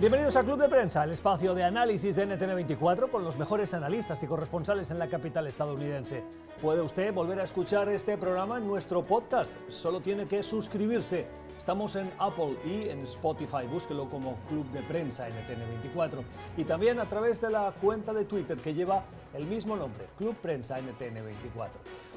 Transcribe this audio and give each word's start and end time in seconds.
Bienvenidos 0.00 0.36
a 0.36 0.44
Club 0.44 0.60
de 0.60 0.68
Prensa, 0.68 1.02
el 1.02 1.10
espacio 1.10 1.56
de 1.56 1.64
análisis 1.64 2.14
de 2.14 2.28
NTN24 2.28 3.10
con 3.10 3.24
los 3.24 3.36
mejores 3.36 3.74
analistas 3.74 4.22
y 4.22 4.28
corresponsales 4.28 4.92
en 4.92 5.00
la 5.00 5.08
capital 5.08 5.48
estadounidense. 5.48 6.22
Puede 6.62 6.82
usted 6.82 7.12
volver 7.12 7.40
a 7.40 7.42
escuchar 7.42 7.88
este 7.88 8.16
programa 8.16 8.58
en 8.58 8.68
nuestro 8.68 9.04
podcast, 9.04 9.56
solo 9.68 10.00
tiene 10.00 10.26
que 10.26 10.44
suscribirse. 10.44 11.26
Estamos 11.58 11.96
en 11.96 12.12
Apple 12.20 12.56
y 12.64 12.88
en 12.90 13.02
Spotify, 13.02 13.66
búsquelo 13.68 14.08
como 14.08 14.36
Club 14.48 14.70
de 14.70 14.82
Prensa 14.82 15.26
NTN24 15.28 16.22
y 16.56 16.62
también 16.62 17.00
a 17.00 17.08
través 17.08 17.40
de 17.40 17.50
la 17.50 17.72
cuenta 17.80 18.12
de 18.12 18.24
Twitter 18.24 18.56
que 18.58 18.74
lleva 18.74 19.02
el 19.34 19.46
mismo 19.46 19.74
nombre, 19.74 20.06
Club 20.16 20.36
Prensa 20.36 20.78
NTN24. 20.78 21.70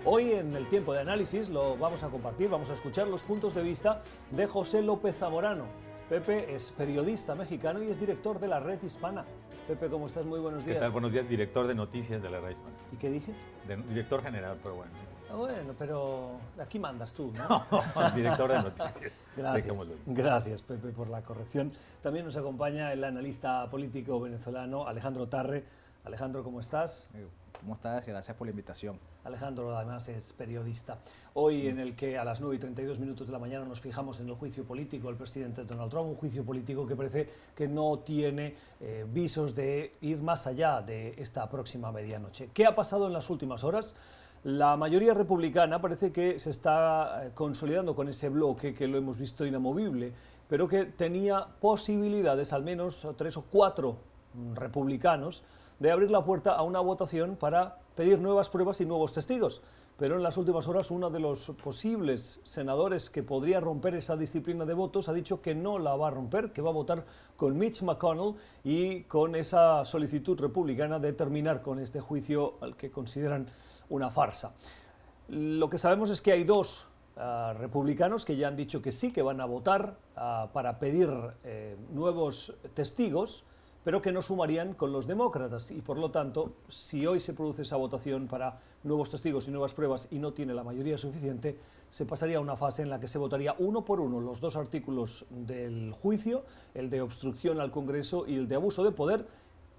Hoy 0.05 0.33
en 0.33 0.55
el 0.55 0.69
tiempo 0.69 0.93
de 0.93 0.99
análisis 0.99 1.49
lo 1.49 1.75
vamos 1.77 2.03
a 2.03 2.09
compartir, 2.09 2.47
vamos 2.47 2.69
a 2.69 2.75
escuchar 2.75 3.07
los 3.07 3.23
puntos 3.23 3.55
de 3.55 3.63
vista 3.63 4.03
de 4.29 4.45
José 4.45 4.83
López 4.83 5.17
Zamorano, 5.17 5.65
Pepe 6.11 6.53
es 6.53 6.71
periodista 6.71 7.35
mexicano 7.35 7.81
y 7.81 7.89
es 7.89 7.97
director 7.97 8.37
de 8.37 8.49
la 8.49 8.59
Red 8.59 8.83
Hispana. 8.83 9.23
Pepe, 9.65 9.87
¿cómo 9.87 10.07
estás? 10.07 10.25
Muy 10.25 10.41
buenos 10.41 10.65
días. 10.65 10.75
¿Qué 10.75 10.81
tal? 10.81 10.91
Buenos 10.91 11.13
días, 11.13 11.25
director 11.29 11.65
de 11.65 11.73
noticias 11.73 12.21
de 12.21 12.29
la 12.29 12.41
Red 12.41 12.49
Hispana. 12.49 12.75
¿Y 12.91 12.97
qué 12.97 13.09
dije? 13.09 13.33
director 13.87 14.21
general, 14.21 14.57
pero 14.61 14.75
bueno. 14.75 14.91
Ah, 15.31 15.35
bueno, 15.35 15.73
pero 15.79 16.31
aquí 16.59 16.79
mandas 16.79 17.13
tú, 17.13 17.31
¿no? 17.31 17.65
director 18.13 18.51
de 18.51 18.57
noticias. 18.57 19.13
Gracias, 19.37 19.91
gracias, 20.05 20.61
Pepe, 20.61 20.89
por 20.89 21.09
la 21.09 21.21
corrección. 21.21 21.71
También 22.01 22.25
nos 22.25 22.35
acompaña 22.35 22.91
el 22.91 23.05
analista 23.05 23.69
político 23.69 24.19
venezolano 24.19 24.85
Alejandro 24.85 25.29
Tarre. 25.29 25.63
Alejandro, 26.03 26.43
¿cómo 26.43 26.59
estás? 26.59 27.07
¿Cómo 27.57 27.75
estás? 27.75 28.05
Gracias 28.05 28.35
por 28.35 28.47
la 28.47 28.51
invitación. 28.51 28.99
Alejandro 29.23 29.75
además 29.75 30.07
es 30.09 30.33
periodista. 30.33 30.99
Hoy 31.35 31.67
en 31.67 31.79
el 31.79 31.95
que 31.95 32.17
a 32.17 32.23
las 32.23 32.41
9 32.41 32.55
y 32.55 32.59
32 32.59 32.99
minutos 32.99 33.27
de 33.27 33.33
la 33.33 33.39
mañana 33.39 33.65
nos 33.65 33.79
fijamos 33.79 34.19
en 34.19 34.27
el 34.27 34.35
juicio 34.35 34.63
político 34.63 35.07
del 35.07 35.15
presidente 35.15 35.63
Donald 35.63 35.91
Trump, 35.91 36.09
un 36.09 36.15
juicio 36.15 36.43
político 36.43 36.87
que 36.87 36.95
parece 36.95 37.29
que 37.55 37.67
no 37.67 37.99
tiene 37.99 38.55
eh, 38.79 39.05
visos 39.07 39.53
de 39.53 39.95
ir 40.01 40.17
más 40.21 40.47
allá 40.47 40.81
de 40.81 41.13
esta 41.17 41.47
próxima 41.49 41.91
medianoche. 41.91 42.49
¿Qué 42.53 42.65
ha 42.65 42.75
pasado 42.75 43.07
en 43.07 43.13
las 43.13 43.29
últimas 43.29 43.63
horas? 43.63 43.95
La 44.43 44.75
mayoría 44.75 45.13
republicana 45.13 45.79
parece 45.79 46.11
que 46.11 46.39
se 46.39 46.49
está 46.49 47.27
eh, 47.27 47.31
consolidando 47.35 47.95
con 47.95 48.09
ese 48.09 48.29
bloque 48.29 48.73
que 48.73 48.87
lo 48.87 48.97
hemos 48.97 49.19
visto 49.19 49.45
inamovible, 49.45 50.11
pero 50.49 50.67
que 50.67 50.85
tenía 50.85 51.45
posibilidades, 51.59 52.51
al 52.53 52.63
menos 52.63 53.07
tres 53.17 53.37
o 53.37 53.43
cuatro 53.43 53.97
mm, 54.33 54.55
republicanos, 54.55 55.43
de 55.81 55.89
abrir 55.89 56.11
la 56.11 56.23
puerta 56.23 56.51
a 56.51 56.61
una 56.61 56.79
votación 56.79 57.35
para 57.35 57.79
pedir 57.95 58.19
nuevas 58.19 58.49
pruebas 58.49 58.79
y 58.81 58.85
nuevos 58.85 59.13
testigos. 59.13 59.63
Pero 59.97 60.15
en 60.15 60.21
las 60.21 60.37
últimas 60.37 60.67
horas 60.67 60.91
uno 60.91 61.09
de 61.09 61.19
los 61.19 61.53
posibles 61.63 62.39
senadores 62.43 63.09
que 63.09 63.23
podría 63.23 63.59
romper 63.59 63.95
esa 63.95 64.15
disciplina 64.15 64.65
de 64.65 64.75
votos 64.75 65.09
ha 65.09 65.13
dicho 65.13 65.41
que 65.41 65.55
no 65.55 65.79
la 65.79 65.95
va 65.95 66.09
a 66.09 66.11
romper, 66.11 66.53
que 66.53 66.61
va 66.61 66.69
a 66.69 66.73
votar 66.73 67.03
con 67.35 67.57
Mitch 67.57 67.81
McConnell 67.81 68.35
y 68.63 69.01
con 69.05 69.35
esa 69.35 69.83
solicitud 69.83 70.39
republicana 70.39 70.99
de 70.99 71.13
terminar 71.13 71.63
con 71.63 71.79
este 71.79 71.99
juicio 71.99 72.57
al 72.61 72.75
que 72.75 72.91
consideran 72.91 73.47
una 73.89 74.11
farsa. 74.11 74.53
Lo 75.29 75.67
que 75.67 75.79
sabemos 75.79 76.11
es 76.11 76.21
que 76.21 76.31
hay 76.31 76.43
dos 76.43 76.85
ah, 77.17 77.55
republicanos 77.57 78.23
que 78.23 78.37
ya 78.37 78.49
han 78.49 78.55
dicho 78.55 78.83
que 78.83 78.91
sí, 78.91 79.11
que 79.11 79.23
van 79.23 79.41
a 79.41 79.45
votar 79.45 79.97
ah, 80.15 80.49
para 80.53 80.77
pedir 80.77 81.09
eh, 81.43 81.75
nuevos 81.91 82.53
testigos 82.75 83.45
pero 83.83 84.01
que 84.01 84.11
no 84.11 84.21
sumarían 84.21 84.73
con 84.73 84.91
los 84.91 85.07
demócratas. 85.07 85.71
Y 85.71 85.81
por 85.81 85.97
lo 85.97 86.11
tanto, 86.11 86.53
si 86.69 87.05
hoy 87.05 87.19
se 87.19 87.33
produce 87.33 87.63
esa 87.63 87.77
votación 87.77 88.27
para 88.27 88.59
nuevos 88.83 89.09
testigos 89.09 89.47
y 89.47 89.51
nuevas 89.51 89.73
pruebas 89.73 90.07
y 90.11 90.19
no 90.19 90.33
tiene 90.33 90.53
la 90.53 90.63
mayoría 90.63 90.97
suficiente, 90.97 91.57
se 91.89 92.05
pasaría 92.05 92.37
a 92.37 92.41
una 92.41 92.55
fase 92.55 92.83
en 92.83 92.89
la 92.89 92.99
que 92.99 93.07
se 93.07 93.17
votaría 93.17 93.55
uno 93.59 93.83
por 93.83 93.99
uno 93.99 94.21
los 94.21 94.39
dos 94.39 94.55
artículos 94.55 95.25
del 95.29 95.91
juicio, 95.91 96.43
el 96.73 96.89
de 96.89 97.01
obstrucción 97.01 97.59
al 97.59 97.71
Congreso 97.71 98.25
y 98.27 98.35
el 98.35 98.47
de 98.47 98.55
abuso 98.55 98.83
de 98.83 98.91
poder, 98.91 99.25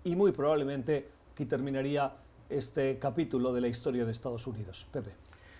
y 0.04 0.14
muy 0.14 0.32
probablemente 0.32 1.08
aquí 1.32 1.46
terminaría 1.46 2.12
este 2.50 2.98
capítulo 2.98 3.52
de 3.52 3.62
la 3.62 3.68
historia 3.68 4.04
de 4.04 4.12
Estados 4.12 4.46
Unidos. 4.46 4.86
Pepe. 4.92 5.12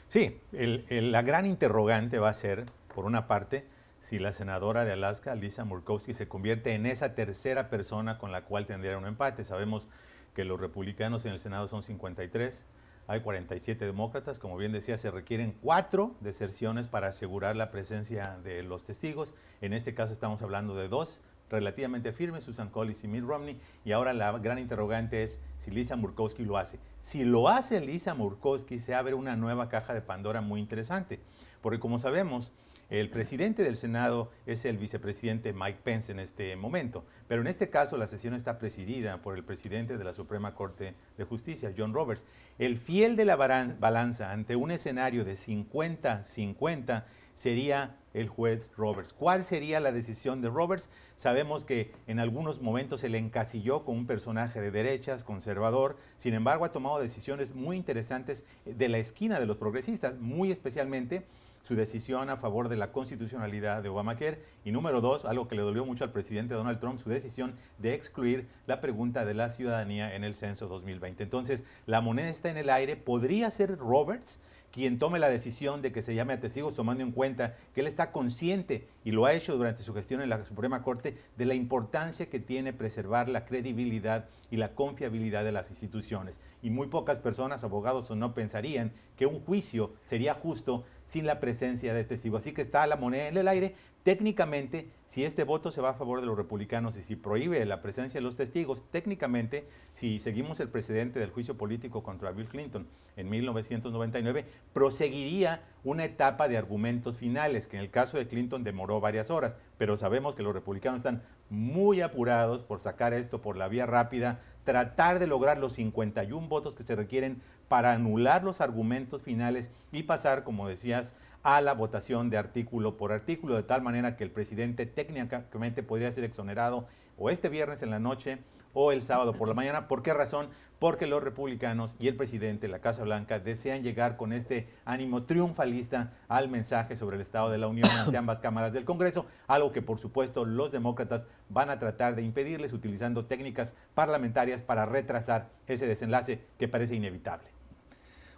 Sí, 0.08 0.38
la 0.52 1.22
gran 1.22 1.46
interrogante 1.46 2.18
va 2.18 2.28
a 2.28 2.34
ser, 2.34 2.66
por 2.94 3.06
una 3.06 3.26
parte, 3.26 3.64
si 4.02 4.18
la 4.18 4.32
senadora 4.32 4.84
de 4.84 4.92
Alaska, 4.92 5.36
Lisa 5.36 5.64
Murkowski, 5.64 6.12
se 6.12 6.26
convierte 6.26 6.74
en 6.74 6.86
esa 6.86 7.14
tercera 7.14 7.70
persona 7.70 8.18
con 8.18 8.32
la 8.32 8.44
cual 8.44 8.66
tendría 8.66 8.98
un 8.98 9.06
empate. 9.06 9.44
Sabemos 9.44 9.88
que 10.34 10.44
los 10.44 10.60
republicanos 10.60 11.24
en 11.24 11.32
el 11.32 11.38
Senado 11.38 11.68
son 11.68 11.84
53, 11.84 12.66
hay 13.06 13.20
47 13.20 13.86
demócratas, 13.86 14.40
como 14.40 14.56
bien 14.56 14.72
decía, 14.72 14.98
se 14.98 15.12
requieren 15.12 15.54
cuatro 15.62 16.16
deserciones 16.20 16.88
para 16.88 17.08
asegurar 17.08 17.54
la 17.54 17.70
presencia 17.70 18.38
de 18.42 18.64
los 18.64 18.82
testigos. 18.82 19.34
En 19.60 19.72
este 19.72 19.94
caso 19.94 20.12
estamos 20.12 20.42
hablando 20.42 20.74
de 20.74 20.88
dos 20.88 21.20
relativamente 21.48 22.12
firmes, 22.12 22.42
Susan 22.42 22.70
Collins 22.70 23.04
y 23.04 23.08
Mitt 23.08 23.24
Romney, 23.24 23.60
y 23.84 23.92
ahora 23.92 24.12
la 24.14 24.36
gran 24.38 24.58
interrogante 24.58 25.22
es 25.22 25.38
si 25.58 25.70
Lisa 25.70 25.94
Murkowski 25.94 26.44
lo 26.44 26.58
hace. 26.58 26.80
Si 26.98 27.22
lo 27.22 27.48
hace 27.48 27.80
Lisa 27.80 28.14
Murkowski, 28.14 28.80
se 28.80 28.96
abre 28.96 29.14
una 29.14 29.36
nueva 29.36 29.68
caja 29.68 29.94
de 29.94 30.02
Pandora 30.02 30.40
muy 30.40 30.58
interesante, 30.58 31.20
porque 31.60 31.78
como 31.78 32.00
sabemos, 32.00 32.52
el 32.90 33.08
presidente 33.08 33.62
del 33.62 33.76
Senado 33.76 34.30
es 34.44 34.64
el 34.64 34.76
vicepresidente 34.76 35.52
Mike 35.52 35.80
Pence 35.82 36.12
en 36.12 36.18
este 36.18 36.56
momento, 36.56 37.04
pero 37.26 37.40
en 37.40 37.46
este 37.46 37.70
caso 37.70 37.96
la 37.96 38.06
sesión 38.06 38.34
está 38.34 38.58
presidida 38.58 39.22
por 39.22 39.36
el 39.36 39.44
presidente 39.44 39.96
de 39.96 40.04
la 40.04 40.12
Suprema 40.12 40.54
Corte 40.54 40.94
de 41.16 41.24
Justicia, 41.24 41.72
John 41.76 41.94
Roberts. 41.94 42.26
El 42.58 42.76
fiel 42.76 43.16
de 43.16 43.24
la 43.24 43.36
balanza 43.36 44.30
ante 44.30 44.56
un 44.56 44.70
escenario 44.70 45.24
de 45.24 45.32
50-50 45.32 47.04
sería 47.34 47.96
el 48.14 48.28
juez 48.28 48.70
Roberts. 48.76 49.12
¿Cuál 49.12 49.42
sería 49.42 49.80
la 49.80 49.92
decisión 49.92 50.42
de 50.42 50.50
Roberts? 50.50 50.90
Sabemos 51.16 51.64
que 51.64 51.92
en 52.06 52.18
algunos 52.18 52.60
momentos 52.60 53.00
se 53.00 53.08
le 53.08 53.18
encasilló 53.18 53.84
como 53.84 53.98
un 53.98 54.06
personaje 54.06 54.60
de 54.60 54.70
derechas, 54.70 55.24
conservador, 55.24 55.96
sin 56.18 56.34
embargo 56.34 56.64
ha 56.64 56.72
tomado 56.72 56.98
decisiones 56.98 57.54
muy 57.54 57.76
interesantes 57.76 58.44
de 58.66 58.88
la 58.88 58.98
esquina 58.98 59.40
de 59.40 59.46
los 59.46 59.56
progresistas, 59.56 60.18
muy 60.18 60.52
especialmente 60.52 61.24
su 61.62 61.74
decisión 61.74 62.30
a 62.30 62.36
favor 62.36 62.68
de 62.68 62.76
la 62.76 62.92
constitucionalidad 62.92 63.82
de 63.82 63.88
Obamacare. 63.88 64.42
Y 64.64 64.72
número 64.72 65.00
dos, 65.00 65.24
algo 65.24 65.48
que 65.48 65.54
le 65.54 65.62
dolió 65.62 65.84
mucho 65.84 66.04
al 66.04 66.12
presidente 66.12 66.54
Donald 66.54 66.80
Trump, 66.80 67.00
su 67.00 67.08
decisión 67.08 67.54
de 67.78 67.94
excluir 67.94 68.48
la 68.66 68.80
pregunta 68.80 69.24
de 69.24 69.34
la 69.34 69.50
ciudadanía 69.50 70.14
en 70.14 70.24
el 70.24 70.34
censo 70.34 70.68
2020. 70.68 71.22
Entonces, 71.22 71.64
la 71.86 72.00
moneda 72.00 72.28
está 72.28 72.50
en 72.50 72.56
el 72.56 72.70
aire. 72.70 72.96
¿Podría 72.96 73.50
ser 73.50 73.78
Roberts? 73.78 74.40
quien 74.72 74.98
tome 74.98 75.18
la 75.18 75.28
decisión 75.28 75.82
de 75.82 75.92
que 75.92 76.00
se 76.00 76.14
llame 76.14 76.32
a 76.32 76.40
testigos 76.40 76.74
tomando 76.74 77.04
en 77.04 77.12
cuenta 77.12 77.54
que 77.74 77.82
él 77.82 77.86
está 77.86 78.10
consciente 78.10 78.88
y 79.04 79.10
lo 79.10 79.26
ha 79.26 79.34
hecho 79.34 79.56
durante 79.56 79.82
su 79.82 79.92
gestión 79.92 80.22
en 80.22 80.30
la 80.30 80.44
Suprema 80.46 80.82
Corte 80.82 81.18
de 81.36 81.44
la 81.44 81.54
importancia 81.54 82.30
que 82.30 82.40
tiene 82.40 82.72
preservar 82.72 83.28
la 83.28 83.44
credibilidad 83.44 84.28
y 84.50 84.56
la 84.56 84.74
confiabilidad 84.74 85.44
de 85.44 85.52
las 85.52 85.70
instituciones. 85.70 86.40
Y 86.62 86.70
muy 86.70 86.86
pocas 86.86 87.18
personas, 87.18 87.64
abogados 87.64 88.10
o 88.10 88.16
no, 88.16 88.32
pensarían 88.32 88.92
que 89.16 89.26
un 89.26 89.40
juicio 89.40 89.92
sería 90.02 90.32
justo 90.32 90.84
sin 91.12 91.26
la 91.26 91.40
presencia 91.40 91.92
de 91.92 92.04
testigos. 92.04 92.40
Así 92.40 92.52
que 92.52 92.62
está 92.62 92.86
la 92.86 92.96
moneda 92.96 93.28
en 93.28 93.36
el 93.36 93.46
aire. 93.46 93.74
Técnicamente, 94.02 94.88
si 95.06 95.24
este 95.24 95.44
voto 95.44 95.70
se 95.70 95.80
va 95.80 95.90
a 95.90 95.94
favor 95.94 96.20
de 96.20 96.26
los 96.26 96.36
republicanos 96.36 96.96
y 96.96 97.02
si 97.02 97.14
prohíbe 97.14 97.64
la 97.64 97.82
presencia 97.82 98.18
de 98.18 98.24
los 98.24 98.36
testigos, 98.36 98.82
técnicamente, 98.90 99.68
si 99.92 100.18
seguimos 100.18 100.58
el 100.58 100.68
precedente 100.68 101.20
del 101.20 101.30
juicio 101.30 101.56
político 101.56 102.02
contra 102.02 102.32
Bill 102.32 102.48
Clinton 102.48 102.88
en 103.16 103.30
1999, 103.30 104.44
proseguiría 104.72 105.62
una 105.84 106.04
etapa 106.04 106.48
de 106.48 106.56
argumentos 106.56 107.16
finales, 107.16 107.68
que 107.68 107.76
en 107.76 107.82
el 107.84 107.90
caso 107.90 108.18
de 108.18 108.26
Clinton 108.26 108.64
demoró 108.64 109.00
varias 109.00 109.30
horas, 109.30 109.54
pero 109.78 109.96
sabemos 109.96 110.34
que 110.34 110.42
los 110.42 110.54
republicanos 110.54 110.98
están 110.98 111.22
muy 111.48 112.00
apurados 112.00 112.62
por 112.62 112.80
sacar 112.80 113.14
esto 113.14 113.40
por 113.40 113.56
la 113.56 113.68
vía 113.68 113.86
rápida, 113.86 114.40
tratar 114.64 115.20
de 115.20 115.28
lograr 115.28 115.58
los 115.58 115.74
51 115.74 116.48
votos 116.48 116.74
que 116.74 116.82
se 116.82 116.96
requieren 116.96 117.40
para 117.68 117.92
anular 117.92 118.42
los 118.42 118.60
argumentos 118.60 119.22
finales 119.22 119.70
y 119.92 120.02
pasar, 120.02 120.42
como 120.42 120.66
decías, 120.66 121.14
a 121.42 121.60
la 121.60 121.74
votación 121.74 122.30
de 122.30 122.38
artículo 122.38 122.96
por 122.96 123.12
artículo, 123.12 123.56
de 123.56 123.62
tal 123.62 123.82
manera 123.82 124.16
que 124.16 124.24
el 124.24 124.30
presidente 124.30 124.86
técnicamente 124.86 125.82
podría 125.82 126.12
ser 126.12 126.24
exonerado 126.24 126.86
o 127.18 127.30
este 127.30 127.48
viernes 127.48 127.82
en 127.82 127.90
la 127.90 127.98
noche 127.98 128.38
o 128.74 128.92
el 128.92 129.02
sábado 129.02 129.32
por 129.32 129.48
la 129.48 129.54
mañana. 129.54 129.88
¿Por 129.88 130.02
qué 130.02 130.14
razón? 130.14 130.48
Porque 130.78 131.06
los 131.06 131.22
republicanos 131.22 131.94
y 132.00 132.08
el 132.08 132.16
presidente, 132.16 132.66
la 132.66 132.80
Casa 132.80 133.04
Blanca, 133.04 133.38
desean 133.38 133.82
llegar 133.82 134.16
con 134.16 134.32
este 134.32 134.68
ánimo 134.84 135.24
triunfalista 135.24 136.12
al 136.26 136.48
mensaje 136.48 136.96
sobre 136.96 137.16
el 137.16 137.22
Estado 137.22 137.50
de 137.50 137.58
la 137.58 137.68
Unión 137.68 137.88
ante 137.90 138.16
ambas 138.16 138.40
cámaras 138.40 138.72
del 138.72 138.84
Congreso, 138.84 139.26
algo 139.46 139.70
que 139.70 139.82
por 139.82 139.98
supuesto 139.98 140.44
los 140.44 140.72
demócratas 140.72 141.26
van 141.48 141.70
a 141.70 141.78
tratar 141.78 142.16
de 142.16 142.22
impedirles 142.22 142.72
utilizando 142.72 143.26
técnicas 143.26 143.74
parlamentarias 143.94 144.62
para 144.62 144.86
retrasar 144.86 145.50
ese 145.66 145.86
desenlace 145.86 146.44
que 146.58 146.66
parece 146.66 146.96
inevitable. 146.96 147.51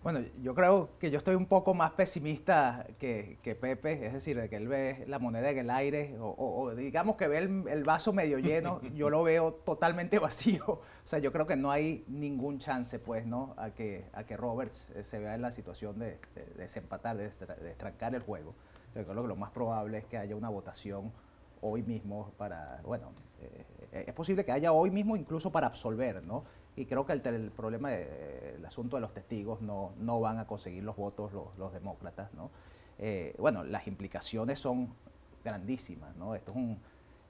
Bueno, 0.05 0.21
yo 0.43 0.55
creo 0.55 0.91
que 0.99 1.11
yo 1.11 1.17
estoy 1.17 1.35
un 1.35 1.47
poco 1.47 1.73
más 1.73 1.93
pesimista 1.93 2.87
que, 2.99 3.39
Pepe, 3.59 4.05
es 4.05 4.13
decir, 4.13 4.39
de 4.39 4.51
que 4.51 4.57
él 4.57 4.69
ve 4.69 5.03
la 5.09 5.19
moneda 5.19 5.51
en 5.51 5.57
el 5.57 5.71
aire, 5.71 6.15
o, 6.21 6.75
digamos 6.77 7.17
que 7.17 7.27
ve 7.27 7.39
el, 7.39 7.85
vaso 7.85 8.13
medio 8.13 8.39
lleno, 8.39 8.83
yo 8.95 9.09
lo 9.09 9.23
veo 9.23 9.55
totalmente 9.55 10.19
vacío. 10.21 10.63
O 10.67 10.83
sea, 11.05 11.21
yo 11.21 11.33
creo 11.33 11.47
que 11.47 11.57
no 11.57 11.71
hay 11.71 12.05
ningún 12.07 12.59
chance, 12.59 12.99
pues, 12.99 13.25
¿no? 13.25 13.55
A 13.57 13.71
que, 13.71 14.05
a 14.13 14.25
que 14.25 14.37
Roberts 14.37 14.91
eh, 14.91 15.05
se 15.05 15.21
vea 15.21 15.37
en 15.37 15.41
la 15.41 15.51
situación 15.51 15.99
de, 15.99 16.19
desempatar, 16.59 17.17
de, 17.17 17.25
estrancar 17.25 18.15
el 18.15 18.21
juego. 18.21 18.55
Yo 18.95 19.07
creo 19.07 19.23
que 19.23 19.29
lo 19.29 19.37
más 19.37 19.53
probable 19.53 19.97
es 19.97 20.05
que 20.05 20.19
haya 20.19 20.37
una 20.37 20.51
votación 20.51 21.15
hoy 21.63 21.83
mismo 21.83 22.31
para, 22.37 22.83
bueno, 22.85 23.11
eh, 23.41 24.05
es 24.07 24.13
posible 24.13 24.45
que 24.45 24.53
haya 24.53 24.71
hoy 24.71 24.91
mismo 24.91 25.17
incluso 25.17 25.51
para 25.51 25.67
absolver, 25.67 26.23
¿no? 26.23 26.45
Y 26.77 26.87
creo 26.87 27.07
que 27.07 27.13
el, 27.13 27.51
problema, 27.51 27.91
del 27.91 28.65
asunto 28.65 28.97
de 28.97 29.01
los 29.01 29.15
testigos 29.15 29.61
no, 29.61 29.93
no 29.99 30.21
van 30.21 30.39
a 30.39 30.47
conseguir 30.47 30.83
los 30.83 30.97
votos 30.97 31.33
los, 31.33 31.73
demócratas, 31.73 32.33
¿no? 32.35 32.51
Eh, 32.99 33.35
bueno, 33.39 33.65
las 33.65 33.87
implicaciones 33.87 34.59
son 34.59 34.93
grandísimas, 35.45 36.17
¿no? 36.17 36.35
Esto 36.35 36.51
es 36.53 36.57
un, 36.57 36.81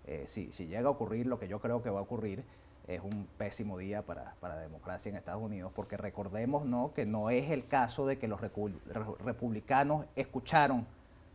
eh, 0.07 0.25
si, 0.27 0.51
si, 0.53 0.67
llega 0.67 0.89
a 0.89 0.91
ocurrir 0.91 1.27
lo 1.27 1.39
que 1.39 1.49
yo 1.49 1.61
creo 1.61 1.83
que 1.83 1.91
va 1.91 2.01
a 2.01 2.03
ocurrir, 2.03 2.45
es 2.87 3.01
un 3.01 3.27
pésimo 3.39 3.79
día 3.79 4.03
para, 4.03 4.35
para 4.41 4.57
la 4.57 4.61
democracia 4.61 5.09
en 5.09 5.17
Estados 5.17 5.43
Unidos, 5.43 5.73
porque 5.75 5.97
recordemos 5.97 6.67
¿no? 6.67 6.93
que 6.93 7.07
no 7.07 7.31
es 7.31 7.51
el 7.51 7.67
caso 7.67 8.07
de 8.07 8.19
que 8.19 8.29
los 8.29 8.41
republicanos 8.41 10.07
escucharon 10.17 10.87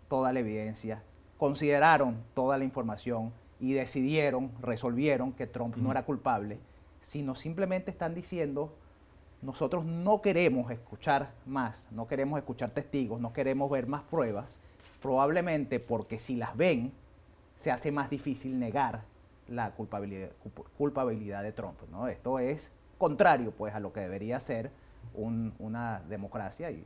toda 0.08 0.32
la 0.32 0.40
evidencia, 0.40 1.04
consideraron 1.38 2.24
toda 2.34 2.58
la 2.58 2.64
información 2.64 3.34
y 3.60 3.74
decidieron, 3.74 4.52
resolvieron 4.62 5.34
que 5.34 5.48
Trump 5.48 5.76
no 5.78 5.92
era 5.92 6.06
culpable, 6.06 6.60
sino 7.02 7.36
simplemente 7.36 7.92
están 7.92 8.14
diciendo, 8.14 8.74
nosotros 9.42 9.86
no 9.86 10.22
queremos 10.22 10.72
escuchar 10.72 11.32
más, 11.46 11.88
no 11.92 12.08
queremos 12.08 12.38
escuchar 12.40 12.72
testigos, 12.72 13.22
no 13.22 13.34
queremos 13.34 13.70
ver 13.70 13.88
más 13.88 14.02
pruebas, 14.04 14.60
probablemente 15.02 15.80
porque 15.80 16.20
si 16.20 16.36
las 16.36 16.56
ven, 16.58 16.92
se 17.56 17.72
hace 17.72 17.92
más 17.92 18.10
difícil 18.10 18.58
negar 18.60 19.04
la 19.48 19.72
culpabilidad, 19.72 20.30
culpabilidad 20.78 21.44
de 21.44 21.52
Trump. 21.52 21.78
¿no? 21.92 22.08
Esto 22.08 22.40
es 22.40 22.72
contrario 22.98 23.52
pues, 23.52 23.74
a 23.74 23.80
lo 23.80 23.92
que 23.92 24.02
debería 24.02 24.40
ser 24.40 24.72
una 25.14 26.02
democracia 26.08 26.70
y, 26.72 26.86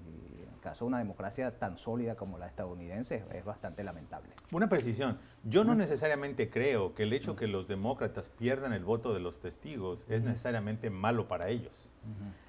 caso 0.63 0.85
de 0.85 0.89
una 0.89 0.99
democracia 0.99 1.59
tan 1.59 1.77
sólida 1.77 2.15
como 2.15 2.37
la 2.37 2.47
estadounidense 2.47 3.23
es 3.33 3.45
bastante 3.45 3.83
lamentable. 3.83 4.31
Una 4.51 4.69
precisión, 4.69 5.19
yo 5.43 5.63
no 5.63 5.75
necesariamente 5.75 6.49
creo 6.49 6.95
que 6.95 7.03
el 7.03 7.13
hecho 7.13 7.35
que 7.35 7.47
los 7.47 7.67
demócratas 7.67 8.29
pierdan 8.29 8.73
el 8.73 8.85
voto 8.85 9.13
de 9.13 9.19
los 9.19 9.41
testigos 9.41 10.05
es 10.09 10.23
necesariamente 10.23 10.89
malo 10.89 11.27
para 11.27 11.49
ellos. 11.49 11.89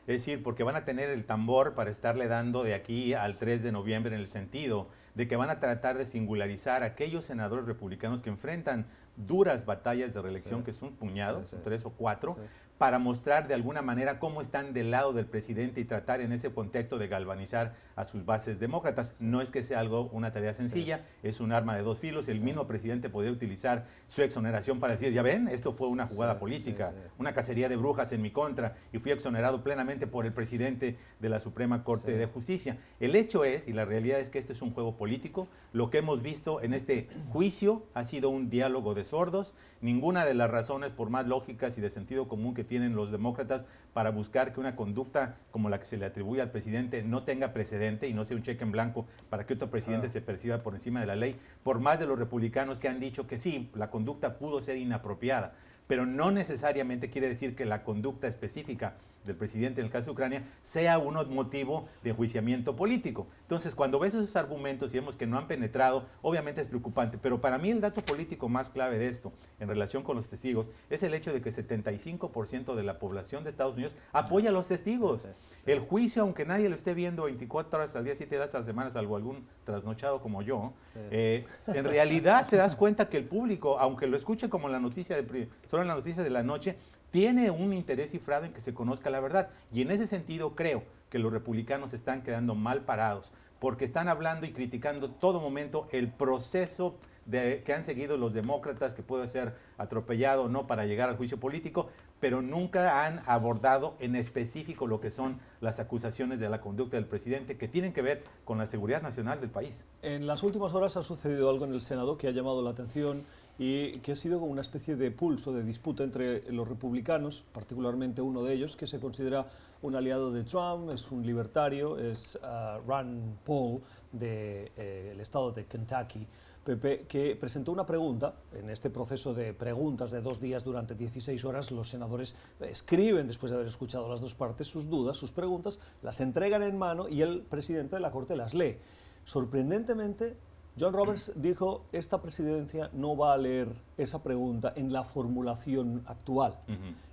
Es 0.06 0.20
decir, 0.20 0.42
porque 0.42 0.64
van 0.64 0.76
a 0.76 0.84
tener 0.84 1.10
el 1.10 1.24
tambor 1.24 1.74
para 1.74 1.90
estarle 1.90 2.28
dando 2.28 2.62
de 2.62 2.74
aquí 2.74 3.14
al 3.14 3.38
3 3.38 3.62
de 3.62 3.72
noviembre 3.72 4.14
en 4.14 4.20
el 4.20 4.28
sentido 4.28 4.88
de 5.14 5.28
que 5.28 5.36
van 5.36 5.50
a 5.50 5.60
tratar 5.60 5.96
de 5.96 6.06
singularizar 6.06 6.82
a 6.82 6.86
aquellos 6.86 7.24
senadores 7.24 7.66
republicanos 7.66 8.22
que 8.22 8.30
enfrentan 8.30 8.86
duras 9.16 9.64
batallas 9.64 10.12
de 10.12 10.22
reelección, 10.22 10.64
que 10.64 10.72
son 10.72 10.88
un 10.88 10.96
puñado, 10.96 11.44
tres 11.62 11.84
o 11.84 11.90
cuatro, 11.90 12.36
para 12.78 12.98
mostrar 12.98 13.46
de 13.46 13.54
alguna 13.54 13.82
manera 13.82 14.18
cómo 14.18 14.40
están 14.40 14.72
del 14.72 14.90
lado 14.90 15.12
del 15.12 15.26
presidente 15.26 15.80
y 15.80 15.84
tratar 15.84 16.20
en 16.20 16.32
ese 16.32 16.52
contexto 16.52 16.98
de 16.98 17.08
galvanizar 17.08 17.74
a 17.94 18.04
sus 18.04 18.24
bases 18.24 18.58
demócratas. 18.58 19.14
No 19.20 19.40
es 19.40 19.50
que 19.50 19.62
sea 19.62 19.80
algo, 19.80 20.08
una 20.12 20.32
tarea 20.32 20.54
sencilla, 20.54 21.04
es 21.22 21.40
un 21.40 21.52
arma 21.52 21.76
de 21.76 21.82
dos 21.82 21.98
filos. 21.98 22.28
El 22.28 22.40
mismo 22.40 22.66
presidente 22.66 23.10
podría 23.10 23.32
utilizar 23.32 23.86
su 24.08 24.22
exoneración 24.22 24.80
para 24.80 24.94
decir, 24.94 25.12
ya 25.12 25.22
ven, 25.22 25.46
esto 25.46 25.72
fue 25.72 25.88
una 25.88 26.06
jugada 26.06 26.38
política, 26.38 26.92
una 27.18 27.32
cacería 27.32 27.68
de 27.68 27.76
brujas 27.76 28.10
en 28.12 28.22
mi 28.22 28.32
contra 28.32 28.76
y 28.92 28.98
fui 28.98 29.12
exonerado 29.12 29.62
plenamente 29.62 30.06
por 30.06 30.26
el 30.26 30.32
presidente 30.32 30.98
de 31.20 31.28
la 31.28 31.40
Suprema 31.40 31.84
Corte 31.84 32.16
de 32.16 32.26
Justicia. 32.26 32.78
El 32.98 33.14
hecho 33.14 33.44
es, 33.44 33.68
y 33.68 33.72
la 33.72 33.84
realidad 33.84 34.18
es 34.18 34.30
que 34.30 34.38
este 34.38 34.52
es 34.52 34.62
un 34.62 34.72
juego 34.72 34.96
político, 34.96 35.48
lo 35.72 35.90
que 35.90 35.98
hemos 35.98 36.22
visto 36.22 36.60
en 36.60 36.74
este 36.74 37.08
juicio 37.30 37.84
ha 37.94 38.04
sido 38.04 38.30
un 38.30 38.50
diálogo 38.50 38.94
de 38.94 39.04
sordos, 39.04 39.54
ninguna 39.80 40.24
de 40.24 40.34
las 40.34 40.50
razones, 40.50 40.90
por 40.90 41.10
más 41.10 41.26
lógicas 41.26 41.78
y 41.78 41.80
de 41.80 41.90
sentido 41.90 42.28
común 42.28 42.54
que 42.54 42.63
tienen 42.64 42.96
los 42.96 43.10
demócratas 43.10 43.64
para 43.92 44.10
buscar 44.10 44.52
que 44.52 44.60
una 44.60 44.76
conducta 44.76 45.36
como 45.50 45.70
la 45.70 45.78
que 45.78 45.86
se 45.86 45.96
le 45.96 46.06
atribuye 46.06 46.42
al 46.42 46.50
presidente 46.50 47.02
no 47.02 47.22
tenga 47.22 47.52
precedente 47.52 48.08
y 48.08 48.12
no 48.12 48.24
sea 48.24 48.36
un 48.36 48.42
cheque 48.42 48.64
en 48.64 48.72
blanco 48.72 49.06
para 49.30 49.46
que 49.46 49.54
otro 49.54 49.70
presidente 49.70 50.08
se 50.08 50.20
perciba 50.20 50.58
por 50.58 50.74
encima 50.74 51.00
de 51.00 51.06
la 51.06 51.16
ley, 51.16 51.36
por 51.62 51.78
más 51.78 51.98
de 51.98 52.06
los 52.06 52.18
republicanos 52.18 52.80
que 52.80 52.88
han 52.88 53.00
dicho 53.00 53.26
que 53.26 53.38
sí, 53.38 53.70
la 53.74 53.90
conducta 53.90 54.38
pudo 54.38 54.60
ser 54.60 54.76
inapropiada, 54.76 55.52
pero 55.86 56.06
no 56.06 56.30
necesariamente 56.30 57.10
quiere 57.10 57.28
decir 57.28 57.54
que 57.54 57.64
la 57.64 57.84
conducta 57.84 58.26
específica 58.26 58.94
del 59.24 59.36
presidente 59.36 59.80
en 59.80 59.86
el 59.86 59.92
caso 59.92 60.06
de 60.06 60.12
Ucrania 60.12 60.44
sea 60.62 60.98
un 60.98 61.14
motivo 61.34 61.88
de 62.02 62.10
enjuiciamiento 62.10 62.76
político. 62.76 63.26
Entonces, 63.42 63.74
cuando 63.74 63.98
ves 63.98 64.14
esos 64.14 64.36
argumentos 64.36 64.92
y 64.92 64.98
vemos 64.98 65.16
que 65.16 65.26
no 65.26 65.38
han 65.38 65.46
penetrado, 65.46 66.06
obviamente 66.22 66.60
es 66.60 66.66
preocupante, 66.66 67.18
pero 67.20 67.40
para 67.40 67.58
mí 67.58 67.70
el 67.70 67.80
dato 67.80 68.02
político 68.02 68.48
más 68.48 68.68
clave 68.68 68.98
de 68.98 69.08
esto, 69.08 69.32
en 69.60 69.68
relación 69.68 70.02
con 70.02 70.16
los 70.16 70.28
testigos, 70.28 70.70
es 70.90 71.02
el 71.02 71.14
hecho 71.14 71.32
de 71.32 71.40
que 71.40 71.52
75% 71.52 72.74
de 72.74 72.82
la 72.82 72.98
población 72.98 73.44
de 73.44 73.50
Estados 73.50 73.74
Unidos 73.74 73.96
apoya 74.12 74.50
a 74.50 74.52
los 74.52 74.68
testigos. 74.68 75.28
El 75.66 75.80
juicio, 75.80 76.22
aunque 76.22 76.44
nadie 76.44 76.68
lo 76.68 76.76
esté 76.76 76.94
viendo 76.94 77.24
24 77.24 77.78
horas 77.78 77.96
al 77.96 78.04
día, 78.04 78.14
7 78.14 78.36
horas 78.36 78.54
a 78.54 78.58
la 78.60 78.64
semana, 78.64 78.90
salvo 78.90 79.16
algún 79.16 79.46
trasnochado 79.64 80.20
como 80.20 80.42
yo, 80.42 80.72
eh, 81.10 81.46
en 81.66 81.84
realidad 81.84 82.46
te 82.48 82.56
das 82.56 82.76
cuenta 82.76 83.08
que 83.08 83.16
el 83.16 83.24
público, 83.24 83.78
aunque 83.78 84.06
lo 84.06 84.16
escuche 84.16 84.48
como 84.48 84.68
la 84.68 84.80
noticia 84.80 85.20
de, 85.20 85.48
solo 85.68 85.82
en 85.82 85.88
la 85.88 85.94
noticia 85.94 86.22
de 86.22 86.30
la 86.30 86.42
noche, 86.42 86.76
tiene 87.14 87.48
un 87.52 87.72
interés 87.72 88.10
cifrado 88.10 88.44
en 88.44 88.52
que 88.52 88.60
se 88.60 88.74
conozca 88.74 89.08
la 89.08 89.20
verdad. 89.20 89.50
Y 89.72 89.82
en 89.82 89.92
ese 89.92 90.08
sentido 90.08 90.56
creo 90.56 90.82
que 91.10 91.20
los 91.20 91.32
republicanos 91.32 91.94
están 91.94 92.24
quedando 92.24 92.56
mal 92.56 92.80
parados, 92.80 93.32
porque 93.60 93.84
están 93.84 94.08
hablando 94.08 94.46
y 94.46 94.52
criticando 94.52 95.12
todo 95.12 95.38
momento 95.38 95.86
el 95.92 96.10
proceso 96.10 96.96
que 97.30 97.72
han 97.72 97.84
seguido 97.84 98.18
los 98.18 98.34
demócratas, 98.34 98.94
que 98.94 99.04
puede 99.04 99.28
ser 99.28 99.54
atropellado 99.78 100.42
o 100.42 100.48
no 100.48 100.66
para 100.66 100.86
llegar 100.86 101.08
al 101.08 101.16
juicio 101.16 101.38
político, 101.38 101.88
pero 102.18 102.42
nunca 102.42 103.06
han 103.06 103.22
abordado 103.26 103.94
en 104.00 104.16
específico 104.16 104.88
lo 104.88 105.00
que 105.00 105.12
son 105.12 105.38
las 105.60 105.78
acusaciones 105.78 106.40
de 106.40 106.48
la 106.48 106.60
conducta 106.60 106.96
del 106.96 107.06
presidente 107.06 107.56
que 107.56 107.68
tienen 107.68 107.92
que 107.92 108.02
ver 108.02 108.24
con 108.44 108.58
la 108.58 108.66
seguridad 108.66 109.02
nacional 109.02 109.40
del 109.40 109.50
país. 109.50 109.84
En 110.02 110.26
las 110.26 110.42
últimas 110.42 110.74
horas 110.74 110.96
ha 110.96 111.04
sucedido 111.04 111.48
algo 111.48 111.64
en 111.64 111.74
el 111.74 111.80
Senado 111.80 112.18
que 112.18 112.26
ha 112.26 112.32
llamado 112.32 112.60
la 112.60 112.70
atención 112.70 113.22
y 113.58 113.92
que 113.98 114.12
ha 114.12 114.16
sido 114.16 114.40
como 114.40 114.50
una 114.50 114.62
especie 114.62 114.96
de 114.96 115.10
pulso, 115.10 115.52
de 115.52 115.62
disputa 115.62 116.02
entre 116.02 116.50
los 116.52 116.68
republicanos, 116.68 117.44
particularmente 117.52 118.20
uno 118.20 118.42
de 118.42 118.54
ellos, 118.54 118.74
que 118.76 118.86
se 118.86 118.98
considera 118.98 119.46
un 119.82 119.94
aliado 119.94 120.32
de 120.32 120.42
Trump, 120.44 120.90
es 120.90 121.10
un 121.12 121.24
libertario, 121.24 121.98
es 121.98 122.38
uh, 122.42 122.80
Rand 122.88 123.38
Paul 123.44 123.80
del 124.10 124.70
eh, 124.76 125.16
estado 125.20 125.52
de 125.52 125.66
Kentucky, 125.66 126.26
que 126.64 127.36
presentó 127.38 127.70
una 127.70 127.84
pregunta. 127.84 128.34
En 128.54 128.70
este 128.70 128.88
proceso 128.88 129.34
de 129.34 129.52
preguntas 129.52 130.10
de 130.10 130.22
dos 130.22 130.40
días 130.40 130.64
durante 130.64 130.94
16 130.94 131.44
horas, 131.44 131.70
los 131.70 131.90
senadores 131.90 132.34
escriben, 132.60 133.26
después 133.26 133.50
de 133.50 133.56
haber 133.56 133.68
escuchado 133.68 134.08
las 134.08 134.22
dos 134.22 134.34
partes, 134.34 134.66
sus 134.66 134.88
dudas, 134.88 135.16
sus 135.16 135.30
preguntas, 135.30 135.78
las 136.02 136.20
entregan 136.20 136.62
en 136.62 136.78
mano 136.78 137.08
y 137.08 137.20
el 137.20 137.42
presidente 137.42 137.96
de 137.96 138.00
la 138.00 138.10
Corte 138.10 138.34
las 138.34 138.54
lee. 138.54 138.78
Sorprendentemente, 139.24 140.36
John 140.78 140.92
Roberts 140.92 141.32
dijo, 141.36 141.84
esta 141.92 142.20
presidencia 142.20 142.90
no 142.92 143.16
va 143.16 143.32
a 143.32 143.36
leer 143.36 143.68
esa 143.96 144.22
pregunta 144.22 144.72
en 144.74 144.92
la 144.92 145.04
formulación 145.04 146.02
actual. 146.06 146.58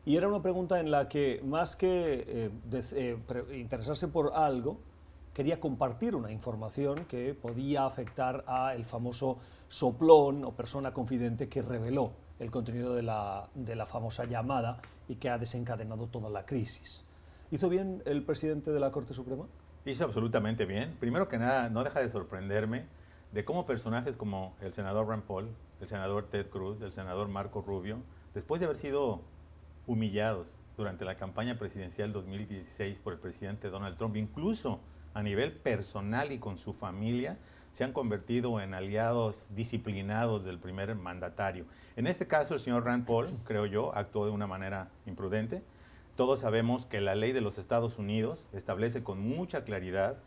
Y 0.03 0.15
era 0.15 0.27
una 0.27 0.41
pregunta 0.41 0.79
en 0.79 0.89
la 0.89 1.07
que, 1.07 1.41
más 1.45 1.75
que 1.75 2.25
eh, 2.27 2.51
eh, 2.71 3.57
interesarse 3.59 4.07
por 4.07 4.33
algo, 4.33 4.79
quería 5.33 5.59
compartir 5.59 6.15
una 6.15 6.31
información 6.31 7.05
que 7.05 7.35
podía 7.35 7.85
afectar 7.85 8.43
a 8.47 8.73
el 8.73 8.83
famoso 8.85 9.37
soplón 9.69 10.43
o 10.43 10.51
persona 10.53 10.91
confidente 10.91 11.47
que 11.47 11.61
reveló 11.61 12.13
el 12.39 12.49
contenido 12.49 12.95
de 12.95 13.03
la, 13.03 13.47
de 13.53 13.75
la 13.75 13.85
famosa 13.85 14.25
llamada 14.25 14.81
y 15.07 15.15
que 15.15 15.29
ha 15.29 15.37
desencadenado 15.37 16.07
toda 16.07 16.31
la 16.31 16.47
crisis. 16.47 17.05
¿Hizo 17.51 17.69
bien 17.69 18.01
el 18.05 18.23
presidente 18.23 18.71
de 18.71 18.79
la 18.79 18.89
Corte 18.89 19.13
Suprema? 19.13 19.45
Hizo 19.85 20.03
absolutamente 20.03 20.65
bien. 20.65 20.95
Primero 20.99 21.27
que 21.27 21.37
nada, 21.37 21.69
no 21.69 21.83
deja 21.83 21.99
de 21.99 22.09
sorprenderme 22.09 22.85
de 23.31 23.45
cómo 23.45 23.65
personajes 23.65 24.17
como 24.17 24.55
el 24.61 24.73
senador 24.73 25.07
Rand 25.07 25.23
Paul, 25.23 25.49
el 25.79 25.87
senador 25.87 26.27
Ted 26.29 26.49
Cruz, 26.49 26.81
el 26.81 26.91
senador 26.91 27.27
Marco 27.29 27.61
Rubio, 27.61 27.99
después 28.33 28.59
de 28.59 28.65
haber 28.65 28.77
sido 28.77 29.21
humillados 29.87 30.57
durante 30.77 31.05
la 31.05 31.15
campaña 31.15 31.57
presidencial 31.57 32.11
2016 32.13 32.99
por 32.99 33.13
el 33.13 33.19
presidente 33.19 33.69
Donald 33.69 33.97
Trump, 33.97 34.15
incluso 34.15 34.79
a 35.13 35.23
nivel 35.23 35.53
personal 35.53 36.31
y 36.31 36.39
con 36.39 36.57
su 36.57 36.73
familia, 36.73 37.37
se 37.71 37.83
han 37.83 37.93
convertido 37.93 38.59
en 38.59 38.73
aliados 38.73 39.47
disciplinados 39.55 40.43
del 40.43 40.59
primer 40.59 40.93
mandatario. 40.95 41.65
En 41.95 42.07
este 42.07 42.27
caso, 42.27 42.53
el 42.53 42.59
señor 42.59 42.83
Rand 42.83 43.05
Paul, 43.05 43.29
creo 43.45 43.65
yo, 43.65 43.95
actuó 43.95 44.25
de 44.25 44.31
una 44.31 44.47
manera 44.47 44.89
imprudente. 45.05 45.63
Todos 46.15 46.41
sabemos 46.41 46.85
que 46.85 46.99
la 46.99 47.15
ley 47.15 47.31
de 47.31 47.41
los 47.41 47.57
Estados 47.57 47.97
Unidos 47.97 48.49
establece 48.51 49.03
con 49.03 49.21
mucha 49.21 49.63
claridad 49.63 50.17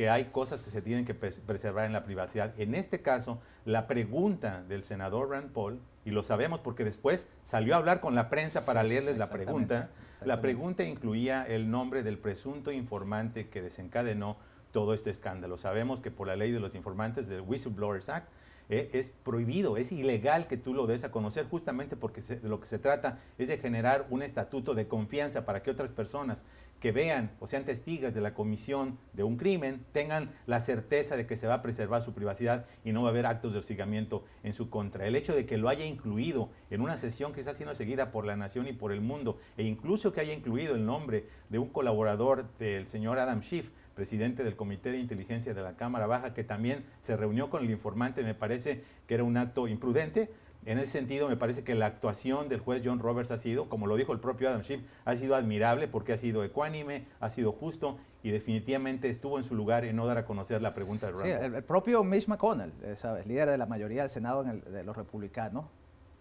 que 0.00 0.08
hay 0.08 0.30
cosas 0.32 0.62
que 0.62 0.70
se 0.70 0.80
tienen 0.80 1.04
que 1.04 1.12
preservar 1.12 1.84
en 1.84 1.92
la 1.92 2.04
privacidad. 2.04 2.58
En 2.58 2.74
este 2.74 3.02
caso, 3.02 3.38
la 3.66 3.86
pregunta 3.86 4.62
del 4.66 4.82
senador 4.82 5.28
Rand 5.28 5.52
Paul, 5.52 5.78
y 6.06 6.10
lo 6.10 6.22
sabemos 6.22 6.60
porque 6.60 6.84
después 6.84 7.28
salió 7.42 7.74
a 7.74 7.76
hablar 7.76 8.00
con 8.00 8.14
la 8.14 8.30
prensa 8.30 8.64
para 8.64 8.82
leerles 8.82 9.18
la 9.18 9.26
pregunta, 9.26 9.90
la 10.24 10.40
pregunta 10.40 10.84
incluía 10.84 11.44
el 11.46 11.70
nombre 11.70 12.02
del 12.02 12.16
presunto 12.16 12.72
informante 12.72 13.50
que 13.50 13.60
desencadenó 13.60 14.38
todo 14.72 14.94
este 14.94 15.10
escándalo. 15.10 15.58
Sabemos 15.58 16.00
que 16.00 16.10
por 16.10 16.28
la 16.28 16.36
ley 16.36 16.50
de 16.50 16.60
los 16.60 16.74
informantes 16.74 17.28
del 17.28 17.42
Whistleblowers 17.42 18.08
Act, 18.08 18.30
eh, 18.70 18.88
es 18.92 19.10
prohibido, 19.10 19.76
es 19.76 19.90
ilegal 19.90 20.46
que 20.46 20.56
tú 20.56 20.72
lo 20.74 20.86
des 20.86 21.02
a 21.02 21.10
conocer, 21.10 21.44
justamente 21.46 21.96
porque 21.96 22.22
de 22.22 22.48
lo 22.48 22.60
que 22.60 22.68
se 22.68 22.78
trata 22.78 23.18
es 23.36 23.48
de 23.48 23.58
generar 23.58 24.06
un 24.10 24.22
estatuto 24.22 24.74
de 24.74 24.86
confianza 24.86 25.44
para 25.44 25.62
que 25.62 25.72
otras 25.72 25.90
personas 25.90 26.44
que 26.80 26.92
vean 26.92 27.30
o 27.38 27.46
sean 27.46 27.64
testigos 27.64 28.14
de 28.14 28.20
la 28.20 28.34
comisión 28.34 28.98
de 29.12 29.22
un 29.22 29.36
crimen 29.36 29.84
tengan 29.92 30.30
la 30.46 30.60
certeza 30.60 31.16
de 31.16 31.26
que 31.26 31.36
se 31.36 31.46
va 31.46 31.54
a 31.54 31.62
preservar 31.62 32.02
su 32.02 32.14
privacidad 32.14 32.64
y 32.84 32.92
no 32.92 33.02
va 33.02 33.08
a 33.08 33.10
haber 33.10 33.26
actos 33.26 33.52
de 33.52 33.58
hostigamiento 33.58 34.24
en 34.42 34.54
su 34.54 34.70
contra. 34.70 35.06
El 35.06 35.14
hecho 35.14 35.34
de 35.34 35.46
que 35.46 35.58
lo 35.58 35.68
haya 35.68 35.84
incluido 35.84 36.50
en 36.70 36.80
una 36.80 36.96
sesión 36.96 37.32
que 37.32 37.40
está 37.40 37.54
siendo 37.54 37.74
seguida 37.74 38.10
por 38.10 38.24
la 38.24 38.36
nación 38.36 38.66
y 38.66 38.72
por 38.72 38.92
el 38.92 39.02
mundo, 39.02 39.38
e 39.56 39.62
incluso 39.62 40.12
que 40.12 40.20
haya 40.20 40.32
incluido 40.32 40.74
el 40.74 40.86
nombre 40.86 41.26
de 41.50 41.58
un 41.58 41.68
colaborador 41.68 42.46
del 42.58 42.86
señor 42.86 43.18
Adam 43.18 43.42
Schiff, 43.42 43.70
presidente 43.94 44.44
del 44.44 44.56
Comité 44.56 44.92
de 44.92 44.98
Inteligencia 44.98 45.52
de 45.52 45.62
la 45.62 45.76
Cámara 45.76 46.06
Baja, 46.06 46.32
que 46.32 46.44
también 46.44 46.86
se 47.02 47.16
reunió 47.16 47.50
con 47.50 47.62
el 47.62 47.70
informante, 47.70 48.22
me 48.22 48.34
parece 48.34 48.82
que 49.06 49.14
era 49.14 49.24
un 49.24 49.36
acto 49.36 49.68
imprudente. 49.68 50.30
En 50.66 50.78
ese 50.78 50.88
sentido, 50.88 51.28
me 51.28 51.36
parece 51.36 51.64
que 51.64 51.74
la 51.74 51.86
actuación 51.86 52.48
del 52.48 52.60
juez 52.60 52.82
John 52.84 52.98
Roberts 52.98 53.30
ha 53.30 53.38
sido, 53.38 53.68
como 53.68 53.86
lo 53.86 53.96
dijo 53.96 54.12
el 54.12 54.20
propio 54.20 54.50
Adam 54.50 54.62
Schiff, 54.62 54.82
ha 55.06 55.16
sido 55.16 55.34
admirable 55.34 55.88
porque 55.88 56.12
ha 56.12 56.18
sido 56.18 56.44
ecuánime, 56.44 57.06
ha 57.18 57.30
sido 57.30 57.52
justo 57.52 57.98
y 58.22 58.30
definitivamente 58.30 59.08
estuvo 59.08 59.38
en 59.38 59.44
su 59.44 59.54
lugar 59.54 59.86
en 59.86 59.96
no 59.96 60.06
dar 60.06 60.18
a 60.18 60.26
conocer 60.26 60.60
la 60.60 60.74
pregunta 60.74 61.10
de 61.10 61.16
Sí, 61.16 61.30
el, 61.30 61.64
propio 61.64 62.04
Mitch 62.04 62.28
McConnell, 62.28 62.72
eh, 62.82 62.96
¿sabes? 62.96 63.26
líder 63.26 63.48
de 63.48 63.56
la 63.56 63.66
mayoría 63.66 64.02
del 64.02 64.10
Senado 64.10 64.44
de 64.44 64.84
los 64.84 64.96
republicanos, 64.96 65.64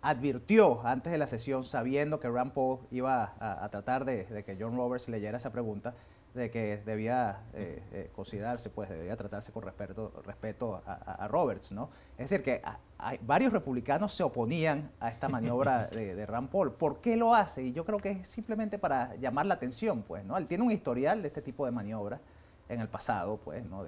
advirtió 0.02 0.86
antes 0.86 1.12
de 1.12 1.18
la 1.18 1.28
sesión, 1.28 1.66
sabiendo 1.66 2.22
que 2.22 2.30
Rand 2.30 2.54
Paul 2.54 2.80
iba 2.92 3.36
a, 3.40 3.68
tratar 3.70 4.06
de, 4.06 4.24
de, 4.24 4.44
que 4.46 4.56
John 4.58 4.78
Roberts 4.78 5.10
leyera 5.10 5.38
esa 5.38 5.52
pregunta, 5.52 5.96
de 6.34 6.52
que 6.52 6.78
debía 6.78 7.42
eh, 7.54 7.82
eh, 7.92 8.10
considerarse, 8.16 8.70
pues 8.70 8.90
debía 8.90 9.16
tratarse 9.16 9.52
con 9.52 9.64
respeto, 9.64 10.12
respeto 10.26 10.82
a, 10.86 11.28
Roberts, 11.28 11.72
¿no? 11.72 11.90
Es 12.18 12.30
decir, 12.30 12.44
que 12.44 12.62
hay, 12.98 13.20
varios 13.24 13.52
republicanos 13.52 14.14
se 14.14 14.24
oponían 14.24 14.92
a 15.00 15.10
esta 15.10 15.28
maniobra 15.28 15.88
de, 15.92 16.14
de, 16.14 16.26
Rand 16.26 16.50
Paul. 16.50 16.72
¿Por 16.74 17.02
qué 17.02 17.18
lo 17.18 17.34
hace? 17.34 17.64
Y 17.64 17.74
yo 17.74 17.84
creo 17.86 18.00
que 18.00 18.12
es 18.12 18.28
simplemente 18.28 18.78
para 18.78 19.16
llamar 19.16 19.48
la 19.48 19.56
atención, 19.56 20.04
pues, 20.04 20.24
¿no? 20.24 20.38
Él 20.38 20.48
tiene 20.48 20.64
un 20.64 20.72
historial 20.72 21.22
de 21.22 21.30
este 21.30 21.42
tipo 21.42 21.66
de 21.66 21.72
maniobras 21.72 22.20
en 22.68 22.80
el 22.80 22.88
pasado, 22.88 23.38
pues, 23.38 23.66
¿no? 23.66 23.84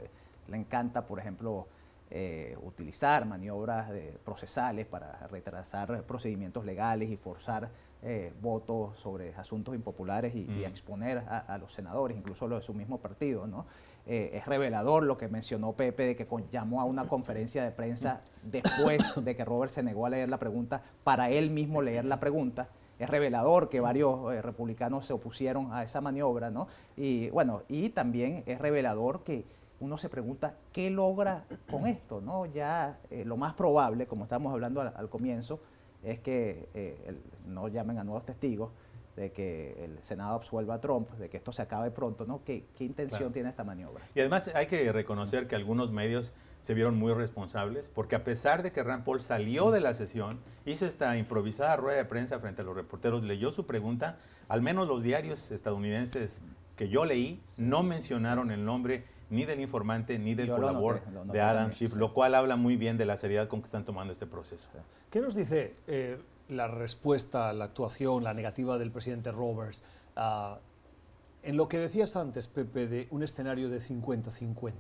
le 0.48 0.57
encanta, 0.57 1.05
por 1.05 1.19
ejemplo, 1.19 1.67
eh, 2.10 2.57
utilizar 2.63 3.25
maniobras 3.25 3.89
procesales 4.25 4.86
para 4.86 5.27
retrasar 5.27 6.03
procedimientos 6.03 6.65
legales 6.65 7.10
y 7.10 7.15
forzar 7.15 7.69
eh, 8.03 8.34
votos 8.41 8.98
sobre 9.00 9.34
asuntos 9.36 9.75
impopulares 9.75 10.36
y, 10.36 10.46
mm. 10.46 10.65
exponer 10.65 11.20
a, 11.20 11.58
los 11.60 11.74
senadores, 11.74 12.17
incluso 12.17 12.48
los 12.48 12.60
de 12.60 12.65
su 12.65 12.74
mismo 12.74 13.00
partido. 13.00 13.48
¿no? 13.48 13.65
Eh, 14.05 14.31
es 14.34 14.46
revelador 14.46 15.03
lo 15.03 15.17
que 15.17 15.27
mencionó 15.27 15.74
Pepe 15.74 16.05
de 16.05 16.15
que 16.15 16.27
llamó 16.51 16.81
a 16.81 16.86
una 16.86 17.08
conferencia 17.08 17.63
de 17.63 17.72
prensa 17.72 18.22
después 18.43 19.03
de 19.24 19.36
que 19.36 19.46
Robert 19.46 19.72
se 19.72 19.84
negó 19.84 20.05
a 20.05 20.10
leer 20.10 20.29
la 20.29 20.39
pregunta 20.39 20.81
para 21.03 21.29
él 21.29 21.50
mismo 21.50 21.81
leer 21.81 22.05
la 22.05 22.20
pregunta. 22.20 22.70
Es 22.98 23.10
revelador 23.10 23.70
que 23.70 23.79
varios 23.79 24.43
republicanos 24.43 25.08
se 25.08 25.13
opusieron 25.13 25.74
a 25.74 25.81
esa 25.81 26.01
maniobra, 26.01 26.51
¿no? 26.51 26.67
Y 26.96 27.31
bueno, 27.31 27.63
y 27.67 27.89
también 27.89 28.43
es 28.46 28.60
revelador 28.60 29.24
que 29.24 29.43
uno 29.81 29.98
se 29.98 30.10
pregunta 30.10 30.55
qué 30.72 30.89
logra 30.89 31.43
con 31.70 31.88
esto, 31.88 32.22
¿no? 32.22 32.46
Ya 32.46 33.00
eh, 33.10 33.25
lo 33.25 33.36
más 33.36 33.55
probable, 33.55 34.08
como 34.08 34.24
estábamos 34.24 34.53
hablando 34.53 34.81
al, 34.81 35.10
comienzo, 35.10 35.60
es 36.03 36.20
que 36.20 36.70
eh, 36.74 37.15
no 37.48 37.67
llamen 37.67 37.98
a 37.98 38.03
nuevos 38.03 38.25
testigos, 38.25 38.72
de 39.15 39.31
que 39.31 39.84
el 39.84 40.01
Senado 40.01 40.36
absuelva 40.36 40.75
a 40.75 40.81
Trump, 40.81 41.10
de 41.12 41.29
que 41.29 41.38
esto 41.38 41.51
se 41.51 41.62
acabe 41.62 41.91
pronto, 41.91 42.25
¿no? 42.25 42.43
¿Qué, 42.43 42.65
intención 42.79 43.34
tiene 43.34 43.50
esta 43.50 43.63
maniobra? 43.63 44.05
Y 44.15 44.20
además 44.20 44.50
hay 44.55 44.67
que 44.67 44.91
reconocer 44.91 45.48
que 45.48 45.55
algunos 45.55 45.91
medios 45.91 46.34
se 46.62 46.74
vieron 46.74 46.98
muy 46.98 47.13
responsables, 47.13 47.89
porque 47.89 48.15
a 48.15 48.24
pesar 48.24 48.63
de 48.63 48.72
que 48.72 48.84
Rand 48.84 49.03
Paul 49.03 49.20
salió 49.20 49.72
de 49.72 49.81
la 49.81 49.93
sesión, 49.93 50.39
hizo 50.65 50.86
esta 50.86 51.17
improvisada 51.17 51.75
rueda 51.75 51.98
de 51.98 52.05
prensa 52.05 52.39
frente 52.39 52.62
a 52.62 52.65
los 52.65 52.75
reporteros, 52.75 53.24
leyó 53.24 53.51
su 53.51 53.65
pregunta, 53.65 54.17
al 54.48 54.62
menos 54.62 54.88
los 54.88 55.03
diarios 55.03 55.51
estadounidenses 55.51 56.41
que 56.75 56.88
yo 56.89 57.05
leí 57.05 57.41
no 57.58 57.84
mencionaron 57.84 58.51
el 58.51 58.63
nombre 58.63 59.05
ni 59.31 59.45
del 59.45 59.59
informante 59.61 60.19
ni 60.19 60.35
del 60.35 60.50
colaborador 60.50 61.01
de 61.25 61.41
Adam 61.41 61.71
Schiff, 61.71 61.95
lo 61.95 62.13
cual 62.13 62.35
habla 62.35 62.57
muy 62.57 62.75
bien 62.75 62.97
de 62.97 63.05
la 63.05 63.17
seriedad 63.17 63.47
con 63.47 63.61
que 63.61 63.65
están 63.65 63.85
tomando 63.85 64.13
este 64.13 64.27
proceso. 64.27 64.69
¿Qué 65.09 65.21
nos 65.21 65.33
dice 65.33 65.75
eh, 65.88 66.21
la 66.50 66.67
respuesta, 66.67 67.51
la 67.53 67.65
actuación, 67.65 68.23
la 68.23 68.33
negativa 68.33 68.77
del 68.77 68.91
presidente 68.91 69.31
Roberts 69.31 69.83
ah, 70.15 70.59
en 71.43 71.57
lo 71.57 71.67
que 71.67 71.79
decías 71.79 72.15
antes, 72.15 72.47
Pepe, 72.47 72.88
de 72.88 73.07
un 73.09 73.23
escenario 73.23 73.69
de 73.69 73.79
50-50? 73.79 74.73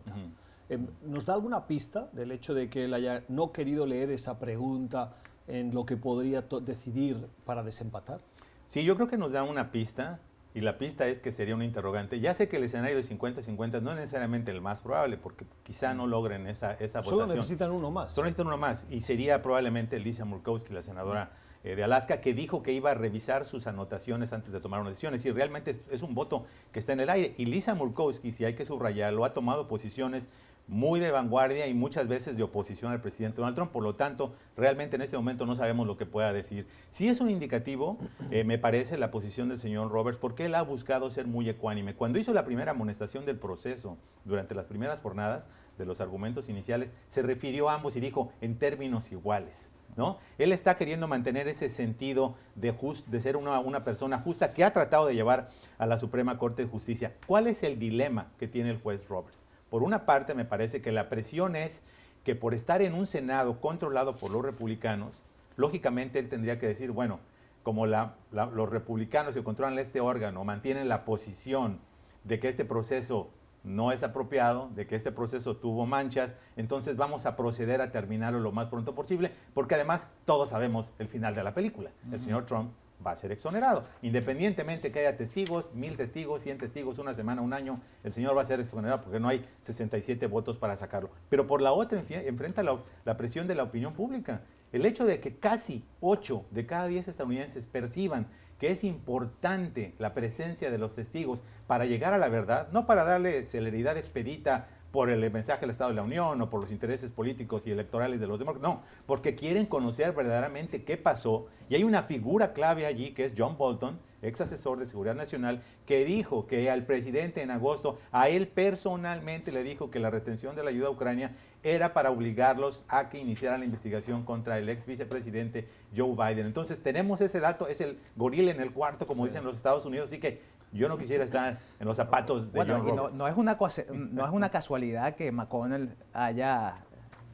Em, 0.69 0.87
¿Nos 1.05 1.25
da 1.25 1.33
alguna 1.33 1.65
pista 1.65 2.09
del 2.11 2.31
hecho 2.31 2.53
de 2.53 2.69
que 2.69 2.85
él 2.85 2.93
haya 2.93 3.23
no 3.29 3.51
querido 3.51 3.85
leer 3.85 4.11
esa 4.11 4.37
pregunta 4.37 5.15
en 5.47 5.73
lo 5.73 5.85
que 5.85 5.97
podría 5.97 6.41
decidir 6.41 7.27
para 7.45 7.63
desempatar? 7.63 8.19
Sí, 8.67 8.83
yo 8.83 8.95
creo 8.95 9.07
que 9.07 9.17
nos 9.17 9.31
da 9.31 9.43
una 9.43 9.71
pista 9.71 10.19
y 10.53 10.61
la 10.61 10.77
pista 10.77 11.07
es 11.07 11.19
que 11.19 11.31
sería 11.31 11.55
un 11.55 11.63
interrogante. 11.63 12.19
Ya 12.19 12.33
sé 12.33 12.49
que 12.49 12.57
el 12.57 12.63
escenario 12.63 12.97
de 12.97 13.03
50-50 13.03 13.81
no 13.81 13.91
es 13.91 13.97
necesariamente 13.97 14.51
el 14.51 14.59
más 14.59 14.81
probable, 14.81 15.17
porque 15.17 15.45
quizá 15.63 15.93
no 15.93 16.07
logren 16.07 16.45
esa, 16.45 16.73
esa 16.73 16.99
votación. 16.99 17.21
Solo 17.21 17.35
necesitan 17.35 17.71
uno 17.71 17.89
más. 17.89 18.11
Solo 18.11 18.25
necesitan 18.25 18.47
uno 18.47 18.57
más. 18.57 18.85
Y 18.89 19.01
sería 19.01 19.41
probablemente 19.41 19.97
Lisa 19.99 20.25
Murkowski, 20.25 20.73
la 20.73 20.81
senadora 20.81 21.31
eh, 21.63 21.75
de 21.75 21.83
Alaska, 21.85 22.19
que 22.19 22.33
dijo 22.33 22.63
que 22.63 22.73
iba 22.73 22.91
a 22.91 22.95
revisar 22.95 23.45
sus 23.45 23.65
anotaciones 23.65 24.33
antes 24.33 24.51
de 24.51 24.59
tomar 24.59 24.81
una 24.81 24.89
decisión. 24.89 25.13
Es 25.13 25.21
decir, 25.21 25.33
realmente 25.33 25.79
es, 25.89 26.01
un 26.01 26.13
voto 26.13 26.45
que 26.73 26.79
está 26.79 26.91
en 26.91 26.99
el 26.99 27.09
aire. 27.09 27.33
Y 27.37 27.45
Lisa 27.45 27.73
Murkowski, 27.73 28.33
si 28.33 28.43
hay 28.43 28.53
que 28.53 28.65
subrayarlo, 28.65 29.23
ha 29.23 29.33
tomado 29.33 29.69
posiciones 29.69 30.27
muy 30.67 30.99
de 30.99 31.11
vanguardia 31.11 31.67
y 31.67 31.73
muchas 31.73 32.07
veces 32.07 32.37
de 32.37 32.43
oposición 32.43 32.91
al 32.91 33.01
presidente 33.01 33.37
Donald 33.37 33.55
Trump. 33.55 33.71
Por 33.71 33.83
lo 33.83 33.95
tanto, 33.95 34.33
realmente 34.55 34.95
en 34.95 35.01
este 35.01 35.17
momento 35.17 35.45
no 35.45 35.55
sabemos 35.55 35.85
lo 35.85 35.97
que 35.97 36.05
pueda 36.05 36.31
decir. 36.33 36.65
Si 36.89 37.09
es 37.09 37.19
un 37.19 37.29
indicativo, 37.29 37.97
eh, 38.29 38.43
me 38.43 38.57
parece, 38.57 38.97
la 38.97 39.11
posición 39.11 39.49
del 39.49 39.59
señor 39.59 39.91
Roberts, 39.91 40.19
porque 40.19 40.45
él 40.45 40.55
ha 40.55 40.61
buscado 40.61 41.11
ser 41.11 41.27
muy 41.27 41.49
ecuánime. 41.49 41.93
Cuando 41.95 42.19
hizo 42.19 42.33
la 42.33 42.45
primera 42.45 42.71
amonestación 42.71 43.25
del 43.25 43.37
proceso 43.37 43.97
durante 44.23 44.55
las 44.55 44.65
primeras 44.65 45.01
jornadas 45.01 45.43
de 45.77 45.85
los 45.85 45.99
argumentos 45.99 46.47
iniciales, 46.49 46.93
se 47.07 47.21
refirió 47.21 47.69
a 47.69 47.75
ambos 47.75 47.95
y 47.95 47.99
dijo 47.99 48.31
en 48.41 48.57
términos 48.57 49.11
iguales. 49.11 49.71
¿No? 49.97 50.19
Él 50.37 50.53
está 50.53 50.77
queriendo 50.77 51.09
mantener 51.09 51.49
ese 51.49 51.67
sentido 51.67 52.35
de, 52.55 52.73
de 53.07 53.19
ser 53.19 53.35
una, 53.35 53.59
una, 53.59 53.83
persona 53.83 54.19
justa 54.19 54.53
que 54.53 54.63
ha 54.63 54.71
tratado 54.71 55.05
de 55.07 55.15
llevar 55.15 55.49
a 55.77 55.85
la 55.85 55.97
Suprema 55.97 56.37
Corte 56.37 56.63
de 56.63 56.69
Justicia. 56.69 57.13
¿Cuál 57.27 57.47
es 57.47 57.61
el 57.63 57.77
dilema 57.77 58.31
que 58.39 58.47
tiene 58.47 58.69
el 58.69 58.79
juez 58.79 59.09
Roberts? 59.09 59.43
Por 59.71 59.83
una 59.83 60.05
parte, 60.05 60.35
me 60.35 60.43
parece 60.43 60.81
que 60.81 60.91
la 60.91 61.07
presión 61.07 61.55
es 61.55 61.81
que 62.25 62.35
por 62.35 62.53
estar 62.53 62.81
en 62.81 62.93
un 62.93 63.07
Senado 63.07 63.61
controlado 63.61 64.17
por 64.17 64.29
los 64.29 64.43
republicanos, 64.43 65.23
lógicamente 65.55 66.19
él 66.19 66.27
tendría 66.27 66.59
que 66.59 66.67
decir, 66.67 66.91
bueno, 66.91 67.21
como 67.63 67.85
los 67.85 68.69
republicanos 68.69 69.33
que 69.33 69.45
controlan 69.45 69.79
este 69.79 70.01
órgano 70.01 70.43
mantienen 70.43 70.89
la 70.89 71.05
posición 71.05 71.79
de 72.25 72.41
que 72.41 72.49
este 72.49 72.65
proceso 72.65 73.29
no 73.63 73.93
es 73.93 74.03
apropiado, 74.03 74.69
de 74.75 74.87
que 74.87 74.97
este 74.97 75.13
proceso 75.13 75.55
tuvo 75.55 75.85
manchas, 75.85 76.35
entonces 76.57 76.97
vamos 76.97 77.25
a 77.25 77.37
proceder 77.37 77.79
a 77.79 77.93
terminarlo 77.93 78.41
lo 78.41 78.51
más 78.51 78.67
pronto 78.67 78.93
posible, 78.93 79.31
porque 79.53 79.75
además 79.75 80.09
todos 80.25 80.49
sabemos 80.49 80.91
el 80.99 81.07
final 81.07 81.33
de 81.33 81.45
la 81.45 81.53
película. 81.53 81.91
El 82.11 82.19
señor 82.19 82.45
Trump 82.45 82.71
va 83.05 83.11
a 83.11 83.15
ser 83.15 83.31
exonerado. 83.31 83.83
Independientemente 84.01 84.91
que 84.91 84.99
haya 84.99 85.17
testigos, 85.17 85.73
mil 85.73 85.97
testigos, 85.97 86.41
cien 86.41 86.57
testigos, 86.57 86.99
una 86.99 87.13
semana, 87.13 87.41
un 87.41 87.53
año, 87.53 87.81
el 88.03 88.13
señor 88.13 88.37
va 88.37 88.41
a 88.41 88.45
ser 88.45 88.59
exonerado 88.59 89.01
porque 89.01 89.19
no 89.19 89.27
hay 89.27 89.45
67 89.61 90.27
votos 90.27 90.57
para 90.57 90.77
sacarlo. 90.77 91.09
Pero 91.29 91.47
por 91.47 91.61
la 91.61 91.71
otra 91.71 91.99
enfrenta 91.99 92.63
la, 92.63 93.17
presión 93.17 93.47
de 93.47 93.55
la 93.55 93.63
opinión 93.63 93.93
pública. 93.93 94.41
El 94.71 94.85
hecho 94.85 95.05
de 95.05 95.19
que 95.19 95.35
casi 95.35 95.83
8 95.99 96.45
de 96.51 96.65
cada 96.65 96.87
10 96.87 97.07
estadounidenses 97.07 97.67
perciban 97.67 98.27
que 98.57 98.71
es 98.71 98.83
importante 98.83 99.95
la 99.97 100.13
presencia 100.13 100.69
de 100.69 100.77
los 100.77 100.95
testigos 100.95 101.43
para 101.65 101.85
llegar 101.85 102.13
a 102.13 102.19
la 102.19 102.29
verdad, 102.29 102.69
no 102.71 102.85
para 102.85 103.03
darle 103.03 103.47
celeridad 103.47 103.97
expedita 103.97 104.67
por 104.91 105.09
el 105.09 105.31
mensaje 105.31 105.61
del 105.61 105.69
Estado 105.69 105.91
de 105.91 105.95
la 105.95 106.03
Unión 106.03 106.41
o 106.41 106.49
por 106.49 106.61
los 106.61 106.71
intereses 106.71 107.11
políticos 107.11 107.65
y 107.65 107.71
electorales 107.71 108.19
de 108.19 108.27
los 108.27 108.39
demócratas, 108.39 108.69
no, 108.69 108.81
porque 109.05 109.35
quieren 109.35 109.65
conocer 109.65 110.13
verdaderamente 110.13 110.83
qué 110.83 110.97
pasó. 110.97 111.47
Y 111.69 111.75
hay 111.75 111.83
una 111.83 112.03
figura 112.03 112.53
clave 112.53 112.85
allí 112.85 113.11
que 113.11 113.25
es 113.25 113.33
John 113.37 113.57
Bolton, 113.57 113.99
ex 114.21 114.41
asesor 114.41 114.77
de 114.77 114.85
Seguridad 114.85 115.15
Nacional, 115.15 115.63
que 115.85 116.05
dijo 116.05 116.45
que 116.45 116.69
al 116.69 116.85
presidente 116.85 117.41
en 117.41 117.51
agosto, 117.51 117.99
a 118.11 118.29
él 118.29 118.47
personalmente 118.47 119.51
le 119.51 119.63
dijo 119.63 119.89
que 119.89 119.99
la 119.99 120.09
retención 120.09 120.55
de 120.55 120.63
la 120.63 120.69
ayuda 120.69 120.87
a 120.87 120.91
Ucrania 120.91 121.31
era 121.63 121.93
para 121.93 122.11
obligarlos 122.11 122.83
a 122.87 123.09
que 123.09 123.19
iniciaran 123.19 123.59
la 123.59 123.65
investigación 123.65 124.23
contra 124.23 124.57
el 124.57 124.67
ex 124.67 124.85
vicepresidente 124.85 125.67
Joe 125.95 126.15
Biden. 126.15 126.47
Entonces 126.47 126.81
tenemos 126.81 127.21
ese 127.21 127.39
dato, 127.39 127.67
es 127.67 127.81
el 127.81 127.99
gorila 128.15 128.51
en 128.51 128.61
el 128.61 128.71
cuarto, 128.71 129.05
como 129.07 129.25
dicen 129.25 129.43
los 129.43 129.57
Estados 129.57 129.85
Unidos, 129.85 130.07
así 130.07 130.19
que 130.19 130.41
yo 130.71 130.87
no 130.87 130.97
quisiera 130.97 131.23
estar 131.23 131.59
en 131.79 131.85
los 131.85 131.97
zapatos 131.97 132.51
de 132.51 132.57
bueno, 132.57 132.81
John 132.85 132.95
no, 132.95 133.09
no, 133.09 133.27
es 133.27 133.35
una, 133.35 133.57
no 133.91 134.25
es 134.25 134.31
una 134.31 134.49
casualidad 134.49 135.15
que 135.15 135.31
McConnell 135.31 135.95
haya 136.13 136.85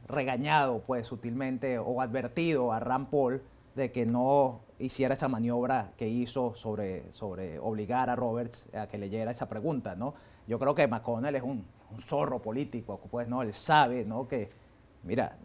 regañado 0.08 0.82
pues 0.86 1.06
sutilmente 1.06 1.78
o 1.78 2.00
advertido 2.00 2.72
a 2.72 2.80
Rand 2.80 3.08
Paul 3.10 3.42
de 3.74 3.92
que 3.92 4.06
no 4.06 4.62
hiciera 4.78 5.14
esa 5.14 5.28
maniobra 5.28 5.90
que 5.96 6.08
hizo 6.08 6.54
sobre, 6.54 7.12
sobre 7.12 7.58
obligar 7.58 8.10
a 8.10 8.16
Roberts 8.16 8.68
a 8.74 8.86
que 8.88 8.98
leyera 8.98 9.30
esa 9.30 9.48
pregunta, 9.48 9.96
¿no? 9.96 10.14
Yo 10.46 10.58
creo 10.58 10.74
que 10.74 10.86
McConnell 10.86 11.36
es 11.36 11.42
un, 11.42 11.66
zorro 12.00 12.42
político, 12.42 13.00
pues, 13.10 13.28
¿no? 13.28 13.40
Él 13.40 13.54
sabe, 13.54 14.04
¿no? 14.04 14.28
Que, 14.28 14.50
mira, 15.04 15.38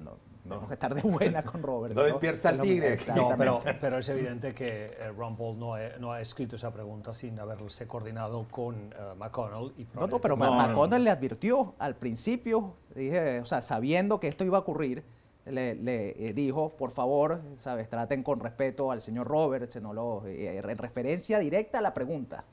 Tenemos 0.44 0.68
que 0.68 0.74
estar 0.74 0.94
de 0.94 1.02
buena 1.02 1.44
con 1.44 1.64
Roberts. 1.64 1.96
No, 2.04 2.04
despierta 2.04 2.50
al 2.50 2.62
tigre. 2.62 2.98
No, 3.16 3.34
pero, 3.38 3.62
pero, 3.80 3.98
es 3.98 4.10
evidente 4.10 4.54
que 4.54 4.86
eh, 5.00 5.12
Ron 5.16 5.38
Paul 5.38 5.58
no, 5.58 5.76
no, 6.00 6.12
ha 6.12 6.22
escrito 6.22 6.56
esa 6.56 6.72
pregunta 6.72 7.14
sin 7.14 7.40
haberse 7.40 7.88
coordinado 7.88 8.46
con 8.50 8.76
uh, 8.76 9.16
McConnell. 9.16 9.74
Y 9.78 9.88
no, 9.94 10.08
no, 10.08 10.20
pero 10.20 10.36
McConnell 10.36 11.04
le 11.04 11.10
advirtió 11.12 11.76
al 11.80 11.96
principio, 11.96 12.76
dije, 12.94 13.40
o 13.40 13.46
sea, 13.46 13.62
sabiendo 13.62 14.20
que 14.20 14.28
esto 14.28 14.44
iba 14.44 14.58
a 14.58 14.62
ocurrir, 14.62 15.04
le, 15.46 15.76
le 15.76 16.30
eh, 16.30 16.34
dijo, 16.34 16.76
por 16.76 16.92
favor, 16.92 17.42
sabes, 17.58 17.90
traten 17.90 18.24
con 18.24 18.40
respeto 18.40 18.92
al 18.92 19.02
señor 19.02 19.28
Roberts, 19.28 19.82
no 19.82 19.94
lo, 19.94 20.26
eh, 20.26 20.58
en 20.58 20.78
referencia 20.78 21.40
directa 21.40 21.80
a 21.80 21.82
la 21.82 21.94
pregunta. 21.94 22.46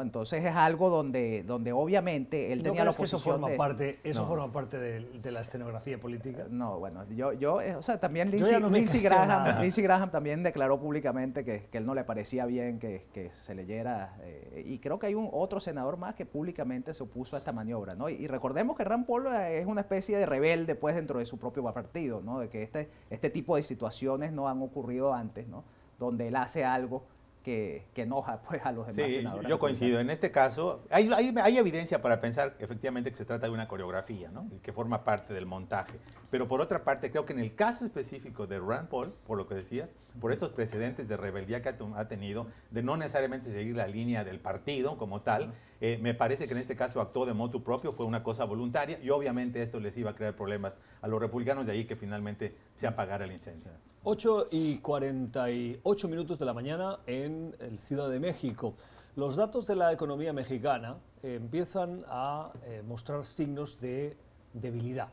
Entonces 0.00 0.44
es 0.44 0.54
algo 0.56 0.88
donde, 0.88 1.42
donde 1.42 1.72
obviamente 1.72 2.52
él 2.52 2.62
tenía 2.62 2.84
la 2.84 2.92
posición 2.92 3.20
eso 3.20 3.30
forma 3.30 3.48
parte 3.56 3.98
Eso 4.04 4.26
forma 4.26 4.50
parte 4.50 4.78
de, 4.78 5.30
la 5.30 5.40
escenografía 5.40 5.98
política. 6.00 6.46
No, 6.48 6.78
bueno, 6.78 7.04
yo, 7.10 7.32
yo 7.32 7.60
eh, 7.60 7.74
o 7.74 7.82
sea, 7.82 7.98
también 7.98 8.30
Lindsey, 8.30 9.02
Graham, 9.02 10.10
también 10.10 10.42
declaró 10.42 10.80
públicamente 10.80 11.44
que, 11.44 11.64
que, 11.64 11.78
él 11.78 11.86
no 11.86 11.94
le 11.94 12.04
parecía 12.04 12.46
bien 12.46 12.78
que, 12.78 13.06
que 13.12 13.30
se 13.30 13.54
leyera, 13.54 14.16
eh, 14.22 14.64
y 14.66 14.78
creo 14.78 14.98
que 14.98 15.06
hay 15.06 15.14
un 15.14 15.28
otro 15.32 15.60
senador 15.60 15.96
más 15.96 16.14
que 16.14 16.26
públicamente 16.26 16.94
se 16.94 17.02
opuso 17.02 17.36
a 17.36 17.38
esta 17.38 17.52
maniobra, 17.52 17.94
¿no? 17.94 18.08
Y, 18.08 18.26
recordemos 18.26 18.76
que 18.76 18.84
Rand 18.84 19.06
Paul 19.06 19.26
eh, 19.26 19.58
es 19.58 19.66
una 19.66 19.82
especie 19.82 20.16
de 20.16 20.26
rebelde, 20.26 20.74
pues, 20.74 20.94
dentro 20.94 21.18
de 21.18 21.26
su 21.26 21.38
propio 21.38 21.62
partido, 21.72 22.20
¿no? 22.22 22.38
De 22.38 22.48
que 22.48 22.62
este, 22.62 22.90
este 23.10 23.30
tipo 23.30 23.56
de 23.56 23.62
situaciones 23.62 24.32
no 24.32 24.48
han 24.48 24.62
ocurrido 24.62 25.12
antes, 25.12 25.48
¿no? 25.48 25.64
Donde 25.98 26.28
él 26.28 26.36
hace 26.36 26.64
algo 26.64 27.04
que, 27.42 27.84
enoja 27.96 28.40
pues, 28.42 28.64
a 28.64 28.72
los 28.72 28.86
demás 28.94 29.12
sí, 29.12 29.24
Yo 29.48 29.58
coincido. 29.58 30.00
En 30.00 30.10
este 30.10 30.30
caso, 30.30 30.84
hay, 30.90 31.10
hay, 31.12 31.58
evidencia 31.58 32.00
para 32.00 32.20
pensar 32.20 32.56
efectivamente 32.58 33.10
que 33.10 33.16
se 33.16 33.24
trata 33.24 33.46
de 33.46 33.52
una 33.52 33.68
coreografía, 33.68 34.30
¿no? 34.30 34.48
Que 34.62 34.72
forma 34.72 35.04
parte 35.04 35.34
del 35.34 35.46
montaje. 35.46 35.98
Pero 36.30 36.48
por 36.48 36.60
otra 36.60 36.84
parte, 36.84 37.10
creo 37.10 37.26
que 37.26 37.32
en 37.32 37.40
el 37.40 37.54
caso 37.54 37.84
específico 37.84 38.46
de 38.46 38.58
Rand 38.58 38.88
Paul, 38.88 39.12
por 39.26 39.36
lo 39.36 39.46
que 39.46 39.54
decías, 39.54 39.92
por 40.20 40.32
estos 40.32 40.50
precedentes 40.50 41.08
de 41.08 41.16
rebeldía 41.16 41.62
que 41.62 41.68
ha 41.68 42.08
tenido, 42.08 42.46
de 42.70 42.82
no 42.82 42.96
necesariamente 42.96 43.50
seguir 43.52 43.76
la 43.76 43.86
línea 43.86 44.24
del 44.24 44.40
partido 44.40 44.96
como 44.98 45.22
tal, 45.22 45.54
eh, 45.84 45.98
me 46.00 46.14
parece 46.14 46.46
que 46.46 46.54
en 46.54 46.60
este 46.60 46.76
caso 46.76 47.00
actuó 47.00 47.26
de 47.26 47.34
motu 47.34 47.64
propio, 47.64 47.90
fue 47.90 48.06
una 48.06 48.22
cosa 48.22 48.44
voluntaria 48.44 49.00
y 49.02 49.10
obviamente 49.10 49.60
esto 49.60 49.80
les 49.80 49.96
iba 49.96 50.10
a 50.10 50.14
crear 50.14 50.36
problemas 50.36 50.78
a 51.00 51.08
los 51.08 51.20
republicanos, 51.20 51.66
de 51.66 51.72
ahí 51.72 51.86
que 51.86 51.96
finalmente 51.96 52.54
se 52.76 52.86
apagara 52.86 53.24
el 53.24 53.32
incendio. 53.32 53.72
8 54.04 54.46
y 54.52 54.78
48 54.78 56.06
minutos 56.06 56.38
de 56.38 56.44
la 56.44 56.54
mañana 56.54 57.00
en 57.08 57.56
el 57.58 57.80
Ciudad 57.80 58.08
de 58.10 58.20
México. 58.20 58.74
Los 59.16 59.34
datos 59.34 59.66
de 59.66 59.74
la 59.74 59.92
economía 59.92 60.32
mexicana 60.32 60.98
empiezan 61.20 62.04
a 62.06 62.52
eh, 62.64 62.84
mostrar 62.86 63.26
signos 63.26 63.80
de 63.80 64.16
debilidad. 64.52 65.08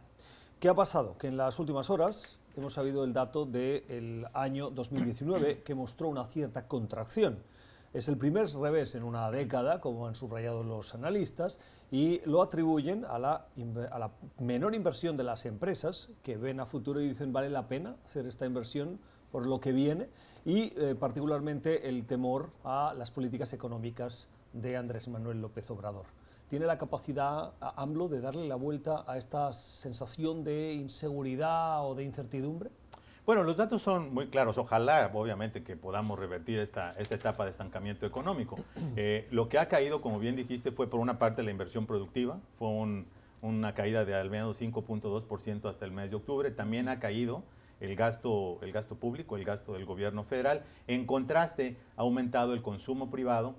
¿Qué 0.59 0.69
ha 0.69 0.75
pasado? 0.75 1.17
Que 1.17 1.29
en 1.29 1.37
las 1.37 1.57
últimas 1.57 1.89
horas 1.89 2.37
hemos 2.55 2.73
sabido 2.73 3.03
el 3.03 3.13
dato 3.13 3.47
del 3.47 4.27
año 4.33 4.69
2019 4.69 5.63
que 5.63 5.73
mostró 5.73 6.09
una 6.09 6.25
cierta 6.25 6.67
contracción. 6.67 7.39
Es 7.91 8.07
el 8.07 8.17
primer 8.17 8.47
revés 8.47 8.93
en 8.93 9.03
una 9.03 9.31
década, 9.31 9.81
como 9.81 10.07
han 10.07 10.13
subrayado 10.13 10.63
los 10.63 10.93
analistas, 10.93 11.59
y 11.89 12.21
lo 12.25 12.43
atribuyen 12.43 13.03
a 13.05 13.17
la, 13.17 13.47
a 13.91 14.11
menor 14.37 14.75
inversión 14.75 15.17
de 15.17 15.23
las 15.23 15.47
empresas, 15.47 16.09
que 16.21 16.37
ven 16.37 16.59
a 16.59 16.67
futuro 16.67 17.01
y 17.01 17.07
dicen 17.07 17.33
vale 17.33 17.49
la 17.49 17.67
pena 17.67 17.95
hacer 18.05 18.27
esta 18.27 18.45
inversión 18.45 18.99
por 19.31 19.47
lo 19.47 19.59
que 19.59 19.71
viene, 19.71 20.09
y 20.45 20.71
eh, 20.77 20.95
particularmente 20.99 21.89
el 21.89 22.05
temor 22.05 22.51
a 22.63 22.93
las 22.95 23.09
políticas 23.09 23.53
económicas 23.53 24.27
de 24.53 24.77
Andrés 24.77 25.07
Manuel 25.07 25.41
López 25.41 25.69
Obrador. 25.71 26.05
¿Tiene 26.47 26.67
la 26.67 26.77
capacidad 26.77 27.53
AMLO 27.59 28.07
de 28.07 28.21
darle 28.21 28.47
la 28.47 28.55
vuelta 28.55 29.03
a 29.07 29.17
esta 29.17 29.53
sensación 29.53 30.43
de 30.43 30.73
inseguridad 30.73 31.87
o 31.87 31.95
de 31.95 32.03
incertidumbre? 32.03 32.71
Bueno, 33.29 33.43
los 33.43 33.57
datos 33.57 33.83
son 33.83 34.11
muy 34.11 34.25
claros. 34.29 34.57
Ojalá, 34.57 35.11
obviamente, 35.13 35.61
que 35.61 35.75
podamos 35.75 36.17
revertir 36.17 36.57
esta, 36.57 36.93
esta 36.93 37.13
etapa 37.13 37.45
de 37.45 37.51
estancamiento 37.51 38.07
económico. 38.07 38.57
Eh, 38.95 39.27
lo 39.29 39.49
que 39.49 39.59
ha 39.59 39.67
caído, 39.67 40.01
como 40.01 40.17
bien 40.17 40.35
dijiste, 40.35 40.71
fue 40.71 40.89
por 40.89 40.99
una 40.99 41.19
parte 41.19 41.43
la 41.43 41.51
inversión 41.51 41.85
productiva, 41.85 42.39
fue 42.57 42.69
una 43.41 43.75
caída 43.75 44.03
de 44.03 44.15
al 44.15 44.31
menos 44.31 44.59
5.2% 44.59 45.69
hasta 45.69 45.85
el 45.85 45.91
mes 45.91 46.09
de 46.09 46.15
octubre. 46.15 46.49
También 46.49 46.89
ha 46.89 46.99
caído 46.99 47.43
el 47.79 47.95
gasto, 47.95 48.57
el 48.63 48.71
gasto 48.71 48.95
público, 48.95 49.37
el 49.37 49.45
gasto 49.45 49.73
del 49.73 49.85
gobierno 49.85 50.23
federal. 50.23 50.63
En 50.87 51.05
contraste, 51.05 51.77
ha 51.97 52.01
aumentado 52.01 52.55
el 52.55 52.63
consumo 52.63 53.11
privado 53.11 53.53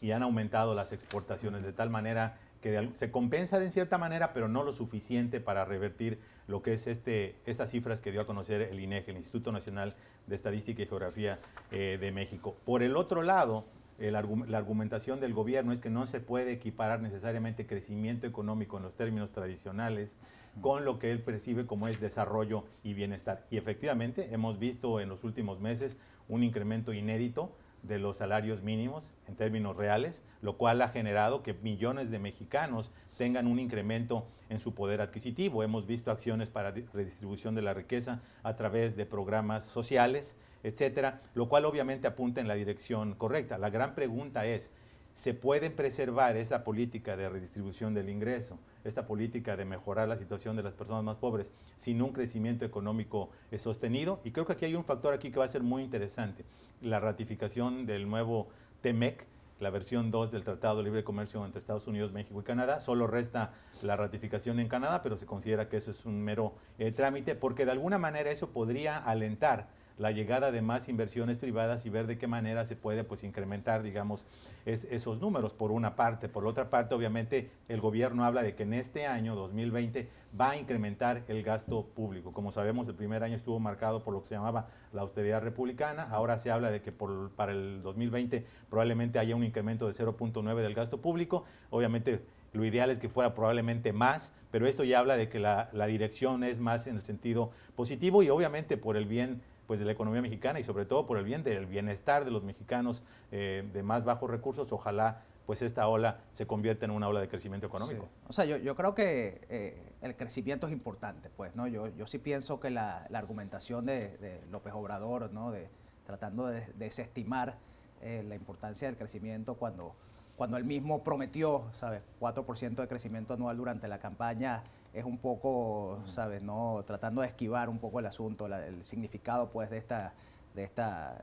y 0.00 0.12
han 0.12 0.22
aumentado 0.22 0.72
las 0.76 0.92
exportaciones 0.92 1.64
de 1.64 1.72
tal 1.72 1.90
manera 1.90 2.38
que 2.60 2.90
se 2.94 3.10
compensa 3.10 3.58
de 3.58 3.70
cierta 3.70 3.98
manera, 3.98 4.32
pero 4.32 4.48
no 4.48 4.62
lo 4.62 4.72
suficiente 4.72 5.40
para 5.40 5.64
revertir 5.64 6.18
lo 6.46 6.62
que 6.62 6.74
es 6.74 6.86
este, 6.86 7.36
estas 7.46 7.70
cifras 7.70 8.00
que 8.00 8.12
dio 8.12 8.20
a 8.20 8.26
conocer 8.26 8.62
el 8.62 8.80
INEGI, 8.80 9.10
el 9.10 9.16
Instituto 9.18 9.52
Nacional 9.52 9.94
de 10.26 10.34
Estadística 10.34 10.82
y 10.82 10.86
Geografía 10.86 11.38
eh, 11.70 11.98
de 12.00 12.12
México. 12.12 12.56
Por 12.64 12.82
el 12.82 12.96
otro 12.96 13.22
lado, 13.22 13.64
la 13.98 14.18
argumentación 14.58 15.20
del 15.20 15.32
gobierno 15.32 15.72
es 15.72 15.80
que 15.80 15.88
no 15.88 16.06
se 16.06 16.20
puede 16.20 16.52
equiparar 16.52 17.00
necesariamente 17.00 17.66
crecimiento 17.66 18.26
económico 18.26 18.76
en 18.76 18.82
los 18.82 18.94
términos 18.94 19.32
tradicionales 19.32 20.18
con 20.60 20.84
lo 20.84 20.98
que 20.98 21.10
él 21.10 21.20
percibe 21.20 21.66
como 21.66 21.88
es 21.88 22.00
desarrollo 22.00 22.64
y 22.82 22.94
bienestar. 22.94 23.46
Y 23.50 23.56
efectivamente 23.56 24.28
hemos 24.32 24.58
visto 24.58 25.00
en 25.00 25.08
los 25.08 25.24
últimos 25.24 25.60
meses 25.60 25.98
un 26.28 26.42
incremento 26.42 26.92
inédito 26.92 27.56
de 27.86 27.98
los 27.98 28.16
salarios 28.18 28.62
mínimos 28.62 29.14
en 29.28 29.36
términos 29.36 29.76
reales, 29.76 30.24
lo 30.42 30.56
cual 30.56 30.82
ha 30.82 30.88
generado 30.88 31.42
que 31.42 31.54
millones 31.54 32.10
de 32.10 32.18
mexicanos 32.18 32.92
tengan 33.16 33.46
un 33.46 33.58
incremento 33.58 34.26
en 34.48 34.60
su 34.60 34.74
poder 34.74 35.00
adquisitivo. 35.00 35.62
Hemos 35.62 35.86
visto 35.86 36.10
acciones 36.10 36.48
para 36.48 36.70
redistribución 36.70 37.54
de 37.54 37.62
la 37.62 37.74
riqueza 37.74 38.20
a 38.42 38.56
través 38.56 38.96
de 38.96 39.06
programas 39.06 39.64
sociales, 39.64 40.36
etcétera, 40.62 41.22
lo 41.34 41.48
cual 41.48 41.64
obviamente 41.64 42.06
apunta 42.06 42.40
en 42.40 42.48
la 42.48 42.54
dirección 42.54 43.14
correcta. 43.14 43.58
La 43.58 43.70
gran 43.70 43.94
pregunta 43.94 44.46
es, 44.46 44.70
¿se 45.16 45.32
puede 45.32 45.70
preservar 45.70 46.36
esa 46.36 46.62
política 46.62 47.16
de 47.16 47.30
redistribución 47.30 47.94
del 47.94 48.10
ingreso, 48.10 48.58
esta 48.84 49.06
política 49.06 49.56
de 49.56 49.64
mejorar 49.64 50.06
la 50.08 50.18
situación 50.18 50.56
de 50.56 50.62
las 50.62 50.74
personas 50.74 51.02
más 51.04 51.16
pobres 51.16 51.52
sin 51.78 52.02
un 52.02 52.12
crecimiento 52.12 52.66
económico 52.66 53.30
sostenido? 53.56 54.20
Y 54.24 54.32
creo 54.32 54.44
que 54.44 54.52
aquí 54.52 54.66
hay 54.66 54.74
un 54.74 54.84
factor 54.84 55.14
aquí 55.14 55.30
que 55.30 55.38
va 55.38 55.46
a 55.46 55.48
ser 55.48 55.62
muy 55.62 55.82
interesante 55.82 56.44
la 56.82 57.00
ratificación 57.00 57.86
del 57.86 58.06
nuevo 58.10 58.48
TEMEC, 58.82 59.24
la 59.58 59.70
versión 59.70 60.10
2 60.10 60.32
del 60.32 60.44
Tratado 60.44 60.76
de 60.76 60.84
Libre 60.84 61.02
Comercio 61.02 61.42
entre 61.46 61.60
Estados 61.60 61.86
Unidos, 61.86 62.12
México 62.12 62.38
y 62.38 62.44
Canadá. 62.44 62.78
Solo 62.78 63.06
resta 63.06 63.54
la 63.82 63.96
ratificación 63.96 64.60
en 64.60 64.68
Canadá, 64.68 65.02
pero 65.02 65.16
se 65.16 65.24
considera 65.24 65.70
que 65.70 65.78
eso 65.78 65.92
es 65.92 66.04
un 66.04 66.20
mero 66.20 66.52
eh, 66.78 66.92
trámite, 66.92 67.34
porque 67.36 67.64
de 67.64 67.70
alguna 67.70 67.96
manera 67.96 68.30
eso 68.30 68.50
podría 68.50 68.98
alentar 68.98 69.68
la 69.98 70.10
llegada 70.10 70.50
de 70.50 70.60
más 70.60 70.88
inversiones 70.88 71.38
privadas 71.38 71.86
y 71.86 71.90
ver 71.90 72.06
de 72.06 72.18
qué 72.18 72.26
manera 72.26 72.64
se 72.66 72.76
puede 72.76 73.02
pues 73.02 73.24
incrementar, 73.24 73.82
digamos, 73.82 74.26
esos 74.66 75.20
números 75.20 75.54
por 75.54 75.70
una 75.70 75.96
parte. 75.96 76.28
Por 76.28 76.46
otra 76.46 76.68
parte, 76.68 76.94
obviamente, 76.94 77.50
el 77.68 77.80
gobierno 77.80 78.24
habla 78.24 78.42
de 78.42 78.54
que 78.54 78.64
en 78.64 78.74
este 78.74 79.06
año 79.06 79.34
2020 79.34 80.08
va 80.38 80.50
a 80.50 80.56
incrementar 80.56 81.22
el 81.28 81.42
gasto 81.42 81.86
público. 81.94 82.32
Como 82.32 82.52
sabemos, 82.52 82.88
el 82.88 82.94
primer 82.94 83.22
año 83.22 83.36
estuvo 83.36 83.58
marcado 83.58 84.02
por 84.02 84.12
lo 84.12 84.20
que 84.20 84.28
se 84.28 84.34
llamaba 84.34 84.68
la 84.92 85.02
austeridad 85.02 85.40
republicana. 85.40 86.08
Ahora 86.10 86.38
se 86.38 86.50
habla 86.50 86.70
de 86.70 86.82
que 86.82 86.92
para 86.92 87.52
el 87.52 87.80
2020 87.82 88.44
probablemente 88.68 89.18
haya 89.18 89.34
un 89.34 89.44
incremento 89.44 89.86
de 89.86 89.94
0.9 89.94 90.56
del 90.56 90.74
gasto 90.74 91.00
público. 91.00 91.44
Obviamente, 91.70 92.20
lo 92.52 92.64
ideal 92.64 92.90
es 92.90 92.98
que 92.98 93.08
fuera 93.08 93.34
probablemente 93.34 93.92
más, 93.92 94.34
pero 94.50 94.66
esto 94.66 94.84
ya 94.84 94.98
habla 94.98 95.16
de 95.16 95.28
que 95.28 95.38
la 95.38 95.86
dirección 95.86 96.44
es 96.44 96.58
más 96.58 96.86
en 96.86 96.96
el 96.96 97.02
sentido 97.02 97.50
positivo 97.76 98.22
y 98.22 98.30
obviamente 98.30 98.76
por 98.76 98.96
el 98.96 99.06
bien 99.06 99.40
pues, 99.66 99.80
de 99.80 99.86
la 99.86 99.92
economía 99.92 100.22
mexicana 100.22 100.60
y 100.60 100.64
sobre 100.64 100.84
todo 100.84 101.06
por 101.06 101.18
el 101.18 101.24
bien 101.24 101.42
del 101.42 101.66
bienestar 101.66 102.24
de 102.24 102.30
los 102.30 102.42
mexicanos 102.42 103.02
eh, 103.32 103.68
de 103.72 103.82
más 103.82 104.04
bajos 104.04 104.30
recursos, 104.30 104.72
ojalá 104.72 105.22
pues 105.46 105.62
esta 105.62 105.86
ola 105.86 106.18
se 106.32 106.46
convierta 106.46 106.84
en 106.86 106.90
una 106.90 107.08
ola 107.08 107.20
de 107.20 107.28
crecimiento 107.28 107.68
económico. 107.68 108.08
O 108.28 108.32
sea, 108.32 108.44
yo, 108.44 108.56
yo 108.56 108.74
creo 108.74 108.94
que 108.94 109.40
eh, 109.48 109.92
el 110.02 110.16
crecimiento 110.16 110.66
es 110.66 110.72
importante, 110.72 111.30
pues, 111.36 111.54
¿no? 111.54 111.68
Yo, 111.68 111.86
yo 111.96 112.06
sí 112.06 112.18
pienso 112.18 112.58
que 112.58 112.70
la, 112.70 113.06
la 113.10 113.20
argumentación 113.20 113.86
de, 113.86 114.40
López 114.50 114.72
Obrador, 114.74 115.32
¿no? 115.32 115.52
De, 115.52 115.68
tratando 116.04 116.46
de 116.46 116.66
desestimar 116.74 117.56
eh, 118.02 118.24
la 118.26 118.34
importancia 118.34 118.88
del 118.88 118.96
crecimiento 118.96 119.54
cuando, 119.54 119.94
cuando 120.36 120.56
él 120.56 120.64
mismo 120.64 121.02
prometió, 121.02 121.64
¿sabes? 121.72 122.02
4% 122.20 122.74
de 122.74 122.88
crecimiento 122.88 123.34
anual 123.34 123.56
durante 123.56 123.88
la 123.88 123.98
campaña, 123.98 124.62
es 124.92 125.04
un 125.04 125.18
poco, 125.18 126.00
¿sabes? 126.06 126.42
No, 126.42 126.82
tratando 126.86 127.22
de 127.22 127.28
esquivar 127.28 127.68
un 127.68 127.78
poco 127.78 128.00
el 128.00 128.06
asunto, 128.06 128.46
el 128.46 128.84
significado 128.84 129.50
pues 129.50 129.70
de 129.70 129.78
esta, 129.78 130.14
de 130.54 130.64
esta, 130.64 131.18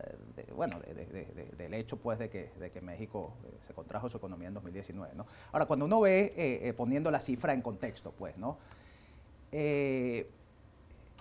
bueno, 0.55 0.79
del 0.79 1.73
hecho 1.73 1.97
pues 1.97 2.19
de 2.19 2.29
que, 2.29 2.51
de 2.59 2.69
que 2.69 2.81
México 2.81 3.33
eh, 3.45 3.57
se 3.65 3.73
contrajo 3.73 4.09
su 4.09 4.17
economía 4.17 4.47
en 4.47 4.53
2019, 4.53 5.15
¿no? 5.15 5.25
Ahora, 5.51 5.65
cuando 5.65 5.85
uno 5.85 6.01
ve, 6.01 6.33
eh, 6.37 6.69
eh, 6.69 6.73
poniendo 6.73 7.09
la 7.09 7.19
cifra 7.19 7.53
en 7.53 7.61
contexto, 7.61 8.13
pues, 8.17 8.37
¿no? 8.37 8.57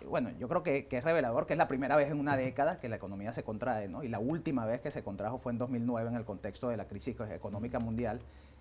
Bueno, 0.09 0.31
yo 0.39 0.49
creo 0.49 0.63
que, 0.63 0.89
es 0.91 1.05
revelador 1.05 1.47
que 1.47 1.55
es 1.55 1.59
la 1.59 1.69
primera 1.69 1.97
vez 1.97 2.11
en 2.11 2.19
una 2.19 2.37
década 2.37 2.81
que 2.81 2.89
la 2.89 2.97
economía 2.97 3.33
se 3.33 3.45
contrae, 3.45 3.89
¿no? 3.89 4.03
Y 4.03 4.09
la 4.09 4.19
última 4.19 4.65
vez 4.67 4.81
que 4.81 4.91
se 4.91 5.03
contrajo 5.03 5.39
fue 5.39 5.53
en 5.53 5.59
2009 5.59 6.11
en 6.11 6.17
el 6.17 6.25
contexto 6.25 6.69
de 6.69 6.77
la 6.77 6.87
crisis 6.87 7.17
económica 7.31 7.79
mundial. 7.79 8.21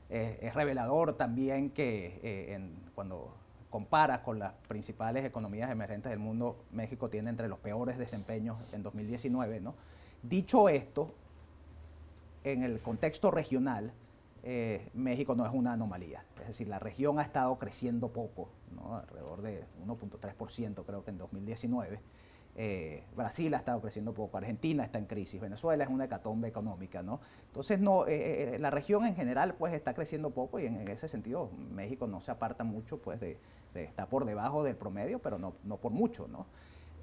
es 0.09 0.53
revelador 0.53 1.13
también 1.13 1.71
que 1.71 2.19
en, 2.53 2.75
cuando 2.93 3.33
comparas 3.71 4.19
con 4.19 4.37
las 4.37 4.53
principales 4.67 5.25
economías 5.25 5.71
emergentes 5.71 6.11
del 6.11 6.19
mundo, 6.19 6.63
México 6.71 7.09
tiene 7.09 7.29
entre 7.31 7.47
los 7.47 7.57
peores 7.57 7.97
desempeños 7.97 8.71
en 8.73 8.83
2019. 8.83 9.61
¿no? 9.61 9.73
Dicho 10.21 10.69
esto, 10.69 11.15
en 12.43 12.63
el 12.63 12.81
contexto 12.81 13.31
regional, 13.31 13.93
eh, 14.43 14.89
México 14.93 15.35
no 15.35 15.45
es 15.45 15.53
una 15.53 15.73
anomalía. 15.73 16.25
Es 16.41 16.47
decir, 16.47 16.67
la 16.67 16.79
región 16.79 17.19
ha 17.19 17.21
estado 17.21 17.57
creciendo 17.59 18.09
poco, 18.09 18.49
alrededor 18.91 19.41
de 19.41 19.65
1.3% 19.85 20.83
creo 20.85 21.03
que 21.03 21.11
en 21.11 21.17
2019. 21.17 21.99
Eh, 22.57 23.05
Brasil 23.15 23.53
ha 23.53 23.57
estado 23.57 23.79
creciendo 23.79 24.13
poco, 24.13 24.37
Argentina 24.37 24.83
está 24.83 24.99
en 24.99 25.05
crisis, 25.05 25.39
Venezuela 25.39 25.85
es 25.85 25.89
una 25.89 26.05
hecatombe 26.05 26.49
económica, 26.49 27.01
¿no? 27.01 27.21
Entonces, 27.47 27.79
no, 27.79 28.05
eh, 28.07 28.57
la 28.59 28.69
región 28.69 29.05
en 29.05 29.15
general 29.15 29.55
pues 29.55 29.73
está 29.73 29.93
creciendo 29.93 30.31
poco 30.31 30.59
y 30.59 30.65
en, 30.65 30.85
ese 30.89 31.07
sentido 31.07 31.49
México 31.73 32.07
no 32.07 32.19
se 32.19 32.29
aparta 32.29 32.65
mucho 32.65 32.97
pues 32.97 33.21
de, 33.21 33.37
está 33.73 34.07
por 34.07 34.25
debajo 34.25 34.63
del 34.63 34.75
promedio, 34.75 35.19
pero 35.19 35.37
no, 35.37 35.53
no 35.63 35.77
por 35.77 35.93
mucho, 35.93 36.27
¿no? 36.27 36.45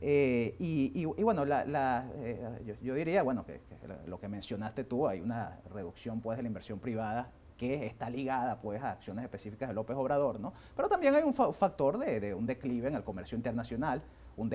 Y, 0.00 1.04
bueno, 1.04 1.44
yo, 1.44 2.94
diría, 2.94 3.22
bueno, 3.22 3.44
que, 3.44 3.60
lo 4.06 4.18
que 4.18 4.28
mencionaste 4.28 4.84
tú, 4.84 5.08
hay 5.08 5.20
una 5.20 5.60
reducción 5.72 6.20
pues 6.20 6.36
de 6.36 6.42
la 6.42 6.48
inversión 6.48 6.78
privada 6.78 7.30
que 7.56 7.86
está 7.86 8.08
ligada 8.08 8.60
pues 8.60 8.80
a 8.82 8.92
acciones 8.92 9.24
específicas 9.24 9.68
de 9.68 9.74
López 9.74 9.96
Obrador, 9.96 10.38
¿no? 10.38 10.52
Pero 10.76 10.88
también 10.88 11.14
hay 11.14 11.24
un 11.24 11.34
factor 11.34 11.98
de, 11.98 12.32
un 12.32 12.46
declive 12.46 12.88
en 12.88 12.94
el 12.94 13.02
comercio 13.02 13.36
internacional, 13.36 14.02
un, 14.36 14.48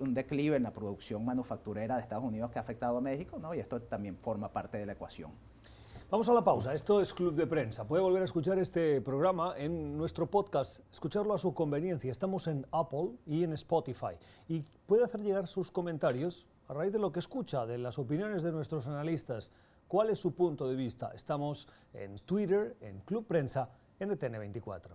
un 0.00 0.14
declive 0.14 0.56
en 0.56 0.62
la 0.62 0.72
producción 0.72 1.24
manufacturera 1.24 1.96
de 1.96 2.02
Estados 2.02 2.24
Unidos 2.24 2.50
que 2.50 2.58
ha 2.58 2.62
afectado 2.62 2.98
a 2.98 3.00
México, 3.00 3.38
¿no? 3.38 3.54
Y 3.54 3.60
esto 3.60 3.80
también 3.80 4.18
forma 4.18 4.52
parte 4.52 4.76
de 4.76 4.84
la 4.84 4.92
ecuación. 4.92 5.32
Vamos 6.10 6.28
a 6.28 6.32
la 6.32 6.42
pausa. 6.42 6.74
Esto 6.74 7.00
es 7.00 7.14
Club 7.14 7.36
de 7.36 7.46
Prensa. 7.46 7.86
Puede 7.86 8.02
volver 8.02 8.22
a 8.22 8.24
escuchar 8.24 8.58
este 8.58 9.00
programa 9.00 9.54
en 9.56 9.96
nuestro 9.96 10.26
podcast, 10.26 10.80
escucharlo 10.90 11.34
a 11.34 11.38
su 11.38 11.54
conveniencia. 11.54 12.10
Estamos 12.10 12.48
en 12.48 12.66
Apple 12.72 13.10
y 13.26 13.44
en 13.44 13.52
Spotify. 13.52 14.16
Y 14.48 14.64
puede 14.86 15.04
hacer 15.04 15.20
llegar 15.20 15.46
sus 15.46 15.70
comentarios 15.70 16.48
a 16.66 16.74
raíz 16.74 16.92
de 16.92 16.98
lo 16.98 17.12
que 17.12 17.20
escucha, 17.20 17.64
de 17.64 17.78
las 17.78 17.96
opiniones 17.96 18.42
de 18.42 18.50
nuestros 18.50 18.88
analistas. 18.88 19.52
¿Cuál 19.86 20.10
es 20.10 20.18
su 20.18 20.34
punto 20.34 20.68
de 20.68 20.74
vista? 20.74 21.12
Estamos 21.14 21.68
en 21.94 22.18
Twitter, 22.18 22.76
en 22.80 22.98
Club 23.02 23.24
Prensa, 23.28 23.70
NTN24. 24.00 24.90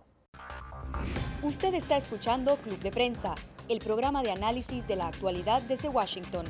Usted 1.44 1.76
está 1.76 1.96
escuchando 1.96 2.58
Club 2.58 2.80
de 2.80 2.92
Prensa, 2.92 3.36
el 3.70 3.80
programa 3.80 4.22
de 4.22 4.32
análisis 4.32 4.86
de 4.86 4.98
la 4.98 5.08
actualidad 5.08 5.62
desde 5.62 5.88
Washington. 5.88 6.46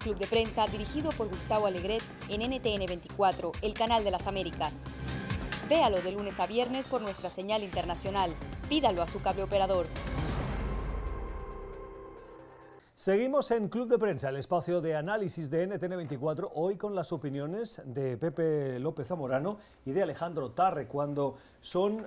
Club 0.00 0.18
de 0.18 0.26
Prensa 0.26 0.66
dirigido 0.66 1.10
por 1.12 1.28
Gustavo 1.28 1.66
Alegret 1.66 2.02
en 2.30 2.40
NTN 2.40 2.86
24, 2.86 3.52
el 3.60 3.74
canal 3.74 4.02
de 4.02 4.10
las 4.10 4.26
Américas. 4.26 4.72
Véalo 5.68 6.00
de 6.00 6.12
lunes 6.12 6.40
a 6.40 6.46
viernes 6.46 6.88
por 6.88 7.02
nuestra 7.02 7.28
señal 7.28 7.62
internacional. 7.62 8.32
Pídalo 8.68 9.02
a 9.02 9.06
su 9.06 9.20
cable 9.20 9.42
operador. 9.42 9.86
Seguimos 12.94 13.50
en 13.50 13.68
Club 13.68 13.88
de 13.88 13.98
Prensa, 13.98 14.30
el 14.30 14.36
espacio 14.36 14.80
de 14.80 14.96
análisis 14.96 15.50
de 15.50 15.68
NTN24, 15.68 16.50
hoy 16.54 16.76
con 16.76 16.94
las 16.94 17.12
opiniones 17.12 17.82
de 17.84 18.16
Pepe 18.16 18.78
López 18.78 19.06
Zamorano 19.06 19.58
y 19.84 19.92
de 19.92 20.02
Alejandro 20.02 20.52
Tarre, 20.52 20.86
cuando 20.86 21.36
son 21.60 22.06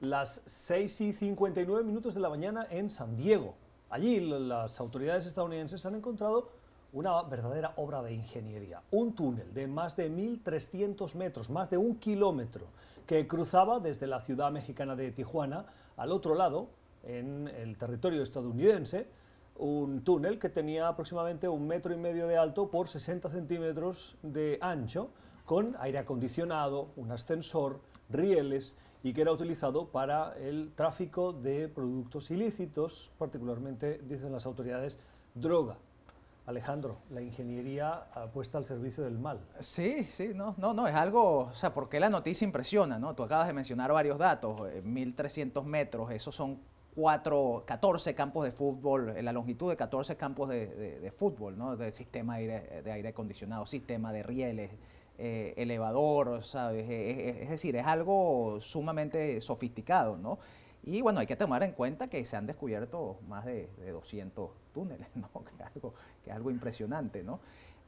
las 0.00 0.42
6 0.46 1.00
y 1.02 1.12
59 1.12 1.84
minutos 1.84 2.14
de 2.14 2.20
la 2.20 2.30
mañana 2.30 2.66
en 2.70 2.90
San 2.90 3.14
Diego. 3.14 3.54
Allí 3.88 4.20
las 4.20 4.80
autoridades 4.80 5.26
estadounidenses 5.26 5.86
han 5.86 5.94
encontrado 5.94 6.50
una 6.96 7.22
verdadera 7.24 7.74
obra 7.76 8.02
de 8.02 8.14
ingeniería. 8.14 8.80
Un 8.90 9.14
túnel 9.14 9.52
de 9.52 9.66
más 9.66 9.96
de 9.96 10.10
1.300 10.10 11.14
metros, 11.14 11.50
más 11.50 11.68
de 11.68 11.76
un 11.76 11.96
kilómetro, 11.96 12.68
que 13.06 13.28
cruzaba 13.28 13.80
desde 13.80 14.06
la 14.06 14.20
ciudad 14.20 14.50
mexicana 14.50 14.96
de 14.96 15.12
Tijuana 15.12 15.66
al 15.98 16.10
otro 16.10 16.34
lado, 16.34 16.70
en 17.02 17.48
el 17.48 17.76
territorio 17.76 18.22
estadounidense, 18.22 19.08
un 19.58 20.04
túnel 20.04 20.38
que 20.38 20.48
tenía 20.48 20.88
aproximadamente 20.88 21.46
un 21.50 21.66
metro 21.66 21.92
y 21.92 21.98
medio 21.98 22.26
de 22.26 22.38
alto 22.38 22.70
por 22.70 22.88
60 22.88 23.28
centímetros 23.28 24.16
de 24.22 24.56
ancho, 24.62 25.10
con 25.44 25.76
aire 25.78 25.98
acondicionado, 25.98 26.88
un 26.96 27.12
ascensor, 27.12 27.80
rieles 28.08 28.78
y 29.02 29.12
que 29.12 29.20
era 29.20 29.32
utilizado 29.32 29.88
para 29.88 30.34
el 30.38 30.72
tráfico 30.74 31.34
de 31.34 31.68
productos 31.68 32.30
ilícitos, 32.30 33.10
particularmente, 33.18 34.00
dicen 34.02 34.32
las 34.32 34.46
autoridades, 34.46 34.98
droga. 35.34 35.76
Alejandro, 36.46 36.98
la 37.10 37.20
ingeniería 37.20 38.06
puesta 38.32 38.58
al 38.58 38.64
servicio 38.64 39.04
del 39.04 39.18
mal. 39.18 39.40
Sí, 39.60 40.06
sí, 40.08 40.30
no, 40.34 40.54
no, 40.58 40.72
no, 40.74 40.86
es 40.86 40.94
algo, 40.94 41.40
o 41.40 41.54
sea, 41.54 41.74
porque 41.74 41.98
la 42.00 42.08
noticia 42.08 42.44
impresiona, 42.44 42.98
¿no? 42.98 43.14
Tú 43.14 43.24
acabas 43.24 43.48
de 43.48 43.52
mencionar 43.52 43.92
varios 43.92 44.16
datos, 44.16 44.60
1.300 44.60 45.60
eh, 45.60 45.66
metros, 45.66 46.10
esos 46.12 46.34
son 46.34 46.60
4, 46.94 47.64
14 47.66 48.14
campos 48.14 48.44
de 48.44 48.52
fútbol, 48.52 49.16
en 49.16 49.24
la 49.24 49.32
longitud 49.32 49.68
de 49.68 49.76
14 49.76 50.16
campos 50.16 50.48
de, 50.48 51.12
fútbol, 51.16 51.58
¿no? 51.58 51.76
De 51.76 51.92
sistema 51.92 52.38
de 52.38 52.90
aire 52.92 53.08
acondicionado, 53.08 53.66
sistema 53.66 54.12
de 54.12 54.22
rieles, 54.22 54.70
eh, 55.18 55.54
elevador, 55.56 56.44
¿sabes? 56.44 56.86
Es, 56.90 57.48
decir, 57.48 57.74
es 57.76 57.86
algo 57.86 58.58
sumamente 58.60 59.40
sofisticado, 59.40 60.18
¿no? 60.18 60.38
Y 60.86 61.02
bueno, 61.02 61.18
hay 61.18 61.26
que 61.26 61.34
tomar 61.34 61.64
en 61.64 61.72
cuenta 61.72 62.08
que 62.08 62.24
se 62.24 62.36
han 62.36 62.46
descubierto 62.46 63.18
más 63.26 63.44
de, 63.44 63.68
de 63.78 63.90
200 63.90 64.50
túneles, 64.72 65.08
¿no? 65.16 65.28
Que 65.44 65.52
es 65.54 65.70
algo, 65.74 65.94
que 66.24 66.32
algo 66.32 66.50
impresionante, 66.50 67.22
¿no? 67.22 67.40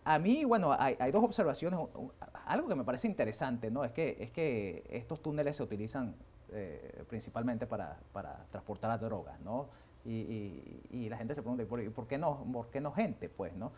A 0.05 0.19
mí, 0.19 0.45
bueno, 0.45 0.75
hay, 0.77 1.13
dos 1.13 1.23
observaciones. 1.23 1.79
Algo 2.47 2.67
que 2.67 2.75
me 2.75 2.85
parece 2.85 3.07
interesante, 3.07 3.71
¿no? 3.71 3.85
Es 3.85 3.93
que, 3.93 4.17
es 4.19 4.31
que 4.31 4.85
estos 4.91 5.23
túneles 5.23 5.57
se 5.57 5.63
utilizan 5.63 6.17
eh, 6.51 7.05
principalmente 7.09 7.67
para, 7.67 7.99
para, 8.13 8.47
transportar 8.51 8.99
drogas, 8.99 9.39
¿no? 9.41 9.69
Y, 10.05 11.09
la 11.09 11.19
gente 11.19 11.35
se 11.35 11.43
pregunta, 11.43 11.65
¿por, 11.67 11.93
¿por, 11.93 12.07
qué 12.07 12.19
no, 12.19 12.43
¿por 12.53 12.71
qué 12.71 12.81
no 12.81 12.93
gente? 12.93 13.29
Pues, 13.29 13.53
¿no? 13.55 13.71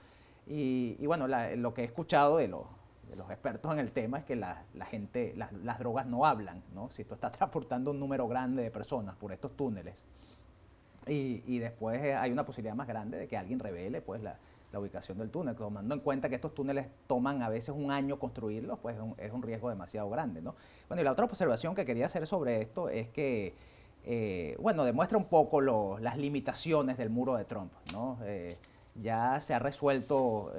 Y, 0.47 1.05
bueno, 1.05 1.27
lo 1.29 1.75
que 1.75 1.83
he 1.83 1.85
escuchado 1.85 2.39
de 2.39 2.49
los, 2.49 2.65
de 3.11 3.17
los 3.17 3.29
expertos 3.31 3.73
en 3.73 3.81
el 3.81 3.91
tema 3.93 4.19
es 4.19 4.25
que 4.25 4.37
la, 4.37 4.65
la 4.75 4.87
gente, 4.87 5.35
las 5.37 5.79
drogas 5.79 6.07
no 6.07 6.25
hablan, 6.25 6.63
¿no? 6.75 6.91
Si 6.91 7.05
tú 7.05 7.15
estás 7.15 7.33
transportando 7.39 7.91
un 7.91 8.01
número 8.01 8.29
grande 8.29 8.63
de 8.63 8.71
personas 8.71 9.17
por 9.17 9.33
estos 9.33 9.57
túneles, 9.57 10.07
y, 11.07 11.59
después 11.59 12.01
eh, 12.03 12.15
hay 12.15 12.31
una 12.31 12.45
posibilidad 12.45 12.75
más 12.75 12.87
grande 12.87 13.19
de 13.19 13.27
que 13.27 13.37
alguien 13.37 13.59
revele 13.59 14.01
pues, 14.03 14.23
la, 14.23 14.39
ubicación 14.79 15.19
del 15.19 15.31
túnel, 15.31 15.57
tomando 15.57 15.95
en 15.95 16.01
cuenta 16.01 16.29
que 16.29 16.37
estos 16.37 16.55
túneles 16.55 16.89
toman 17.09 17.43
a 17.43 17.49
veces 17.49 17.75
un 17.77 17.91
año 17.91 18.21
construirlos, 18.21 18.79
pues 18.79 18.97
es 19.19 19.33
un, 19.33 19.43
riesgo 19.43 19.69
demasiado 19.69 20.09
grande. 20.09 20.41
¿no? 20.41 20.55
Bueno, 20.87 21.01
y 21.01 21.05
la 21.05 21.11
otra 21.11 21.25
observación 21.25 21.75
que 21.75 21.85
quería 21.85 22.07
hacer 22.07 22.25
sobre 22.27 22.61
esto 22.61 22.89
es 22.89 23.09
que, 23.09 23.55
eh, 24.05 24.57
bueno, 24.61 24.85
demuestra 24.85 25.19
un 25.19 25.25
poco 25.25 25.61
las 25.99 26.17
limitaciones 26.17 26.99
del 26.99 27.11
muro 27.11 27.35
de 27.35 27.45
Trump. 27.47 27.73
¿no? 27.93 28.19
Eh, 28.23 28.59
ya 29.01 29.41
se 29.41 29.55
ha 29.55 29.59
resuelto 29.59 30.53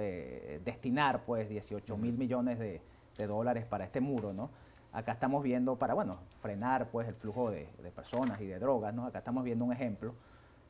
destinar 0.64 1.24
pues 1.26 1.50
18 1.50 1.98
mil 1.98 2.18
millones 2.18 2.60
de, 2.60 2.82
dólares 3.28 3.66
para 3.66 3.86
este 3.86 4.02
muro, 4.02 4.34
¿no? 4.34 4.50
Acá 4.92 5.12
estamos 5.12 5.44
viendo 5.44 5.76
para, 5.78 5.94
bueno, 5.94 6.18
frenar 6.42 6.90
pues 6.90 7.08
el 7.08 7.14
flujo 7.14 7.52
de, 7.52 7.70
de 7.84 7.92
personas 7.92 8.42
y 8.42 8.48
de 8.48 8.58
drogas, 8.58 8.94
¿no? 8.96 9.06
Acá 9.06 9.20
estamos 9.20 9.44
viendo 9.44 9.64
un 9.64 9.72
ejemplo 9.72 10.16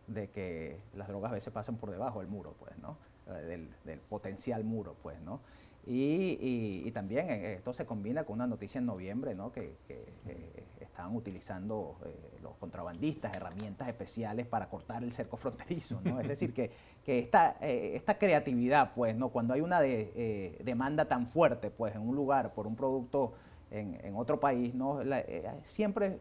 de 0.07 0.29
que 0.29 0.77
las 0.95 1.07
drogas 1.07 1.31
a 1.31 1.36
veces 1.36 1.53
pasan 1.53 1.77
por 1.77 1.91
debajo 1.91 2.19
del 2.19 2.27
muro, 2.27 2.53
pues, 2.60 2.77
¿no? 2.79 2.97
Eh, 3.27 3.67
del, 3.86 3.99
potencial 3.99 4.63
muro, 4.63 4.95
pues, 5.01 5.19
¿no? 5.21 5.39
Y, 5.86 6.84
y, 6.86 6.91
también 6.91 7.29
eh, 7.29 7.53
esto 7.53 7.73
se 7.73 7.86
combina 7.86 8.23
con 8.23 8.36
una 8.36 8.47
noticia 8.47 8.79
en 8.79 8.86
noviembre, 8.86 9.34
¿no? 9.34 9.51
Que, 9.51 9.75
eh, 9.89 10.63
estaban 10.91 11.15
utilizando 11.15 11.97
los 12.41 12.56
contrabandistas 12.58 13.36
herramientas 13.36 13.88
especiales 13.88 14.45
para 14.45 14.69
cortar 14.69 15.04
el 15.04 15.12
cerco 15.12 15.38
fronterizo, 15.38 15.99
¿no? 16.04 16.19
Es 16.19 16.27
decir, 16.27 16.54
que, 16.54 16.71
que 17.04 17.19
esta, 17.19 17.51
esta 17.62 18.17
creatividad, 18.17 18.93
pues, 18.93 19.15
¿no? 19.15 19.30
Cuando 19.30 19.54
hay 19.54 19.62
una 19.62 19.82
demanda 19.82 21.06
tan 21.06 21.27
fuerte, 21.27 21.71
pues, 21.71 21.95
en 21.95 22.01
un 22.01 22.15
lugar 22.15 22.54
por 22.54 22.67
un 22.67 22.75
producto 22.75 23.34
en, 23.71 23.99
en 24.04 24.15
otro 24.15 24.39
país, 24.39 24.75
¿no? 24.75 24.99
siempre 25.63 26.19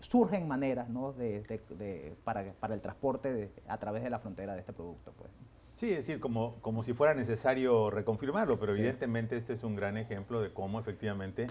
surgen 0.00 0.46
maneras 0.46 0.88
¿no? 0.88 1.12
de, 1.12 2.16
para, 2.24 2.52
para, 2.54 2.74
el 2.74 2.80
transporte 2.80 3.50
a 3.66 3.78
través 3.78 4.02
de 4.02 4.10
la 4.10 4.18
frontera 4.18 4.54
de 4.54 4.60
este 4.60 4.72
producto. 4.72 5.12
Pues. 5.12 5.30
Sí, 5.76 5.90
es 5.90 5.96
decir, 5.96 6.20
como, 6.20 6.56
como 6.60 6.82
si 6.82 6.92
fuera 6.94 7.14
necesario 7.14 7.90
reconfirmarlo, 7.90 8.58
pero 8.58 8.74
evidentemente 8.74 9.36
este 9.36 9.52
es 9.52 9.62
un 9.62 9.76
gran 9.76 9.96
ejemplo 9.96 10.40
de 10.40 10.52
cómo 10.52 10.80
efectivamente 10.80 11.46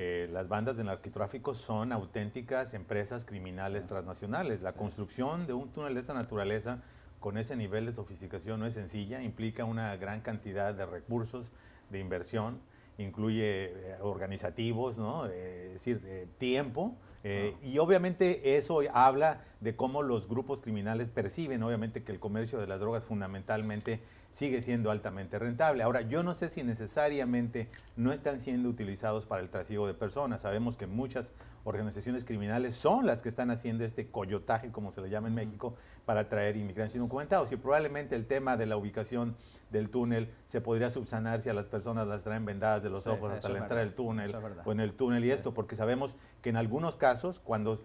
eh, 0.00 0.28
las 0.32 0.48
bandas 0.48 0.76
de 0.76 0.84
narcotráfico 0.84 1.54
son 1.54 1.92
auténticas 1.92 2.72
empresas 2.72 3.24
criminales 3.24 3.88
transnacionales. 3.88 4.62
La 4.62 4.72
construcción 4.72 5.48
de 5.48 5.54
un 5.54 5.70
túnel 5.70 5.94
de 5.94 6.00
esta 6.00 6.14
naturaleza 6.14 6.80
con 7.18 7.36
ese 7.36 7.56
nivel 7.56 7.84
de 7.84 7.92
sofisticación 7.92 8.60
no 8.60 8.66
es 8.66 8.74
sencilla, 8.74 9.20
implica 9.22 9.64
una 9.64 9.96
gran 9.96 10.20
cantidad 10.20 10.72
de 10.72 10.86
recursos, 10.86 11.50
de 11.90 11.98
inversión, 11.98 12.60
incluye 12.96 13.64
eh, 13.64 13.96
organizativos, 14.00 14.98
¿no? 14.98 15.26
Eh, 15.26 15.66
es 15.66 15.72
decir, 15.72 16.28
tiempo 16.38 16.96
Eh, 17.24 17.56
y 17.62 17.78
obviamente 17.78 18.56
eso 18.56 18.80
habla 18.92 19.42
de 19.60 19.74
cómo 19.74 20.02
los 20.02 20.28
grupos 20.28 20.60
criminales 20.60 21.08
perciben, 21.08 21.62
obviamente, 21.62 22.02
que 22.04 22.12
el 22.12 22.20
comercio 22.20 22.58
de 22.58 22.66
las 22.66 22.78
drogas 22.78 23.04
fundamentalmente 23.04 24.00
sigue 24.30 24.62
siendo 24.62 24.90
altamente 24.90 25.38
rentable. 25.38 25.82
Ahora, 25.82 26.02
yo 26.02 26.22
no 26.22 26.34
sé 26.34 26.48
si 26.48 26.62
necesariamente 26.62 27.68
no 27.96 28.12
están 28.12 28.40
siendo 28.40 28.68
utilizados 28.68 29.26
para 29.26 29.42
el 29.42 29.48
trasiego 29.48 29.86
de 29.86 29.94
personas. 29.94 30.42
Sabemos 30.42 30.76
que 30.76 30.86
muchas 30.86 31.32
organizaciones 31.64 32.24
criminales 32.24 32.74
son 32.74 33.06
las 33.06 33.20
que 33.22 33.28
están 33.28 33.50
haciendo 33.50 33.84
este 33.84 34.08
coyotaje, 34.10 34.70
como 34.70 34.90
se 34.90 35.00
le 35.00 35.10
llama 35.10 35.28
en 35.28 35.34
México, 35.34 35.74
para 36.06 36.28
traer 36.28 36.56
inmigrantes 36.56 36.94
indocumentados. 36.94 37.52
Y 37.52 37.56
probablemente 37.56 38.14
el 38.14 38.26
tema 38.26 38.56
de 38.56 38.66
la 38.66 38.76
ubicación 38.76 39.36
del 39.70 39.90
túnel 39.90 40.32
se 40.46 40.60
podría 40.60 40.90
subsanar 40.90 41.42
si 41.42 41.50
a 41.50 41.54
las 41.54 41.66
personas 41.66 42.06
las 42.06 42.22
traen 42.22 42.44
vendadas 42.44 42.82
de 42.82 42.90
los 42.90 43.06
ojos 43.06 43.30
hasta 43.30 43.50
la 43.50 43.58
entrada 43.58 43.82
del 43.82 43.94
túnel 43.94 44.34
o 44.64 44.72
en 44.72 44.80
el 44.80 44.94
túnel 44.94 45.24
y 45.24 45.30
esto, 45.30 45.52
porque 45.52 45.76
sabemos 45.76 46.16
que 46.40 46.50
en 46.50 46.56
algunos 46.56 46.96
casos, 46.96 47.38
cuando 47.40 47.82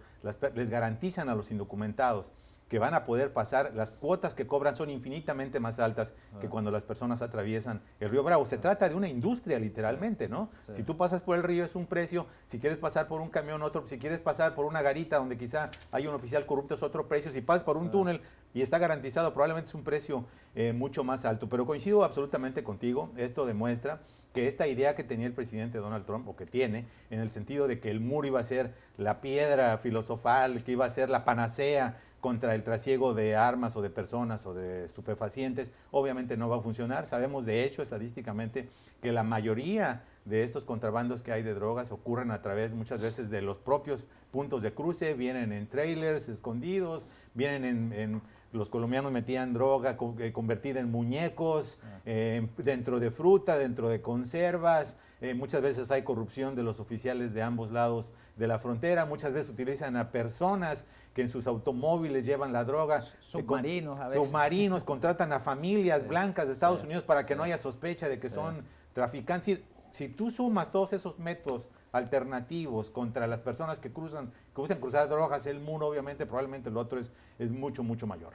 les 0.54 0.70
garantizan 0.70 1.28
a 1.28 1.34
los 1.34 1.50
indocumentados 1.50 2.32
que 2.68 2.78
van 2.78 2.94
a 2.94 3.04
poder 3.04 3.32
pasar, 3.32 3.72
las 3.74 3.90
cuotas 3.90 4.34
que 4.34 4.46
cobran 4.46 4.74
son 4.74 4.90
infinitamente 4.90 5.60
más 5.60 5.78
altas 5.78 6.14
que 6.40 6.46
ah. 6.46 6.50
cuando 6.50 6.70
las 6.70 6.84
personas 6.84 7.22
atraviesan 7.22 7.82
el 8.00 8.10
río 8.10 8.22
Bravo. 8.22 8.46
Se 8.46 8.58
trata 8.58 8.88
de 8.88 8.94
una 8.94 9.08
industria 9.08 9.58
literalmente, 9.58 10.28
¿no? 10.28 10.50
Si 10.74 10.82
tú 10.82 10.96
pasas 10.96 11.20
por 11.20 11.36
el 11.36 11.42
río 11.42 11.64
es 11.64 11.74
un 11.74 11.86
precio, 11.86 12.26
si 12.46 12.58
quieres 12.58 12.78
pasar 12.78 13.06
por 13.06 13.20
un 13.20 13.28
camión 13.28 13.62
otro, 13.62 13.86
si 13.86 13.98
quieres 13.98 14.20
pasar 14.20 14.54
por 14.54 14.64
una 14.64 14.82
garita 14.82 15.18
donde 15.18 15.36
quizá 15.36 15.70
hay 15.92 16.06
un 16.06 16.14
oficial 16.14 16.46
corrupto 16.46 16.74
es 16.74 16.82
otro 16.82 17.06
precio, 17.06 17.30
si 17.32 17.42
pasas 17.42 17.64
por 17.64 17.76
un 17.76 17.90
túnel 17.90 18.20
y 18.54 18.62
está 18.62 18.78
garantizado 18.78 19.32
probablemente 19.34 19.68
es 19.68 19.74
un 19.74 19.84
precio 19.84 20.24
eh, 20.54 20.72
mucho 20.72 21.04
más 21.04 21.24
alto. 21.24 21.48
Pero 21.48 21.66
coincido 21.66 22.02
absolutamente 22.04 22.64
contigo, 22.64 23.10
esto 23.16 23.46
demuestra 23.46 24.00
que 24.34 24.48
esta 24.48 24.66
idea 24.66 24.96
que 24.96 25.04
tenía 25.04 25.28
el 25.28 25.32
presidente 25.32 25.78
Donald 25.78 26.04
Trump, 26.04 26.28
o 26.28 26.34
que 26.34 26.44
tiene, 26.44 26.86
en 27.10 27.20
el 27.20 27.30
sentido 27.30 27.68
de 27.68 27.78
que 27.78 27.90
el 27.90 28.00
muro 28.00 28.26
iba 28.26 28.40
a 28.40 28.44
ser 28.44 28.74
la 28.98 29.20
piedra 29.20 29.78
filosofal, 29.78 30.64
que 30.64 30.72
iba 30.72 30.84
a 30.84 30.90
ser 30.90 31.08
la 31.08 31.24
panacea 31.24 32.00
contra 32.24 32.54
el 32.54 32.62
trasiego 32.62 33.12
de 33.12 33.36
armas 33.36 33.76
o 33.76 33.82
de 33.82 33.90
personas 33.90 34.46
o 34.46 34.54
de 34.54 34.86
estupefacientes, 34.86 35.72
obviamente 35.90 36.38
no 36.38 36.48
va 36.48 36.56
a 36.56 36.60
funcionar. 36.62 37.04
Sabemos 37.04 37.44
de 37.44 37.64
hecho 37.64 37.82
estadísticamente 37.82 38.70
que 39.02 39.12
la 39.12 39.22
mayoría 39.22 40.04
de 40.24 40.42
estos 40.42 40.64
contrabandos 40.64 41.20
que 41.22 41.32
hay 41.32 41.42
de 41.42 41.52
drogas 41.52 41.92
ocurren 41.92 42.30
a 42.30 42.40
través 42.40 42.72
muchas 42.72 43.02
veces 43.02 43.28
de 43.28 43.42
los 43.42 43.58
propios 43.58 44.06
puntos 44.30 44.62
de 44.62 44.72
cruce, 44.72 45.12
vienen 45.12 45.52
en 45.52 45.66
trailers 45.66 46.30
escondidos, 46.30 47.04
vienen 47.34 47.92
en, 47.92 48.22
los 48.52 48.70
colombianos 48.70 49.12
metían 49.12 49.52
droga 49.52 49.98
eh, 50.20 50.32
convertida 50.32 50.80
en 50.80 50.90
muñecos, 50.90 51.78
ah. 51.82 52.00
eh, 52.06 52.46
dentro 52.56 53.00
de 53.00 53.10
fruta, 53.10 53.58
dentro 53.58 53.90
de 53.90 54.00
conservas, 54.00 54.96
eh, 55.20 55.34
muchas 55.34 55.62
veces 55.62 55.90
hay 55.90 56.02
corrupción 56.02 56.54
de 56.54 56.62
los 56.62 56.80
oficiales 56.80 57.34
de 57.34 57.42
ambos 57.42 57.72
lados 57.72 58.14
de 58.36 58.46
la 58.46 58.58
frontera, 58.58 59.06
muchas 59.06 59.32
veces 59.32 59.50
utilizan 59.50 59.96
a 59.96 60.10
personas 60.10 60.84
que 61.14 61.22
en 61.22 61.30
sus 61.30 61.46
automóviles 61.46 62.24
llevan 62.24 62.52
la 62.52 62.64
droga. 62.64 63.02
Submarinos, 63.20 64.00
a 64.00 64.08
veces. 64.08 64.26
Submarinos, 64.26 64.84
contratan 64.84 65.32
a 65.32 65.40
familias 65.40 66.06
blancas 66.06 66.46
de 66.46 66.52
Estados 66.52 66.82
Unidos 66.82 67.04
para 67.04 67.24
que 67.24 67.36
no 67.36 67.44
haya 67.44 67.56
sospecha 67.56 68.08
de 68.08 68.18
que 68.18 68.28
son 68.28 68.64
traficantes. 68.92 69.60
Si, 69.90 70.08
tú 70.08 70.30
sumas 70.32 70.72
todos 70.72 70.92
esos 70.92 71.18
métodos 71.20 71.68
alternativos 71.92 72.90
contra 72.90 73.28
las 73.28 73.44
personas 73.44 73.78
que 73.78 73.92
cruzan, 73.92 74.32
que 74.52 74.60
usan 74.60 74.80
cruzar 74.80 75.08
drogas, 75.08 75.46
el 75.46 75.60
muro 75.60 75.86
obviamente, 75.86 76.26
probablemente 76.26 76.68
lo 76.68 76.80
otro 76.80 76.98
es, 76.98 77.12
es 77.38 77.52
mucho, 77.52 77.84
mucho 77.84 78.08
mayor. 78.08 78.32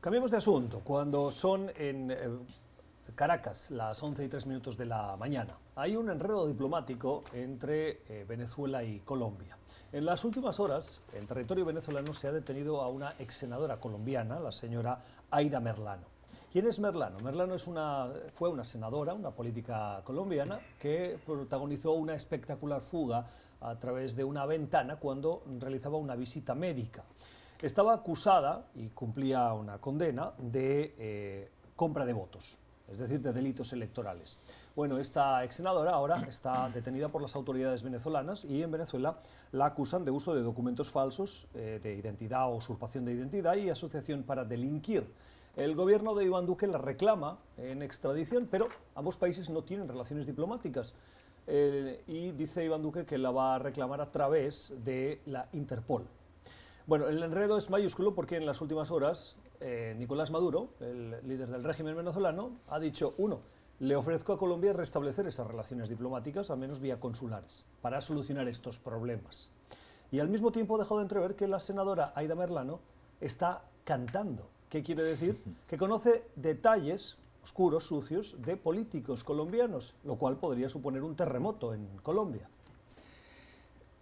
Cambiemos 0.00 0.30
de 0.30 0.36
asunto. 0.36 0.80
Cuando 0.84 1.32
son 1.32 1.72
en 1.76 2.12
eh, 2.12 2.28
Caracas, 3.12 3.70
las 3.70 4.02
11 4.02 4.24
y 4.24 4.28
3 4.28 4.46
minutos 4.46 4.76
de 4.76 4.86
la 4.86 5.16
mañana, 5.16 5.56
hay 5.76 5.96
un 5.96 6.10
enredo 6.10 6.46
diplomático 6.46 7.24
entre 7.32 8.02
eh, 8.08 8.24
Venezuela 8.28 8.82
y 8.82 9.00
Colombia. 9.00 9.56
En 9.92 10.04
las 10.04 10.24
últimas 10.24 10.58
horas, 10.58 11.00
en 11.12 11.26
territorio 11.26 11.64
venezolano 11.64 12.12
se 12.14 12.28
ha 12.28 12.32
detenido 12.32 12.80
a 12.80 12.88
una 12.88 13.14
ex 13.18 13.34
senadora 13.34 13.78
colombiana, 13.78 14.40
la 14.40 14.50
señora 14.50 15.00
Aida 15.30 15.60
Merlano. 15.60 16.06
¿Quién 16.50 16.66
es 16.66 16.78
Merlano? 16.78 17.18
Merlano 17.18 17.54
es 17.54 17.66
una, 17.66 18.08
fue 18.34 18.48
una 18.48 18.64
senadora, 18.64 19.12
una 19.12 19.30
política 19.30 20.00
colombiana, 20.04 20.60
que 20.78 21.18
protagonizó 21.26 21.92
una 21.92 22.14
espectacular 22.14 22.80
fuga 22.80 23.26
a 23.60 23.78
través 23.78 24.14
de 24.14 24.24
una 24.24 24.46
ventana 24.46 24.96
cuando 24.96 25.42
realizaba 25.58 25.96
una 25.96 26.14
visita 26.14 26.54
médica. 26.54 27.04
Estaba 27.60 27.94
acusada 27.94 28.66
y 28.74 28.88
cumplía 28.88 29.52
una 29.52 29.78
condena 29.78 30.32
de 30.38 30.94
eh, 30.98 31.50
compra 31.76 32.04
de 32.04 32.12
votos, 32.12 32.58
es 32.88 32.98
decir, 32.98 33.20
de 33.20 33.32
delitos 33.32 33.72
electorales. 33.72 34.38
Bueno, 34.76 34.98
esta 34.98 35.44
ex 35.44 35.56
senadora 35.56 35.92
ahora 35.92 36.26
está 36.28 36.68
detenida 36.68 37.08
por 37.08 37.22
las 37.22 37.34
autoridades 37.36 37.82
venezolanas 37.82 38.44
y 38.44 38.62
en 38.62 38.70
Venezuela 38.70 39.18
la 39.52 39.66
acusan 39.66 40.04
de 40.04 40.10
uso 40.10 40.34
de 40.34 40.42
documentos 40.42 40.90
falsos 40.90 41.46
eh, 41.54 41.80
de 41.82 41.94
identidad 41.94 42.48
o 42.48 42.56
usurpación 42.56 43.04
de 43.04 43.12
identidad 43.12 43.56
y 43.56 43.70
asociación 43.70 44.22
para 44.22 44.44
delinquir. 44.44 45.06
El 45.56 45.76
gobierno 45.76 46.14
de 46.14 46.24
Iván 46.24 46.46
Duque 46.46 46.66
la 46.66 46.78
reclama 46.78 47.38
en 47.56 47.82
extradición, 47.82 48.48
pero 48.50 48.68
ambos 48.96 49.16
países 49.16 49.48
no 49.50 49.62
tienen 49.62 49.86
relaciones 49.86 50.26
diplomáticas. 50.26 50.94
Y 51.46 52.32
dice 52.32 52.64
Iván 52.64 52.82
Duque 52.82 53.04
que 53.04 53.18
la 53.18 53.30
va 53.30 53.54
a 53.54 53.58
reclamar 53.58 54.00
a 54.00 54.10
través 54.10 54.74
de 54.82 55.20
la 55.26 55.48
Interpol. 55.52 56.06
Bueno, 56.86 57.08
el 57.08 57.22
enredo 57.22 57.56
es 57.56 57.70
mayúsculo 57.70 58.14
porque 58.14 58.36
en 58.36 58.46
las 58.46 58.60
últimas 58.60 58.90
horas 58.90 59.36
eh, 59.66 59.94
Nicolás 59.96 60.30
Maduro, 60.30 60.68
el 60.80 61.16
líder 61.26 61.48
del 61.48 61.64
régimen 61.64 61.96
venezolano, 61.96 62.52
ha 62.68 62.78
dicho, 62.78 63.14
uno, 63.16 63.40
le 63.80 63.96
ofrezco 63.96 64.34
a 64.34 64.38
Colombia 64.38 64.74
restablecer 64.74 65.26
esas 65.26 65.46
relaciones 65.46 65.88
diplomáticas, 65.88 66.50
al 66.50 66.58
menos 66.58 66.80
vía 66.80 67.00
consulares, 67.00 67.64
para 67.80 68.02
solucionar 68.02 68.46
estos 68.46 68.78
problemas. 68.78 69.48
Y 70.12 70.20
al 70.20 70.28
mismo 70.28 70.52
tiempo 70.52 70.76
ha 70.76 70.80
dejado 70.80 70.98
de 70.98 71.04
entrever 71.04 71.34
que 71.34 71.48
la 71.48 71.60
senadora 71.60 72.12
Aida 72.14 72.34
Merlano 72.34 72.78
está 73.22 73.64
cantando. 73.84 74.46
¿Qué 74.68 74.82
quiere 74.82 75.02
decir? 75.02 75.42
Que 75.66 75.78
conoce 75.78 76.24
detalles 76.36 77.16
oscuros, 77.42 77.84
sucios, 77.84 78.36
de 78.44 78.58
políticos 78.58 79.24
colombianos, 79.24 79.94
lo 80.04 80.16
cual 80.16 80.36
podría 80.36 80.68
suponer 80.68 81.02
un 81.02 81.16
terremoto 81.16 81.72
en 81.72 81.86
Colombia. 82.02 82.50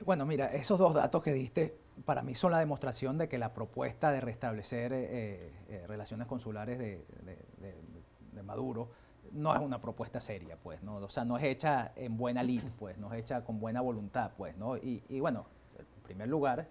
Bueno, 0.05 0.27
mira, 0.27 0.47
esos 0.53 0.79
dos 0.81 0.93
datos 0.93 1.23
que 1.23 1.33
diste 1.33 1.77
para 2.05 2.23
mí 2.23 2.35
son 2.35 2.53
la 2.53 2.59
demostración 2.59 3.19
de 3.19 3.29
que 3.29 3.39
la 3.39 3.55
propuesta 3.55 4.13
de 4.13 4.21
restablecer 4.21 4.93
eh, 4.93 5.53
eh, 5.69 5.85
relaciones 5.87 6.27
consulares 6.27 6.79
de 6.79 8.43
Maduro 8.43 8.91
no 9.33 9.55
es 9.55 9.61
una 9.61 9.81
propuesta 9.81 10.21
seria, 10.21 10.57
pues, 10.57 10.83
¿no? 10.83 10.97
O 10.97 11.09
sea, 11.09 11.25
no 11.25 11.37
es 11.37 11.45
hecha 11.45 11.93
en 11.97 12.17
buena 12.17 12.43
lid, 12.43 12.63
pues, 12.79 12.99
no 12.99 13.13
es 13.13 13.21
hecha 13.21 13.45
con 13.45 13.61
buena 13.61 13.81
voluntad, 13.81 14.33
pues, 14.37 14.57
¿no? 14.57 14.77
Y, 14.77 15.21
bueno, 15.21 15.47
en 15.79 15.87
primer 16.03 16.29
lugar, 16.29 16.69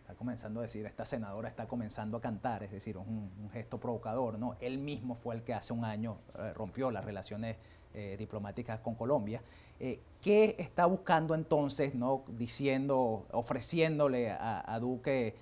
está 0.00 0.14
comenzando 0.14 0.60
a 0.60 0.64
decir, 0.64 0.86
esta 0.86 1.04
senadora 1.04 1.48
está 1.48 1.66
comenzando 1.66 2.18
a 2.18 2.20
cantar, 2.20 2.62
es 2.62 2.70
decir, 2.70 2.96
un, 2.96 3.32
un 3.40 3.50
gesto 3.50 3.80
provocador, 3.80 4.38
¿no? 4.38 4.56
Él 4.60 4.78
mismo 4.78 5.14
fue 5.14 5.34
el 5.34 5.42
que 5.42 5.54
hace 5.54 5.72
un 5.72 5.84
año 5.84 6.18
eh, 6.38 6.52
rompió 6.52 6.90
las 6.90 7.04
relaciones 7.04 7.58
eh, 7.94 8.16
diplomáticas 8.18 8.80
con 8.80 8.94
Colombia. 8.94 9.42
Eh, 9.80 10.00
¿Qué 10.20 10.56
está 10.58 10.86
buscando 10.86 11.34
entonces, 11.34 11.94
¿no? 11.94 12.24
Diciendo, 12.28 13.26
ofreciéndole 13.30 14.30
a, 14.30 14.78
Duque 14.80 15.34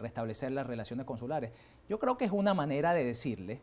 restablecer 0.00 0.52
las 0.52 0.66
relaciones 0.66 1.06
consulares? 1.06 1.52
Yo 1.88 1.98
creo 1.98 2.18
que 2.18 2.24
es 2.24 2.32
una 2.32 2.52
manera 2.52 2.92
de 2.94 3.04
decirle, 3.04 3.60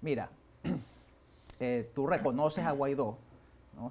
mira, 0.00 0.30
eh, 1.60 1.90
tú 1.94 2.06
reconoces 2.06 2.64
a 2.64 2.72
Guaidó, 2.72 3.18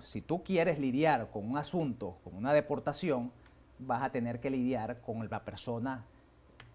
si 0.02 0.22
tú 0.22 0.44
quieres 0.44 0.80
lidiar 0.80 1.30
con 1.32 1.50
un 1.50 1.58
asunto, 1.58 2.18
con 2.24 2.36
una 2.36 2.54
deportación, 2.54 3.32
vas 3.80 4.04
a 4.04 4.12
tener 4.12 4.40
que 4.40 4.50
lidiar 4.50 5.02
con 5.02 5.28
la 5.30 5.44
persona 5.44 6.06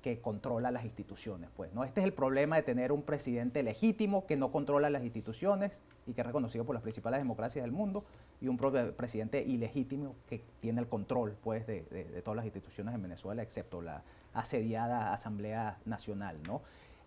que 0.05 0.21
controla 0.21 0.71
las 0.71 0.85
instituciones. 0.85 1.49
Pues, 1.57 1.73
¿no? 1.73 1.83
Este 1.83 2.01
es 2.03 2.05
el 2.05 2.13
problema 2.13 2.57
de 2.57 2.63
tener 2.63 2.93
un 2.93 3.01
presidente 3.01 3.63
legítimo 3.63 4.27
que 4.27 4.37
no 4.37 4.53
controla 4.53 4.91
las 4.91 5.03
instituciones 5.03 5.81
y 6.07 6.13
que 6.13 6.21
es 6.21 6.27
reconocido 6.27 6.67
por 6.67 6.75
las 6.75 6.83
principales 6.83 7.21
democracias 7.21 7.65
del 7.65 7.73
mundo, 7.73 8.05
y 8.39 8.49
un 8.49 8.59
presidente 8.59 9.43
ilegítimo 9.43 10.15
que 10.29 10.43
tiene 10.61 10.83
el 10.83 10.89
control 10.89 11.39
pues, 11.43 11.67
de, 11.67 11.81
todas 12.23 12.37
las 12.37 12.45
instituciones 12.45 12.95
en 12.95 13.01
Venezuela, 13.01 13.41
excepto 13.43 13.81
la 13.81 14.03
asediada 14.35 15.15
Asamblea 15.15 15.79
Nacional. 15.87 16.37
¿no? 16.47 16.61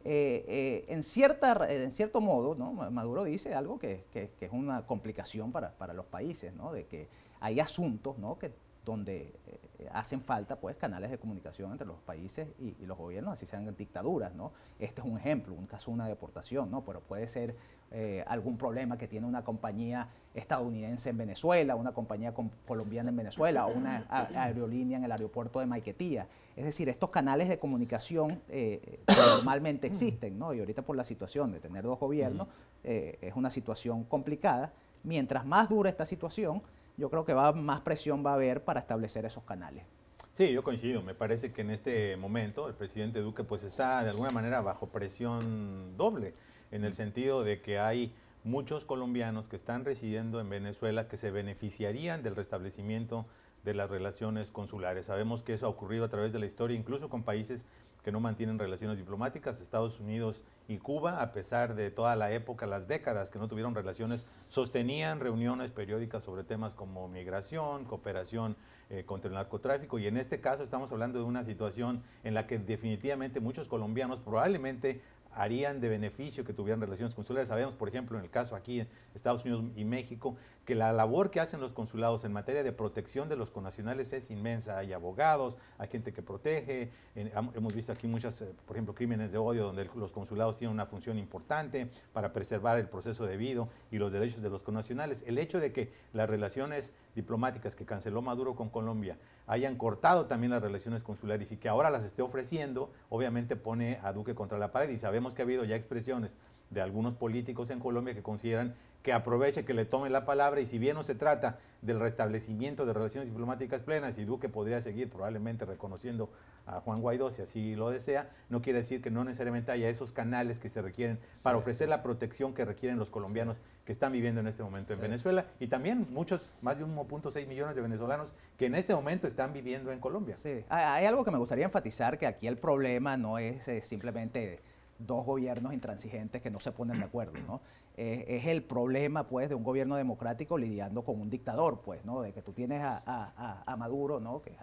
Eh, 0.04 0.44
eh, 0.48 0.86
en, 0.88 1.04
cierta, 1.04 1.72
en 1.72 1.92
cierto 1.92 2.20
modo, 2.20 2.56
¿no? 2.56 2.74
Maduro 2.74 3.26
dice 3.26 3.54
algo 3.54 3.78
que, 3.78 4.06
que, 4.12 4.32
es 4.40 4.52
una 4.52 4.88
complicación 4.88 5.52
para, 5.52 5.78
para, 5.78 5.94
los 5.94 6.08
países, 6.08 6.52
¿no? 6.56 6.74
de 6.74 6.88
que 6.88 7.10
hay 7.42 7.60
asuntos 7.60 8.18
¿no? 8.18 8.40
que, 8.40 8.52
donde 8.92 9.34
eh, 9.46 9.90
hacen 9.92 10.22
falta 10.22 10.60
pues, 10.60 10.76
canales 10.78 11.12
de 11.12 11.18
comunicación 11.18 11.72
entre 11.72 11.86
los 11.86 11.98
países 12.00 12.48
y, 12.60 12.86
los 12.86 12.98
gobiernos, 12.98 13.34
así 13.34 13.46
sean 13.46 13.76
dictaduras. 13.76 14.34
¿no? 14.34 14.54
Este 14.80 15.02
es 15.02 15.08
un 15.08 15.18
ejemplo, 15.18 15.54
un 15.54 15.68
caso 15.68 15.92
de 15.92 15.96
una 15.96 16.08
deportación, 16.08 16.72
¿no? 16.72 16.84
pero 16.86 17.02
puede 17.02 17.28
ser 17.28 17.56
eh, 17.92 18.24
algún 18.28 18.58
problema 18.58 18.98
que 18.98 19.08
tiene 19.08 19.28
una 19.28 19.44
compañía 19.44 20.10
estadounidense 20.34 21.10
en 21.10 21.18
Venezuela, 21.18 21.76
una 21.76 21.94
compañía 21.94 22.34
colombiana 22.66 23.10
en 23.10 23.18
Venezuela 23.18 23.66
o 23.66 23.72
una 23.72 24.06
aerolínea 24.10 24.98
en 24.98 25.04
el 25.04 25.12
aeropuerto 25.12 25.60
de 25.60 25.66
Maiquetía. 25.66 26.28
Es 26.56 26.66
decir, 26.66 26.90
estos 26.90 27.10
canales 27.10 27.50
de 27.50 27.60
comunicación 27.60 28.42
eh, 28.50 29.04
normalmente 29.36 29.88
existen, 29.88 30.40
¿no? 30.40 30.54
y 30.54 30.60
ahorita 30.60 30.82
por 30.82 30.96
la 30.96 31.04
situación 31.04 31.52
de 31.52 31.60
tener 31.60 31.84
dos 31.84 32.00
gobiernos 32.00 32.48
eh, 32.84 33.18
es 33.22 33.36
una 33.36 33.52
situación 33.52 34.06
complicada. 34.06 34.74
Mientras 35.04 35.46
más 35.46 35.70
dura 35.70 35.90
esta 35.90 36.06
situación, 36.06 36.62
yo 36.98 37.10
creo 37.10 37.26
que 37.26 37.34
va, 37.34 37.54
más 37.54 37.82
presión 37.82 38.26
va 38.26 38.32
a 38.32 38.34
haber 38.34 38.64
para 38.64 38.80
establecer 38.80 39.26
esos 39.26 39.44
canales. 39.44 39.86
Sí, 40.34 40.52
yo 40.52 40.64
coincido. 40.64 41.02
Me 41.02 41.16
parece 41.16 41.52
que 41.52 41.62
en 41.62 41.72
este 41.72 42.18
momento 42.18 42.68
el 42.68 42.74
presidente 42.74 43.22
Duque 43.22 43.44
pues 43.44 43.64
está 43.64 44.04
de 44.04 44.10
alguna 44.10 44.32
manera 44.32 44.62
bajo 44.62 44.88
presión 44.88 45.96
doble, 45.98 46.34
en 46.72 46.84
el 46.84 46.94
sentido 46.94 47.44
de 47.44 47.62
que 47.62 47.80
hay 47.80 48.14
muchos 48.44 48.86
colombianos 48.86 49.50
que 49.50 49.56
están 49.56 49.86
residiendo 49.86 50.40
en 50.40 50.50
Venezuela 50.50 51.08
que 51.08 51.18
se 51.18 51.32
beneficiarían 51.32 52.24
del 52.24 52.36
restablecimiento 52.36 53.26
de 53.64 53.74
las 53.74 53.90
relaciones 53.90 54.52
consulares. 54.52 55.08
Sabemos 55.08 55.44
que 55.44 55.54
eso 55.54 55.66
ha 55.66 55.70
ocurrido 55.70 56.06
a 56.06 56.10
través 56.10 56.32
de 56.32 56.40
la 56.40 56.46
historia, 56.46 56.78
incluso 56.78 57.10
con 57.10 57.24
países 57.24 57.66
que 58.08 58.12
no 58.14 58.22
mantienen 58.22 58.58
relaciones 58.58 58.98
diplomáticas, 58.98 59.60
Estados 59.60 60.00
Unidos 60.00 60.46
y 60.70 60.78
Cuba, 60.78 61.22
a 61.22 61.34
pesar 61.34 61.76
de 61.76 61.92
toda 61.92 62.16
la 62.16 62.32
época, 62.32 62.66
las 62.66 62.88
décadas 62.88 63.30
que 63.30 63.38
no 63.38 63.50
tuvieron 63.50 63.76
relaciones, 63.76 64.26
sostenían 64.48 65.20
reuniones 65.20 65.72
periódicas 65.72 66.24
sobre 66.24 66.46
temas 66.46 66.74
como 66.74 67.10
migración, 67.10 67.84
cooperación 67.84 68.56
eh, 68.90 69.04
contra 69.06 69.28
el 69.28 69.36
narcotráfico, 69.36 70.00
y 70.00 70.08
en 70.08 70.16
este 70.16 70.40
caso 70.40 70.64
estamos 70.64 70.90
hablando 70.94 71.20
de 71.20 71.26
una 71.26 71.44
situación 71.44 72.02
en 72.24 72.34
la 72.34 72.48
que 72.48 72.58
definitivamente 72.60 73.42
muchos 73.42 73.68
colombianos 73.68 74.22
probablemente 74.22 75.02
harían 75.34 75.82
de 75.82 75.90
beneficio 75.90 76.46
que 76.46 76.54
tuvieran 76.54 76.80
relaciones 76.80 77.14
consulares. 77.14 77.50
Sabemos, 77.50 77.76
por 77.76 77.90
ejemplo, 77.90 78.18
en 78.18 78.24
el 78.24 78.30
caso 78.30 78.56
aquí 78.56 78.88
Estados 79.16 79.44
Unidos 79.44 79.66
y 79.76 79.84
México, 79.84 80.38
que 80.68 80.76
la 80.76 80.92
labor 80.92 81.32
que 81.32 81.40
hacen 81.40 81.62
los 81.62 81.72
consulados 81.72 82.26
en 82.26 82.34
materia 82.34 82.62
de 82.62 82.74
protección 82.74 83.30
de 83.30 83.38
los 83.38 83.52
connacionales 83.52 84.12
es 84.12 84.30
inmensa. 84.30 84.78
Hay 84.78 84.92
abogados, 84.92 85.58
hay 85.78 85.88
gente 85.88 86.12
que 86.12 86.22
protege. 86.22 86.92
hemos 87.16 87.74
visto 87.74 87.94
aquí 87.94 88.06
muchas, 88.06 88.42
eh, 88.42 88.54
por 88.66 88.76
ejemplo, 88.76 88.94
crímenes 88.94 89.32
de 89.32 89.38
odio 89.38 89.64
donde 89.64 89.90
los 89.96 90.12
consulados 90.12 90.58
tienen 90.58 90.74
una 90.74 90.86
función 90.86 91.18
importante 91.18 91.90
para 92.12 92.34
preservar 92.34 92.78
el 92.80 92.90
proceso 92.90 93.26
debido 93.26 93.70
y 93.92 93.98
los 93.98 94.12
derechos 94.12 94.42
de 94.42 94.50
los 94.50 94.62
connacionales. 94.62 95.24
El 95.26 95.38
hecho 95.38 95.62
de 95.62 95.72
que 95.72 95.94
las 96.12 96.30
relaciones 96.30 96.94
diplomáticas 97.16 97.74
que 97.74 97.86
canceló 97.86 98.22
Maduro 98.22 98.54
con 98.58 98.70
Colombia 98.70 99.18
hayan 99.46 99.78
cortado 99.78 100.26
también 100.26 100.52
las 100.52 100.62
relaciones 100.62 101.02
consulares 101.02 101.50
y 101.54 101.56
que 101.56 101.70
ahora 101.70 101.90
las 101.90 102.04
esté 102.04 102.24
ofreciendo, 102.24 102.92
obviamente 103.08 103.56
pone 103.56 104.00
a 104.04 104.12
Duque 104.12 104.36
contra 104.36 104.58
la 104.58 104.74
pared 104.74 104.90
y 104.90 104.98
sabemos 104.98 105.34
que 105.34 105.44
ha 105.44 105.46
habido 105.46 105.64
ya 105.64 105.78
expresiones 105.78 106.36
de 106.72 106.82
algunos 106.82 107.16
políticos 107.16 107.70
en 107.70 107.80
Colombia 107.80 108.14
que 108.14 108.22
consideran 108.22 108.76
que 109.08 109.14
aproveche, 109.14 109.64
que 109.64 109.74
le 109.74 109.86
tome 109.86 110.10
la 110.10 110.26
palabra 110.26 110.60
y 110.60 110.66
si 110.66 110.80
bien 110.80 110.98
no 110.98 111.02
se 111.02 111.16
trata 111.16 111.60
del 111.82 111.98
restablecimiento 111.98 112.86
de 112.86 112.92
relaciones 112.92 113.30
diplomáticas 113.30 113.82
plenas 113.82 114.18
y 114.18 114.26
Duque 114.26 114.50
podría 114.50 114.82
seguir 114.82 115.10
probablemente 115.10 115.64
reconociendo 115.64 116.30
a 116.66 116.82
Juan 116.82 117.00
Guaidó 117.00 117.32
si 117.32 117.42
así 117.42 117.78
lo 117.78 117.90
desea, 117.90 118.30
no 118.50 118.62
quiere 118.62 118.80
decir 118.80 119.02
que 119.02 119.10
no 119.10 119.24
necesariamente 119.24 119.72
haya 119.72 119.88
esos 119.88 120.12
canales 120.12 120.60
que 120.60 120.68
se 120.68 120.82
requieren 120.82 121.20
para 121.42 121.56
ofrecer 121.56 121.88
la 121.88 122.04
protección 122.04 122.54
que 122.54 122.66
requieren 122.66 123.00
los 123.00 123.10
colombianos 123.10 123.56
que 123.86 123.94
están 123.94 124.12
viviendo 124.12 124.42
en 124.42 124.48
este 124.48 124.62
momento 124.62 124.92
en 124.92 125.00
Venezuela 125.00 125.46
y 125.62 125.68
también 125.68 126.08
muchos, 126.10 126.54
más 126.62 126.78
de 126.78 126.84
1.6 126.84 127.48
millones 127.48 127.78
de 127.78 127.82
venezolanos 127.82 128.34
que 128.58 128.66
en 128.66 128.76
este 128.76 128.94
momento 128.94 129.26
están 129.26 129.54
viviendo 129.54 129.94
en 129.94 130.02
Colombia. 130.02 130.36
Sí, 130.36 130.66
hay 130.68 131.06
algo 131.06 131.24
que 131.24 131.32
me 131.32 131.38
gustaría 131.38 131.64
enfatizar, 131.64 132.18
que 132.18 132.28
aquí 132.28 132.46
el 132.46 132.58
problema 132.58 133.16
no 133.16 133.38
es 133.38 133.70
eh, 133.70 133.82
simplemente 133.82 134.60
dos 135.00 135.26
gobiernos 135.26 135.74
intransigentes 135.74 136.42
que 136.42 136.50
no 136.50 136.60
se 136.60 136.72
ponen 136.72 137.00
de 137.00 137.06
acuerdo, 137.06 137.40
¿no? 137.48 137.62
Es 137.98 138.46
el 138.46 138.62
problema, 138.62 139.28
pues, 139.28 139.50
de 139.50 139.56
un 139.56 139.64
gobierno 139.64 139.96
democrático 139.96 140.58
lidiando 140.58 141.04
con 141.04 141.20
un 141.20 141.32
dictador, 141.32 141.82
pues, 141.82 142.06
¿no? 142.06 142.22
De 142.22 142.32
que 142.32 142.44
tú 142.44 142.54
tienes 142.54 142.84
a, 142.84 143.76
Maduro, 143.78 144.20
¿no? 144.20 144.40
Que, 144.40 144.56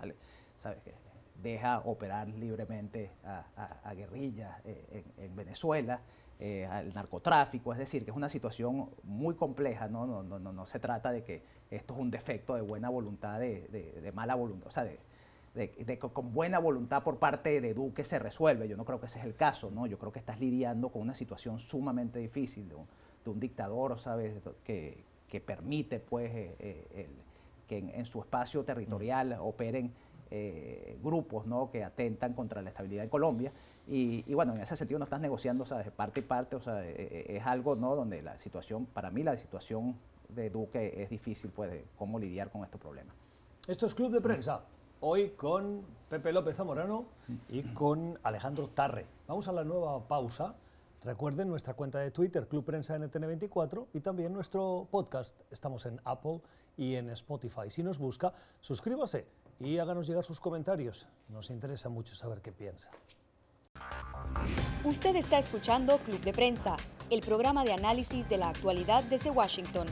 ¿sabes? 0.57 0.81
Que 0.83 0.95
deja 1.43 1.81
operar 1.81 2.29
libremente 2.29 3.11
a, 3.25 3.93
guerrillas 3.97 4.57
eh, 4.65 5.05
en, 5.19 5.35
Venezuela, 5.35 6.01
eh, 6.39 6.65
al 6.67 6.95
narcotráfico, 6.95 7.73
es 7.73 7.79
decir, 7.81 8.05
que 8.05 8.13
es 8.13 8.17
una 8.17 8.29
situación 8.29 8.91
muy 9.03 9.35
compleja, 9.35 9.89
¿no? 9.89 10.07
No, 10.07 10.23
no, 10.23 10.39
no, 10.53 10.67
se 10.67 10.79
trata 10.79 11.11
de 11.11 11.25
que 11.25 11.43
esto 11.73 11.95
es 11.95 12.01
un 12.01 12.13
defecto 12.13 12.55
de 12.55 12.63
buena 12.63 12.89
voluntad, 12.89 13.41
de, 13.41 13.67
de 13.69 14.13
mala 14.13 14.37
voluntad, 14.37 14.69
o 14.69 14.71
sea, 14.71 14.85
de, 14.85 15.01
de, 15.55 15.99
con 15.99 16.33
buena 16.33 16.59
voluntad 16.59 17.03
por 17.03 17.19
parte 17.19 17.61
de 17.61 17.75
Duque 17.75 18.05
se 18.05 18.19
resuelve. 18.19 18.69
Yo 18.69 18.77
no 18.77 18.85
creo 18.85 19.01
que 19.01 19.07
ese 19.07 19.21
es 19.21 19.25
el 19.25 19.37
caso, 19.37 19.71
¿no? 19.71 19.87
Yo 19.87 19.99
creo 19.99 20.13
que 20.13 20.19
estás 20.19 20.41
lidiando 20.41 20.89
con 20.91 21.03
una 21.03 21.15
situación 21.15 21.59
sumamente 21.59 22.19
difícil 22.19 22.69
de 22.69 22.75
un, 22.75 22.87
dictador, 23.33 23.99
¿sabes? 23.99 24.35
Que, 24.65 25.05
permite, 25.45 25.99
pues, 25.99 26.33
eh, 26.33 26.57
eh, 26.61 27.09
que 27.67 27.79
en, 27.79 28.07
su 28.07 28.21
espacio 28.21 28.63
territorial 28.63 29.37
operen 29.41 29.93
eh, 30.31 30.97
grupos, 31.03 31.47
¿no? 31.47 31.71
Que 31.71 31.83
atentan 31.83 32.35
contra 32.35 32.63
la 32.63 32.71
estabilidad 32.71 33.03
de 33.03 33.09
Colombia. 33.09 33.53
Y, 33.89 34.33
bueno, 34.33 34.55
en 34.55 34.63
ese 34.63 34.77
sentido 34.77 34.99
no 34.99 35.05
estás 35.05 35.21
negociando, 35.21 35.67
¿sabes? 35.67 35.91
Parte 35.91 36.21
y 36.21 36.23
parte, 36.23 36.57
o 36.57 36.61
sea, 36.61 36.87
es 36.87 37.45
algo, 37.45 37.75
¿no? 37.75 37.97
Donde 37.97 38.23
la 38.23 38.39
situación, 38.39 38.87
para 38.87 39.11
mí 39.11 39.23
la 39.23 39.37
situación 39.37 39.97
de 40.29 40.51
Duque 40.51 41.03
es 41.03 41.11
difícil, 41.11 41.51
pues, 41.51 41.83
cómo 41.99 42.19
lidiar 42.19 42.51
con 42.51 42.63
este 42.63 42.79
problema. 42.79 43.13
Esto 43.67 43.87
es 43.87 43.95
Club 43.95 44.13
de 44.13 44.21
Prensa 44.21 44.63
hoy 45.07 45.31
con 45.37 45.83
Pepe 46.09 46.33
López 46.33 46.57
Zamorano 46.57 47.05
y 47.51 47.63
con 47.63 48.19
Alejandro 48.23 48.69
Tarre. 48.69 49.05
Vamos 49.29 49.47
a 49.49 49.53
la 49.53 49.63
nueva 49.63 50.01
pausa. 50.09 50.55
Recuerden 51.05 51.49
nuestra 51.49 51.75
cuenta 51.75 51.99
de 51.99 52.11
Twitter, 52.11 52.49
Club 52.49 52.65
Prensa 52.65 52.97
NTN24, 52.97 53.89
y 53.93 54.01
también 54.01 54.33
nuestro 54.33 54.89
podcast. 54.91 55.39
Estamos 55.51 55.85
en 55.85 56.01
Apple 56.05 56.41
y 56.79 56.95
en 56.95 57.11
Spotify. 57.11 57.69
Si 57.69 57.83
nos 57.83 57.99
busca, 57.99 58.33
suscríbase 58.63 59.27
y 59.61 59.77
háganos 59.77 60.07
llegar 60.07 60.25
sus 60.25 60.41
comentarios. 60.41 61.07
Nos 61.29 61.51
interesa 61.51 61.91
mucho 61.91 62.15
saber 62.15 62.41
qué 62.41 62.53
piensa. 62.53 62.91
Usted 64.83 65.15
está 65.17 65.39
escuchando 65.39 65.99
Club 65.99 66.21
de 66.23 66.33
Prensa, 66.33 66.77
el 67.11 67.21
programa 67.21 67.65
de 67.65 67.75
análisis 67.75 68.27
de 68.31 68.39
la 68.39 68.49
actualidad 68.49 69.05
desde 69.05 69.31
Washington. 69.31 69.87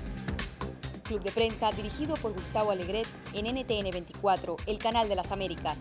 Club 1.05 1.23
de 1.23 1.31
Prensa 1.31 1.71
dirigido 1.73 2.15
por 2.17 2.33
Gustavo 2.33 2.71
Alegret 2.71 3.07
en 3.35 3.45
NTN 3.55 3.91
24, 3.91 4.57
el 4.65 4.79
canal 4.79 5.11
de 5.11 5.17
las 5.17 5.31
Américas. 5.31 5.77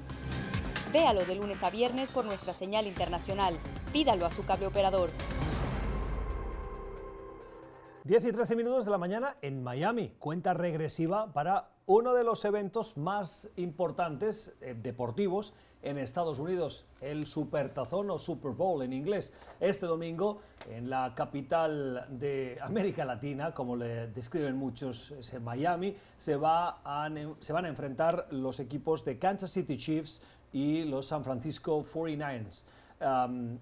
Véalo 0.92 1.24
de 1.24 1.36
lunes 1.36 1.64
a 1.64 1.70
viernes 1.70 2.12
por 2.12 2.26
nuestra 2.26 2.52
señal 2.52 2.86
internacional. 2.86 3.54
Pídalo 3.92 4.26
a 4.26 4.32
su 4.32 4.44
cable 4.46 4.68
operador. 4.68 5.10
10 8.04 8.26
y 8.26 8.32
13 8.32 8.56
minutos 8.56 8.86
de 8.86 8.92
la 8.92 8.98
mañana 8.98 9.38
en 9.42 9.62
Miami. 9.62 10.14
Cuenta 10.18 10.54
regresiva 10.54 11.32
para 11.34 11.70
uno 11.86 12.14
de 12.14 12.24
los 12.24 12.44
eventos 12.46 12.98
más 12.98 13.50
importantes 13.58 14.54
eh, 14.62 14.76
deportivos 14.82 15.54
en 15.84 15.98
Estados 15.98 16.40
Unidos, 16.40 16.86
el 17.02 17.28
Supertazón 17.28 18.10
o 18.12 18.18
Super 18.18 18.52
Bowl 18.52 18.82
en 18.82 18.94
inglés. 18.94 19.34
Este 19.60 19.86
domingo, 19.88 20.40
en 20.70 20.90
la 20.90 21.14
capital 21.16 22.06
de 22.10 22.58
América 22.62 23.04
Latina, 23.04 23.54
como 23.54 23.76
le 23.76 24.08
describen 24.08 24.56
muchos, 24.56 25.12
es 25.12 25.34
en 25.34 25.44
Miami, 25.44 25.96
se, 26.16 26.38
va 26.38 26.82
se 27.40 27.54
van 27.54 27.66
a 27.66 27.68
enfrentar 27.68 28.28
los 28.32 28.60
equipos 28.60 29.04
de 29.04 29.20
Kansas 29.20 29.52
City 29.52 29.78
Chiefs 29.78 30.22
y 30.54 30.86
los 30.86 31.08
San 31.08 31.24
Francisco 31.24 31.84
49ers. 31.84 32.64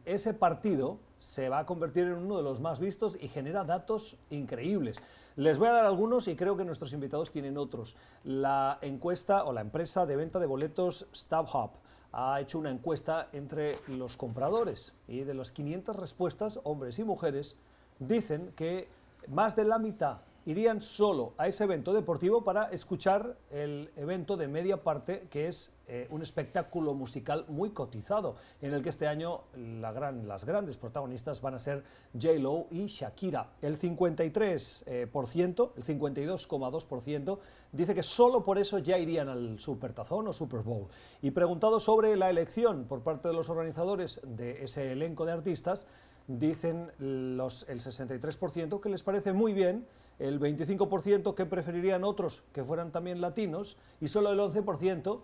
Ese 0.05 0.33
partido 0.33 0.99
se 1.19 1.49
va 1.49 1.59
a 1.59 1.65
convertir 1.65 2.05
en 2.05 2.13
uno 2.13 2.37
de 2.37 2.43
los 2.43 2.61
más 2.61 2.79
vistos 2.79 3.17
y 3.19 3.27
genera 3.27 3.63
datos 3.63 4.17
increíbles. 4.29 5.01
Les 5.35 5.57
voy 5.57 5.67
a 5.67 5.73
dar 5.73 5.85
algunos 5.85 6.27
y 6.27 6.35
creo 6.35 6.57
que 6.57 6.65
nuestros 6.65 6.93
invitados 6.93 7.31
tienen 7.31 7.57
otros. 7.57 7.95
La 8.23 8.77
encuesta 8.81 9.45
o 9.45 9.53
la 9.53 9.61
empresa 9.61 10.05
de 10.05 10.15
venta 10.15 10.39
de 10.39 10.45
boletos 10.45 11.07
StubHub 11.13 11.71
ha 12.11 12.41
hecho 12.41 12.57
una 12.59 12.71
encuesta 12.71 13.29
entre 13.33 13.77
los 13.87 14.17
compradores 14.17 14.93
y 15.07 15.21
de 15.21 15.33
las 15.33 15.51
500 15.51 15.95
respuestas, 15.95 16.59
hombres 16.63 16.97
y 16.99 17.03
mujeres, 17.03 17.57
dicen 17.99 18.51
que 18.55 18.87
más 19.27 19.55
de 19.55 19.65
la 19.65 19.77
mitad 19.77 20.17
irían 20.49 20.81
solo 20.81 21.33
a 21.37 21.47
ese 21.47 21.65
evento 21.65 21.93
deportivo 21.93 22.43
para 22.43 22.71
escuchar 22.71 23.37
el 23.51 23.91
evento 23.95 24.35
de 24.35 24.47
media 24.47 24.81
parte, 24.81 25.27
que 25.29 25.47
es 25.47 25.71
eh, 25.87 26.07
un 26.09 26.23
espectáculo 26.23 26.95
musical 26.95 27.45
muy 27.49 27.69
cotizado, 27.69 28.35
en 28.59 28.73
el 28.73 28.81
que 28.81 28.89
este 28.89 29.05
año 29.05 29.41
las 29.55 30.45
grandes 30.45 30.77
protagonistas 30.77 31.39
van 31.41 31.53
a 31.53 31.59
ser 31.59 31.83
J-Lo 32.19 32.65
y 32.71 32.87
Shakira. 32.87 33.51
El 33.61 33.77
53%, 33.77 34.83
eh, 34.87 35.03
el 35.03 35.83
52,2% 35.85 37.39
dice 37.71 37.93
que 37.93 38.01
solo 38.01 38.43
por 38.43 38.57
eso 38.57 38.79
ya 38.79 38.97
irían 38.97 39.29
al 39.29 39.59
Supertazón 39.59 40.29
o 40.29 40.33
Super 40.33 40.61
Bowl. 40.61 40.87
Y 41.21 41.29
preguntado 41.29 41.79
sobre 41.79 42.15
la 42.15 42.31
elección 42.31 42.85
por 42.85 43.01
parte 43.01 43.27
de 43.27 43.35
los 43.35 43.49
organizadores 43.49 44.19
de 44.23 44.63
ese 44.63 44.93
elenco 44.93 45.27
de 45.27 45.31
artistas, 45.31 45.85
dicen 46.27 46.91
los, 46.97 47.69
el 47.69 47.81
63% 47.81 48.79
que 48.79 48.89
les 48.89 49.03
parece 49.03 49.31
muy 49.31 49.53
bien, 49.53 49.85
el 50.19 50.39
25% 50.39 51.33
que 51.33 51.45
preferirían 51.45 52.03
otros 52.03 52.43
que 52.53 52.63
fueran 52.63 52.91
también 52.91 53.21
latinos 53.21 53.77
y 53.99 54.09
solo 54.09 54.31
el 54.31 54.39
11% 54.39 55.21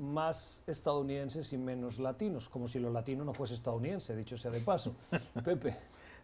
más 0.00 0.62
estadounidenses 0.66 1.52
y 1.52 1.58
menos 1.58 1.98
latinos, 1.98 2.48
como 2.48 2.68
si 2.68 2.78
lo 2.78 2.90
latino 2.90 3.24
no 3.24 3.34
fuese 3.34 3.54
estadounidense, 3.54 4.14
dicho 4.16 4.36
sea 4.36 4.50
de 4.50 4.60
paso. 4.60 4.94
Pepe. 5.44 5.76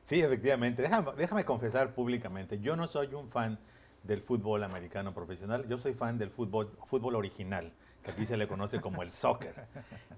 Sí, 0.04 0.20
efectivamente. 0.20 0.82
Déjame, 0.82 1.12
déjame 1.16 1.44
confesar 1.44 1.94
públicamente, 1.94 2.60
yo 2.60 2.76
no 2.76 2.86
soy 2.86 3.12
un 3.14 3.28
fan 3.28 3.58
del 4.02 4.20
fútbol 4.20 4.62
americano 4.62 5.14
profesional, 5.14 5.66
yo 5.66 5.78
soy 5.78 5.94
fan 5.94 6.18
del 6.18 6.30
fútbol, 6.30 6.70
fútbol 6.86 7.16
original 7.16 7.72
que 8.04 8.10
aquí 8.10 8.26
se 8.26 8.36
le 8.36 8.46
conoce 8.46 8.80
como 8.80 9.02
el 9.02 9.10
soccer. 9.10 9.54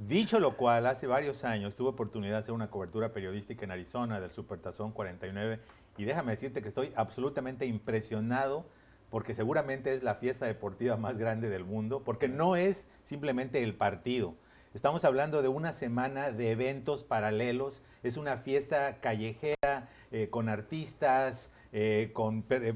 Dicho 0.01 0.41
lo 0.41 0.57
cual, 0.57 0.87
hace 0.87 1.07
varios 1.07 1.45
años 1.45 1.77
tuve 1.77 1.91
oportunidad 1.91 2.33
de 2.33 2.39
hacer 2.39 2.53
una 2.53 2.69
cobertura 2.69 3.13
periodística 3.13 3.65
en 3.65 3.71
Arizona 3.71 4.21
del 4.21 4.33
Supertazón 4.33 4.91
49 4.91 5.61
y 5.97 6.05
déjame 6.05 6.33
decirte 6.33 6.63
que 6.63 6.69
estoy 6.69 6.93
absolutamente 6.97 7.67
impresionado 7.67 8.67
porque 9.11 9.35
seguramente 9.35 9.95
es 9.95 10.03
la 10.03 10.17
fiesta 10.17 10.47
deportiva 10.47 10.97
más 10.97 11.17
grande 11.17 11.49
del 11.49 11.65
mundo, 11.65 12.03
porque 12.05 12.29
no 12.29 12.57
es 12.57 12.89
simplemente 13.05 13.63
el 13.63 13.75
partido. 13.75 14.35
Estamos 14.75 15.05
hablando 15.05 15.41
de 15.41 15.49
una 15.49 15.73
semana 15.73 16.31
de 16.31 16.51
eventos 16.51 17.03
paralelos, 17.03 17.83
es 18.03 18.17
una 18.19 18.37
fiesta 18.37 19.01
callejera 19.01 19.89
eh, 20.11 20.29
con 20.29 20.49
artistas, 20.49 21.51
eh, 21.73 22.11
con 22.13 22.45
eh, 22.51 22.75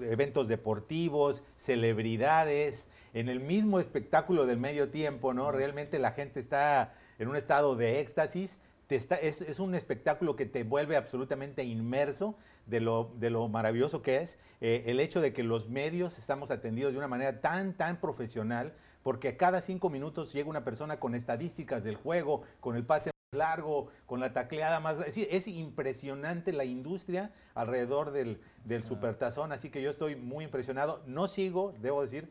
eventos 0.00 0.48
deportivos, 0.48 1.42
celebridades, 1.58 2.88
en 3.12 3.28
el 3.28 3.40
mismo 3.40 3.80
espectáculo 3.80 4.46
del 4.46 4.58
medio 4.58 4.88
tiempo, 4.88 5.34
¿no? 5.34 5.52
Realmente 5.52 5.98
la 5.98 6.12
gente 6.12 6.40
está 6.40 6.94
en 7.18 7.28
un 7.28 7.36
estado 7.36 7.76
de 7.76 8.00
éxtasis, 8.00 8.58
es, 8.88 9.60
un 9.60 9.74
espectáculo 9.74 10.36
que 10.36 10.46
te 10.46 10.62
vuelve 10.62 10.96
absolutamente 10.96 11.64
inmerso 11.64 12.36
de 12.66 12.80
lo, 12.80 13.12
de 13.16 13.30
lo 13.30 13.48
maravilloso 13.48 14.02
que 14.02 14.18
es 14.18 14.38
eh, 14.60 14.84
el 14.86 15.00
hecho 15.00 15.20
de 15.20 15.32
que 15.32 15.42
los 15.42 15.68
medios 15.68 16.18
estamos 16.18 16.50
atendidos 16.50 16.92
de 16.92 16.98
una 16.98 17.08
manera 17.08 17.40
tan, 17.40 17.74
tan 17.74 18.00
profesional, 18.00 18.74
porque 19.02 19.36
cada 19.36 19.60
cinco 19.60 19.90
minutos 19.90 20.32
llega 20.32 20.48
una 20.48 20.64
persona 20.64 21.00
con 21.00 21.14
estadísticas 21.14 21.84
del 21.84 21.96
juego, 21.96 22.42
con 22.60 22.76
el 22.76 22.84
pase 22.84 23.10
más 23.32 23.38
largo, 23.38 23.88
con 24.06 24.20
la 24.20 24.32
tacleada 24.32 24.80
más... 24.80 25.00
Es, 25.00 25.16
es 25.16 25.48
impresionante 25.48 26.52
la 26.52 26.64
industria 26.64 27.32
alrededor 27.54 28.12
del, 28.12 28.40
del 28.64 28.82
supertazón, 28.84 29.52
así 29.52 29.70
que 29.70 29.82
yo 29.82 29.90
estoy 29.90 30.16
muy 30.16 30.44
impresionado. 30.44 31.02
No 31.06 31.28
sigo, 31.28 31.72
debo 31.80 32.02
decir, 32.02 32.28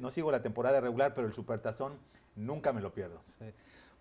no 0.00 0.10
sigo 0.10 0.30
la 0.30 0.42
temporada 0.42 0.80
regular, 0.80 1.14
pero 1.14 1.26
el 1.26 1.32
supertazón 1.32 1.98
nunca 2.36 2.72
me 2.72 2.80
lo 2.80 2.92
pierdo. 2.92 3.20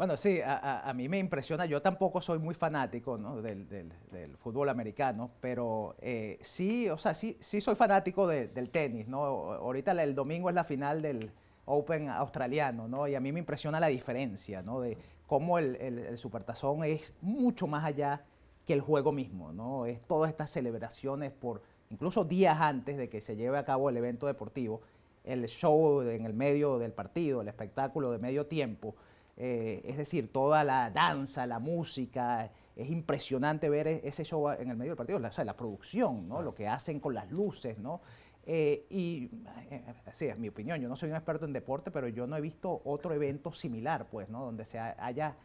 Bueno, 0.01 0.17
sí, 0.17 0.39
a, 0.43 0.91
mí 0.95 1.07
me 1.07 1.19
impresiona, 1.19 1.67
yo 1.67 1.79
tampoco 1.79 2.21
soy 2.21 2.39
muy 2.39 2.55
fanático 2.55 3.19
del, 3.39 3.93
fútbol 4.35 4.69
americano, 4.69 5.29
pero 5.39 5.95
eh, 6.01 6.39
sí, 6.41 6.89
o 6.89 6.97
sea, 6.97 7.13
sí, 7.13 7.37
sí 7.39 7.61
soy 7.61 7.75
fanático 7.75 8.25
del 8.25 8.71
tenis, 8.71 9.07
¿no? 9.07 9.23
Ahorita 9.23 9.91
el 9.91 10.15
domingo 10.15 10.49
es 10.49 10.55
la 10.55 10.63
final 10.63 11.03
del 11.03 11.31
Open 11.65 12.09
australiano, 12.09 12.87
¿no? 12.87 13.07
Y 13.07 13.13
a 13.13 13.19
mí 13.19 13.31
me 13.31 13.37
impresiona 13.37 13.79
la 13.79 13.89
diferencia, 13.89 14.63
¿no? 14.63 14.81
De 14.81 14.97
cómo 15.27 15.59
el, 15.59 15.75
el, 15.75 16.17
supertazón 16.17 16.83
es 16.83 17.13
mucho 17.21 17.67
más 17.67 17.85
allá 17.85 18.25
que 18.65 18.73
el 18.73 18.81
juego 18.81 19.11
mismo, 19.11 19.53
¿no? 19.53 19.85
Es 19.85 19.99
todas 20.07 20.31
estas 20.31 20.49
celebraciones 20.49 21.31
por, 21.31 21.61
incluso 21.91 22.23
días 22.23 22.59
antes 22.59 22.97
de 22.97 23.07
que 23.07 23.21
se 23.21 23.35
lleve 23.35 23.59
a 23.59 23.65
cabo 23.65 23.87
el 23.87 23.97
evento 23.97 24.25
deportivo, 24.25 24.81
el 25.23 25.47
show 25.47 26.01
en 26.01 26.25
el 26.25 26.33
medio 26.33 26.79
del 26.79 26.91
partido, 26.91 27.41
el 27.41 27.49
espectáculo 27.49 28.11
de 28.11 28.17
medio 28.17 28.47
tiempo, 28.47 28.95
eh, 29.37 29.81
es 29.85 29.97
decir, 29.97 30.31
toda 30.31 30.63
la 30.63 30.91
danza, 30.91 31.45
la 31.47 31.59
música, 31.59 32.51
es 32.75 32.89
impresionante 32.89 33.69
ver 33.69 33.87
e-, 33.87 34.01
ese 34.03 34.23
show 34.23 34.49
en 34.51 34.69
el 34.69 34.77
medio 34.77 34.91
del 34.91 34.97
partido, 34.97 35.19
la, 35.19 35.29
o 35.29 35.31
sea, 35.31 35.45
la 35.45 35.55
producción, 35.55 36.27
¿no? 36.27 36.41
lo 36.41 36.53
que 36.53 36.67
hacen 36.67 36.99
con 36.99 37.13
las 37.13 37.29
luces, 37.31 37.77
¿no? 37.77 38.01
Eh, 38.43 38.87
y 38.89 39.29
eh, 39.69 39.83
sí, 40.11 40.25
es 40.25 40.37
mi 40.37 40.47
opinión, 40.47 40.79
yo 40.81 40.89
no 40.89 40.95
soy 40.95 41.09
un 41.09 41.15
experto 41.15 41.45
en 41.45 41.53
deporte, 41.53 41.91
pero 41.91 42.07
yo 42.07 42.25
no 42.25 42.35
he 42.35 42.41
visto 42.41 42.81
otro 42.85 43.13
evento 43.13 43.51
similar, 43.51 44.07
pues, 44.09 44.29
¿no? 44.29 44.43
Donde 44.43 44.65
se 44.65 44.79
haya 44.79 45.35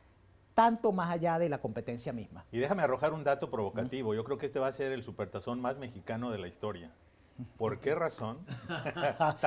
tanto 0.55 0.93
más 0.93 1.11
allá 1.11 1.39
de 1.39 1.51
la 1.51 1.59
competencia 1.59 2.15
misma. 2.15 2.47
Y 2.51 2.59
déjame 2.59 2.83
arrojar 2.83 3.13
un 3.13 3.23
dato 3.23 3.51
provocativo. 3.51 4.15
Yo 4.15 4.25
creo 4.25 4.39
que 4.39 4.47
este 4.47 4.59
va 4.59 4.69
a 4.69 4.73
ser 4.73 4.93
el 4.93 5.03
supertazón 5.03 5.61
más 5.61 5.77
mexicano 5.77 6.31
de 6.31 6.39
la 6.39 6.49
historia. 6.49 6.91
¿Por 7.57 7.81
qué 7.81 7.95
razón? 7.95 8.39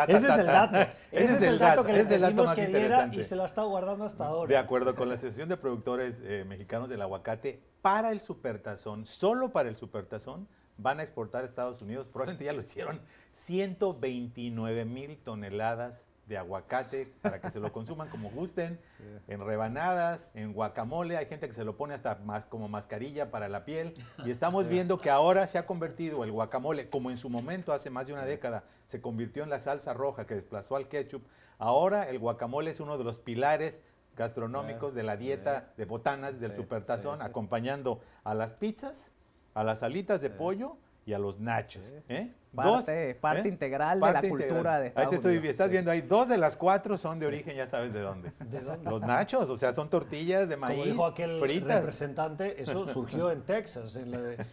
ese 0.08 0.28
es 0.28 0.38
el 0.38 0.46
dato. 0.46 0.92
Ese, 1.12 1.36
es 1.36 1.42
el 1.42 1.60
dato, 1.60 1.84
que 1.84 1.94
le 1.94 2.06
pedimos 2.06 2.54
que 2.54 2.68
diera 2.68 3.10
y 3.12 3.24
se 3.24 3.36
lo 3.36 3.44
ha 3.44 3.46
estado 3.46 3.70
guardando 3.70 4.06
hasta 4.06 4.26
ahora. 4.26 4.50
De 4.50 4.58
acuerdo 4.58 4.96
con 4.96 5.10
la 5.10 5.16
Asociación 5.20 5.50
de 5.50 5.58
Productores 5.58 6.22
eh, 6.24 6.46
Mexicanos 6.48 6.90
del 6.90 7.02
Aguacate, 7.02 7.64
para 7.82 8.12
el 8.12 8.22
supertazón, 8.22 9.06
solo 9.06 9.52
para 9.52 9.70
el 9.70 9.76
supertazón, 9.76 10.48
van 10.78 11.00
a 11.00 11.04
exportar 11.04 11.44
a 11.44 11.46
Estados 11.48 11.82
Unidos, 11.82 12.08
probablemente 12.08 12.46
ya 12.46 12.54
lo 12.54 12.62
hicieron, 12.62 13.02
129 13.32 14.86
mil 14.86 15.18
toneladas 15.18 16.09
de 16.30 16.38
aguacate 16.38 17.12
para 17.22 17.42
que 17.42 17.50
se 17.50 17.60
lo 17.60 17.74
consuman 17.74 18.08
como 18.08 18.30
gusten, 18.30 18.80
en 19.28 19.46
rebanadas, 19.46 20.32
en 20.36 20.54
guacamole, 20.54 21.18
hay 21.18 21.26
gente 21.26 21.48
que 21.48 21.54
se 21.54 21.66
lo 21.66 21.76
pone 21.76 21.96
hasta 21.96 22.16
más 22.24 22.46
como 22.46 22.70
mascarilla 22.70 23.32
para 23.32 23.50
la 23.50 23.66
piel. 23.66 23.96
Y 24.24 24.32
estamos 24.32 24.68
viendo 24.70 25.00
que 25.00 25.10
ahora 25.10 25.48
se 25.48 25.58
ha 25.58 25.66
convertido 25.66 26.24
el 26.24 26.32
guacamole, 26.32 26.90
como 26.90 27.10
en 27.10 27.18
su 27.18 27.30
momento 27.30 27.74
hace 27.74 27.90
más 27.90 28.08
de 28.08 28.14
una 28.14 28.26
década 28.26 28.64
se 28.88 29.02
convirtió 29.02 29.44
en 29.44 29.50
la 29.50 29.60
salsa 29.60 29.94
roja 29.94 30.26
que 30.26 30.36
desplazó 30.36 30.76
al 30.76 30.88
ketchup, 30.88 31.24
ahora 31.58 32.10
el 32.10 32.20
guacamole 32.20 32.72
es 32.72 32.80
uno 32.80 32.98
de 32.98 33.04
los 33.04 33.18
pilares 33.18 33.84
gastronómicos 34.16 34.94
de 34.94 35.04
la 35.04 35.18
dieta 35.18 35.74
de 35.78 35.86
botanas 35.86 36.40
del 36.40 36.56
supertazón, 36.56 37.22
acompañando 37.22 38.02
a 38.24 38.34
las 38.36 38.54
pizzas, 38.54 39.14
a 39.54 39.64
las 39.64 39.82
alitas 39.82 40.22
de 40.22 40.30
pollo 40.30 40.78
y 41.06 41.14
a 41.14 41.20
los 41.20 41.40
nachos. 41.40 41.96
¿eh? 42.10 42.32
Parte, 42.56 43.16
parte 43.16 43.47
¿eh? 43.47 43.52
integral 43.52 44.00
de 44.00 44.12
la 44.12 44.22
cultura 44.22 44.80
de 44.80 44.88
Estados 44.88 45.06
ahí 45.06 45.10
te 45.10 45.16
estoy, 45.16 45.47
Estás 45.47 45.70
viendo 45.70 45.91
ahí, 45.91 46.02
dos 46.02 46.28
de 46.28 46.38
las 46.38 46.56
cuatro 46.56 46.97
son 46.97 47.20
de 47.20 47.28
origen, 47.28 47.56
ya 47.56 47.68
sabes 47.68 47.93
de 47.93 48.02
dónde. 48.02 48.32
¿De 48.50 48.62
dónde? 48.62 48.89
Los 48.89 49.02
nachos, 49.02 49.50
o 49.50 49.58
sea, 49.58 49.74
son 49.74 49.89
tortillas 49.89 50.50
de 50.50 50.58
maíz 50.58 50.80
Como 50.80 50.91
dijo 50.91 51.06
aquel 51.06 51.39
representante, 51.39 52.62
eso 52.62 52.88
surgió 52.88 53.32
en 53.32 53.43
Texas 53.43 54.00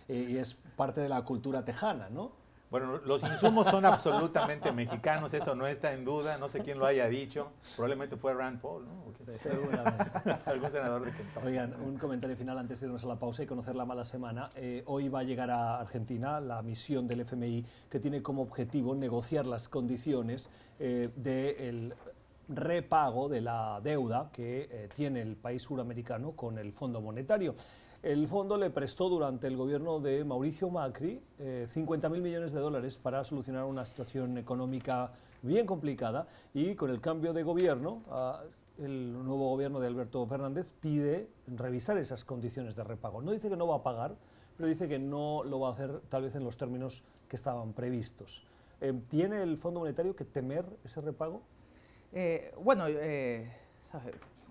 y 0.08 0.36
es 0.36 0.54
parte 0.76 1.00
de 1.00 1.08
la 1.08 1.22
cultura 1.22 1.64
tejana, 1.64 2.08
¿no? 2.10 2.45
Bueno, 2.78 3.00
los 3.06 3.22
insumos 3.22 3.68
son 3.68 3.86
absolutamente 3.86 4.70
mexicanos, 4.70 5.32
eso 5.32 5.54
no 5.54 5.66
está 5.66 5.94
en 5.94 6.04
duda, 6.04 6.36
no 6.36 6.50
sé 6.50 6.60
quién 6.60 6.78
lo 6.78 6.84
haya 6.84 7.08
dicho, 7.08 7.48
probablemente 7.74 8.18
fue 8.18 8.34
Rand 8.34 8.60
Paul, 8.60 8.84
¿no? 8.84 9.14
seguramente. 9.14 10.04
Algún 10.44 10.70
senador 10.70 11.06
de 11.06 11.12
Kentucky. 11.12 11.46
Oigan, 11.46 11.74
un 11.80 11.96
comentario 11.96 12.36
final 12.36 12.58
antes 12.58 12.80
de 12.80 12.86
irnos 12.86 13.02
a 13.02 13.06
la 13.06 13.16
pausa 13.18 13.42
y 13.42 13.46
conocer 13.46 13.76
la 13.76 13.86
mala 13.86 14.04
semana. 14.04 14.50
Eh, 14.56 14.82
hoy 14.84 15.08
va 15.08 15.20
a 15.20 15.22
llegar 15.22 15.50
a 15.50 15.80
Argentina 15.80 16.38
la 16.38 16.60
misión 16.60 17.08
del 17.08 17.20
FMI 17.20 17.64
que 17.88 17.98
tiene 17.98 18.22
como 18.22 18.42
objetivo 18.42 18.94
negociar 18.94 19.46
las 19.46 19.68
condiciones 19.68 20.50
eh, 20.78 21.08
del 21.16 21.94
repago 22.50 23.30
de 23.30 23.40
la 23.40 23.80
deuda 23.82 24.28
que 24.34 24.68
eh, 24.70 24.88
tiene 24.94 25.22
el 25.22 25.36
país 25.36 25.62
suramericano 25.62 26.32
con 26.32 26.58
el 26.58 26.74
Fondo 26.74 27.00
Monetario. 27.00 27.54
El 28.06 28.28
fondo 28.28 28.56
le 28.56 28.70
prestó 28.70 29.08
durante 29.08 29.48
el 29.48 29.56
gobierno 29.56 29.98
de 29.98 30.24
Mauricio 30.24 30.70
Macri 30.70 31.20
50 31.66 32.06
eh, 32.06 32.10
mil 32.10 32.22
millones 32.22 32.52
de 32.52 32.60
dólares 32.60 32.98
para 32.98 33.24
solucionar 33.24 33.64
una 33.64 33.84
situación 33.84 34.38
económica 34.38 35.10
bien 35.42 35.66
complicada 35.66 36.28
y 36.54 36.76
con 36.76 36.90
el 36.90 37.00
cambio 37.00 37.32
de 37.32 37.42
gobierno, 37.42 38.02
ah, 38.08 38.44
el 38.78 39.12
nuevo 39.12 39.48
gobierno 39.48 39.80
de 39.80 39.88
Alberto 39.88 40.24
Fernández 40.24 40.70
pide 40.78 41.28
revisar 41.48 41.98
esas 41.98 42.24
condiciones 42.24 42.76
de 42.76 42.84
repago. 42.84 43.22
No 43.22 43.32
dice 43.32 43.48
que 43.48 43.56
no 43.56 43.66
va 43.66 43.78
a 43.78 43.82
pagar, 43.82 44.14
pero 44.56 44.68
dice 44.68 44.86
que 44.86 45.00
no 45.00 45.42
lo 45.42 45.58
va 45.58 45.70
a 45.70 45.72
hacer 45.72 45.98
tal 46.08 46.22
vez 46.22 46.36
en 46.36 46.44
los 46.44 46.56
términos 46.56 47.02
que 47.28 47.34
estaban 47.34 47.72
previstos. 47.72 48.46
Eh, 48.80 48.94
¿Tiene 49.08 49.42
el 49.42 49.58
Fondo 49.58 49.80
Monetario 49.80 50.14
que 50.14 50.24
temer 50.24 50.64
ese 50.84 51.00
repago? 51.00 51.42
Eh, 52.12 52.54
bueno, 52.62 52.84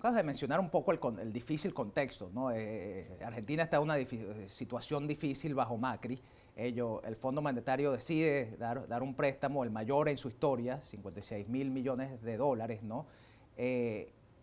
acabas 0.06 0.18
de 0.18 0.24
mencionar 0.24 0.60
un 0.60 0.70
poco 0.70 0.92
el, 0.92 1.34
difícil 1.34 1.74
contexto. 1.74 2.30
¿no? 2.32 2.52
Eh, 2.52 3.08
eh, 3.10 3.24
Argentina 3.26 3.64
está 3.64 3.78
en 3.78 3.84
una 3.84 3.98
eh, 3.98 4.46
situación 4.48 5.08
difícil 5.08 5.56
bajo 5.56 5.80
Macri. 5.80 6.22
Ello, 6.56 7.02
el 7.04 7.16
Fondo 7.16 7.42
Monetario 7.42 7.92
decide 7.92 8.56
dar, 8.58 8.88
dar, 8.88 9.02
un 9.02 9.16
préstamo, 9.16 9.64
el 9.64 9.72
mayor 9.72 10.08
en 10.08 10.20
su 10.20 10.28
historia, 10.28 10.80
56 10.80 11.50
mil 11.50 11.72
millones 11.72 12.22
de 12.22 12.38
dólares. 12.38 12.84
¿no? 12.84 13.08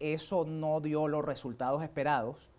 eso 0.00 0.44
no 0.44 0.80
dio 0.80 1.06
los 1.06 1.24
resultados 1.24 1.84
esperados. 1.84 2.50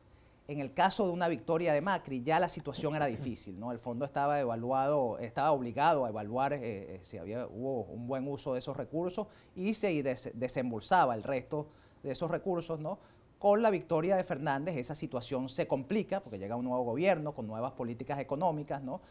En 0.47 0.59
el 0.59 0.73
caso 0.73 1.05
de 1.05 1.11
una 1.11 1.27
victoria 1.27 1.73
de 1.73 1.81
Macri, 1.81 2.23
ya 2.23 2.39
la 2.39 2.47
situación 2.47 2.95
era 2.95 3.07
difícil, 3.07 3.59
¿no? 3.59 3.71
El 3.71 3.79
fondo 3.79 4.05
estaba 4.05 4.39
evaluado, 4.39 5.17
estaba 5.17 5.51
obligado 5.51 6.05
a 6.05 6.09
evaluar 6.09 6.59
si 7.01 7.17
había, 7.17 7.47
hubo 7.47 7.83
un 7.85 8.07
buen 8.07 8.27
uso 8.27 8.53
de 8.53 8.59
esos 8.59 8.77
recursos 8.77 9.27
y 9.55 9.73
se 9.73 10.03
desembolsaba 10.35 11.15
el 11.15 11.23
resto 11.23 11.67
de 12.03 12.11
esos 12.11 12.29
recursos, 12.29 12.79
¿no? 12.79 12.99
Con 13.39 13.61
la 13.61 13.69
victoria 13.69 14.15
de 14.15 14.23
Fernández 14.23 14.77
esa 14.77 14.95
situación 14.95 15.49
se 15.49 15.67
complica 15.67 16.21
porque 16.21 16.37
llega 16.37 16.55
un 16.55 16.65
nuevo 16.65 16.83
gobierno 16.83 17.33
con 17.33 17.47
nuevas 17.47 17.71
políticas 17.71 18.19
económicas, 18.19 18.81
¿no? 18.83 19.01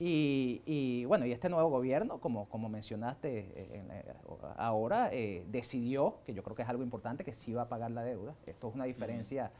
Y, 0.00 1.04
bueno, 1.06 1.26
y 1.26 1.32
este 1.32 1.48
nuevo 1.48 1.68
gobierno, 1.70 2.20
como, 2.20 2.48
como 2.48 2.68
mencionaste 2.68 3.38
eh, 3.38 3.52
eh, 3.56 4.14
ahora, 4.56 5.10
eh, 5.12 5.44
decidió, 5.50 6.18
que 6.24 6.34
yo 6.34 6.44
creo 6.44 6.54
que 6.54 6.62
es 6.62 6.68
algo 6.68 6.84
importante, 6.84 7.24
que 7.24 7.32
sí 7.32 7.52
va 7.52 7.62
a 7.62 7.68
pagar 7.68 7.90
la 7.90 8.04
deuda. 8.04 8.34
Esto 8.46 8.68
es 8.68 8.74
una 8.74 8.84
diferencia 8.84 9.50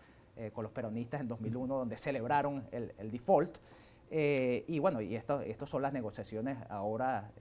con 0.52 0.62
los 0.62 0.70
peronistas 0.70 1.20
en 1.20 1.26
2001, 1.26 1.78
donde 1.78 1.96
celebraron 1.96 2.64
el, 2.70 3.10
default. 3.10 3.58
y 4.08 4.78
bueno, 4.78 5.00
y 5.00 5.16
estas 5.16 5.68
son 5.68 5.82
las 5.82 5.92
negociaciones 5.92 6.58
ahora 6.68 7.32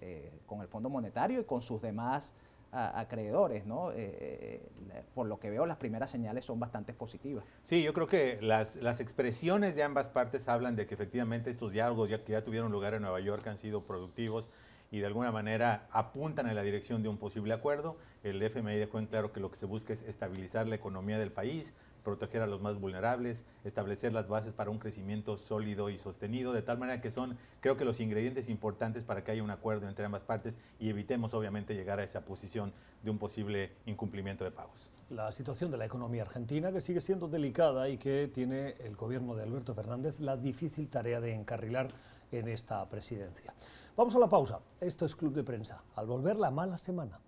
con 0.47 0.61
el 0.61 0.67
Fondo 0.67 0.89
Monetario 0.89 1.39
y 1.41 1.43
con 1.43 1.61
sus 1.61 1.79
demás 1.79 2.33
acreedores, 2.71 3.65
¿no? 3.65 3.91
Eh, 3.91 3.95
eh, 3.97 5.03
por 5.13 5.27
lo 5.27 5.39
que 5.39 5.49
veo, 5.49 5.65
las 5.65 5.77
primeras 5.77 6.11
señales 6.11 6.45
son 6.45 6.59
bastante 6.59 6.93
positivas. 6.93 7.45
Sí, 7.63 7.83
yo 7.83 7.93
creo 7.93 8.07
que 8.07 8.39
las, 8.41 8.75
las, 8.77 8.99
expresiones 8.99 9.75
de 9.75 9.83
ambas 9.83 10.09
partes 10.09 10.47
hablan 10.47 10.75
de 10.75 10.85
que 10.85 10.93
efectivamente 10.93 11.49
estos 11.49 11.71
diálogos 11.71 12.09
ya 12.09 12.23
que 12.23 12.33
ya 12.33 12.43
tuvieron 12.43 12.71
lugar 12.71 12.93
en 12.93 13.01
Nueva 13.01 13.19
York 13.19 13.45
han 13.47 13.57
sido 13.57 13.83
productivos 13.83 14.49
y 14.91 14.99
de 14.99 15.05
alguna 15.05 15.31
manera 15.31 15.87
apuntan 15.91 16.47
en 16.47 16.55
la 16.55 16.63
dirección 16.63 17.03
de 17.03 17.09
un 17.09 17.17
posible 17.17 17.53
acuerdo. 17.53 17.97
El 18.23 18.41
FMI 18.41 18.75
dejó 18.75 18.99
en 18.99 19.07
claro 19.07 19.31
que 19.31 19.39
lo 19.39 19.51
que 19.51 19.57
se 19.57 19.65
busca 19.65 19.93
es 19.93 20.03
estabilizar 20.03 20.67
la 20.67 20.75
economía 20.75 21.19
del 21.19 21.31
país, 21.31 21.73
proteger 22.07 22.41
a 22.41 22.47
los 22.47 22.61
más 22.61 22.79
vulnerables, 22.79 23.43
establecer 23.65 24.13
las 24.13 24.29
bases 24.29 24.53
para 24.53 24.69
un 24.69 24.79
crecimiento 24.79 25.35
sólido 25.35 25.89
y 25.89 25.97
sostenido, 25.97 26.53
de 26.53 26.61
tal 26.61 26.77
manera 26.77 27.01
que 27.01 27.11
son, 27.11 27.37
creo 27.59 27.75
que 27.75 27.83
los 27.83 27.99
ingredientes 27.99 28.47
importantes 28.47 29.03
para 29.03 29.25
que 29.25 29.31
haya 29.31 29.43
un 29.43 29.51
acuerdo 29.51 29.89
entre 29.89 30.05
ambas 30.05 30.23
partes 30.23 30.57
y 30.79 30.87
evitemos 30.87 31.33
obviamente 31.33 31.75
llegar 31.75 31.99
a 31.99 32.05
esa 32.05 32.21
posición 32.21 32.71
de 33.03 33.11
un 33.11 33.17
posible 33.17 33.73
incumplimiento 33.85 34.45
de 34.45 34.51
pagos. 34.51 34.89
La 35.09 35.33
situación 35.33 35.69
de 35.69 35.75
la 35.75 35.83
economía 35.83 36.21
argentina, 36.21 36.71
que 36.71 36.79
sigue 36.79 37.01
siendo 37.01 37.27
delicada 37.27 37.89
y 37.89 37.97
que 37.97 38.31
tiene 38.33 38.75
el 38.79 38.95
gobierno 38.95 39.35
de 39.35 39.43
Alberto 39.43 39.75
Fernández 39.75 40.21
la 40.21 40.37
difícil 40.37 40.87
tarea 40.87 41.19
de 41.19 41.33
encarrilar 41.33 41.89
en 42.31 42.47
esta 42.47 42.87
presidencia. 42.87 43.53
Vamos 43.97 44.15
a 44.15 44.19
la 44.19 44.29
pausa. 44.29 44.61
Esto 44.79 45.05
es 45.05 45.13
Club 45.13 45.33
de 45.33 45.43
Prensa. 45.43 45.83
Al 45.97 46.05
volver 46.05 46.37
la 46.37 46.51
mala 46.51 46.77
semana. 46.77 47.19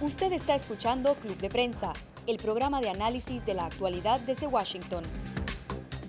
Usted 0.00 0.32
está 0.32 0.56
escuchando 0.56 1.14
Club 1.14 1.36
de 1.38 1.48
Prensa, 1.48 1.92
el 2.28 2.36
programa 2.36 2.82
de 2.82 2.90
análisis 2.90 3.44
de 3.46 3.54
la 3.54 3.64
actualidad 3.64 4.20
desde 4.20 4.46
Washington. 4.46 5.02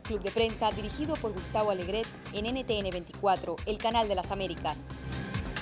Club 0.04 0.22
de 0.22 0.32
Prensa 0.32 0.70
dirigido 0.70 1.16
por 1.16 1.32
Gustavo 1.32 1.72
Alegret 1.72 2.06
en 2.34 2.44
NTN 2.46 2.90
24, 2.90 3.56
el 3.66 3.78
canal 3.78 4.10
de 4.10 4.16
las 4.16 4.30
Américas. 4.30 4.78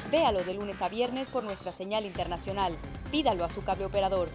Véalo 0.10 0.44
de 0.44 0.56
lunes 0.56 0.82
a 0.82 0.90
viernes 0.90 1.30
por 1.30 1.44
nuestra 1.44 1.72
señal 1.72 2.08
internacional. 2.08 2.74
Pídalo 3.12 3.46
a 3.46 3.50
su 3.50 3.64
cable 3.64 3.86
operador. 3.86 4.30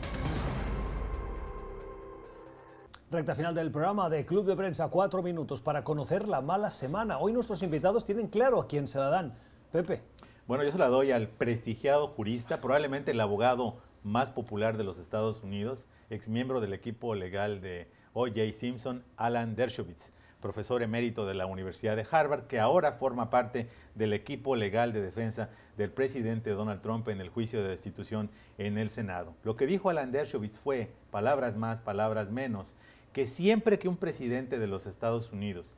Recta 3.10 3.34
final 3.34 3.56
del 3.56 3.72
programa 3.72 4.08
de 4.08 4.24
Club 4.24 4.46
de 4.46 4.54
Prensa, 4.54 4.88
cuatro 4.90 5.24
minutos 5.24 5.60
para 5.60 5.82
conocer 5.82 6.28
la 6.28 6.40
mala 6.40 6.70
semana. 6.70 7.18
Hoy 7.18 7.32
nuestros 7.32 7.64
invitados 7.64 8.04
tienen 8.04 8.28
claro 8.28 8.60
a 8.60 8.68
quién 8.68 8.86
se 8.86 9.00
la 9.00 9.10
dan. 9.10 9.34
Pepe. 9.72 10.02
Bueno, 10.46 10.62
yo 10.62 10.70
se 10.70 10.78
la 10.78 10.86
doy 10.86 11.10
al 11.10 11.26
prestigiado 11.26 12.06
jurista, 12.06 12.60
probablemente 12.60 13.10
el 13.10 13.20
abogado 13.20 13.78
más 14.04 14.30
popular 14.30 14.76
de 14.76 14.84
los 14.84 14.98
Estados 14.98 15.42
Unidos, 15.42 15.86
ex 16.10 16.28
miembro 16.28 16.60
del 16.60 16.72
equipo 16.72 17.14
legal 17.14 17.60
de 17.60 17.88
O.J. 18.12 18.52
Simpson, 18.52 19.04
Alan 19.16 19.54
Dershowitz, 19.54 20.12
profesor 20.40 20.82
emérito 20.82 21.24
de 21.24 21.34
la 21.34 21.46
Universidad 21.46 21.96
de 21.96 22.06
Harvard, 22.10 22.46
que 22.46 22.60
ahora 22.60 22.92
forma 22.92 23.30
parte 23.30 23.68
del 23.94 24.12
equipo 24.12 24.56
legal 24.56 24.92
de 24.92 25.00
defensa 25.00 25.48
del 25.76 25.90
presidente 25.90 26.50
Donald 26.50 26.82
Trump 26.82 27.08
en 27.08 27.20
el 27.20 27.30
juicio 27.30 27.62
de 27.62 27.70
destitución 27.70 28.28
en 28.58 28.76
el 28.76 28.90
Senado. 28.90 29.34
Lo 29.44 29.56
que 29.56 29.66
dijo 29.66 29.88
Alan 29.88 30.12
Dershowitz 30.12 30.58
fue, 30.58 30.90
palabras 31.10 31.56
más, 31.56 31.80
palabras 31.80 32.30
menos, 32.30 32.74
que 33.12 33.26
siempre 33.26 33.78
que 33.78 33.88
un 33.88 33.96
presidente 33.96 34.58
de 34.58 34.66
los 34.66 34.86
Estados 34.86 35.32
Unidos 35.32 35.74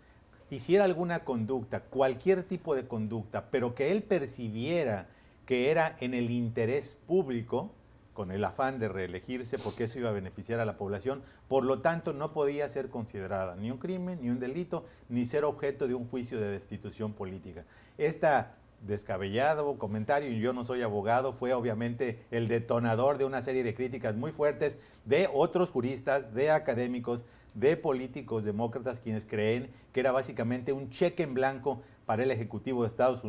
hiciera 0.50 0.84
alguna 0.84 1.20
conducta, 1.20 1.80
cualquier 1.80 2.44
tipo 2.44 2.74
de 2.74 2.86
conducta, 2.86 3.50
pero 3.50 3.74
que 3.74 3.90
él 3.90 4.02
percibiera 4.02 5.08
que 5.46 5.70
era 5.70 5.96
en 6.00 6.14
el 6.14 6.30
interés 6.30 6.96
público, 7.06 7.70
con 8.14 8.30
el 8.30 8.42
afán 8.44 8.78
de 8.78 8.88
reelegirse 8.88 9.58
porque 9.58 9.84
eso 9.84 9.98
iba 9.98 10.08
a 10.08 10.12
beneficiar 10.12 10.60
a 10.60 10.64
la 10.64 10.78
población, 10.78 11.22
por 11.48 11.64
lo 11.64 11.80
tanto 11.80 12.14
no 12.14 12.32
podía 12.32 12.68
ser 12.68 12.88
considerada 12.88 13.56
ni 13.56 13.70
un 13.70 13.78
crimen, 13.78 14.20
ni 14.22 14.30
un 14.30 14.40
delito, 14.40 14.86
ni 15.10 15.26
ser 15.26 15.44
objeto 15.44 15.86
de 15.86 15.94
un 15.94 16.08
juicio 16.08 16.40
de 16.40 16.50
destitución 16.50 17.12
política. 17.12 17.64
Esta 17.98 18.54
descabellado 18.86 19.78
comentario, 19.78 20.30
y 20.30 20.40
yo 20.40 20.52
no 20.52 20.64
soy 20.64 20.82
abogado, 20.82 21.32
fue 21.32 21.52
obviamente 21.54 22.22
el 22.30 22.48
detonador 22.48 23.18
de 23.18 23.24
una 23.24 23.42
serie 23.42 23.64
de 23.64 23.74
críticas 23.74 24.14
muy 24.14 24.30
fuertes 24.30 24.78
de 25.04 25.28
otros 25.32 25.70
juristas, 25.70 26.34
de 26.34 26.50
académicos, 26.50 27.24
de 27.54 27.76
políticos 27.76 28.44
demócratas 28.44 29.00
quienes 29.00 29.24
creen 29.24 29.70
que 29.92 30.00
era 30.00 30.10
básicamente 30.10 30.72
un 30.72 30.90
cheque 30.90 31.22
en 31.22 31.34
blanco 31.34 31.82
para 32.06 32.22
el 32.22 32.30
Ejecutivo 32.30 32.82
de 32.82 32.88
Estados 32.88 33.24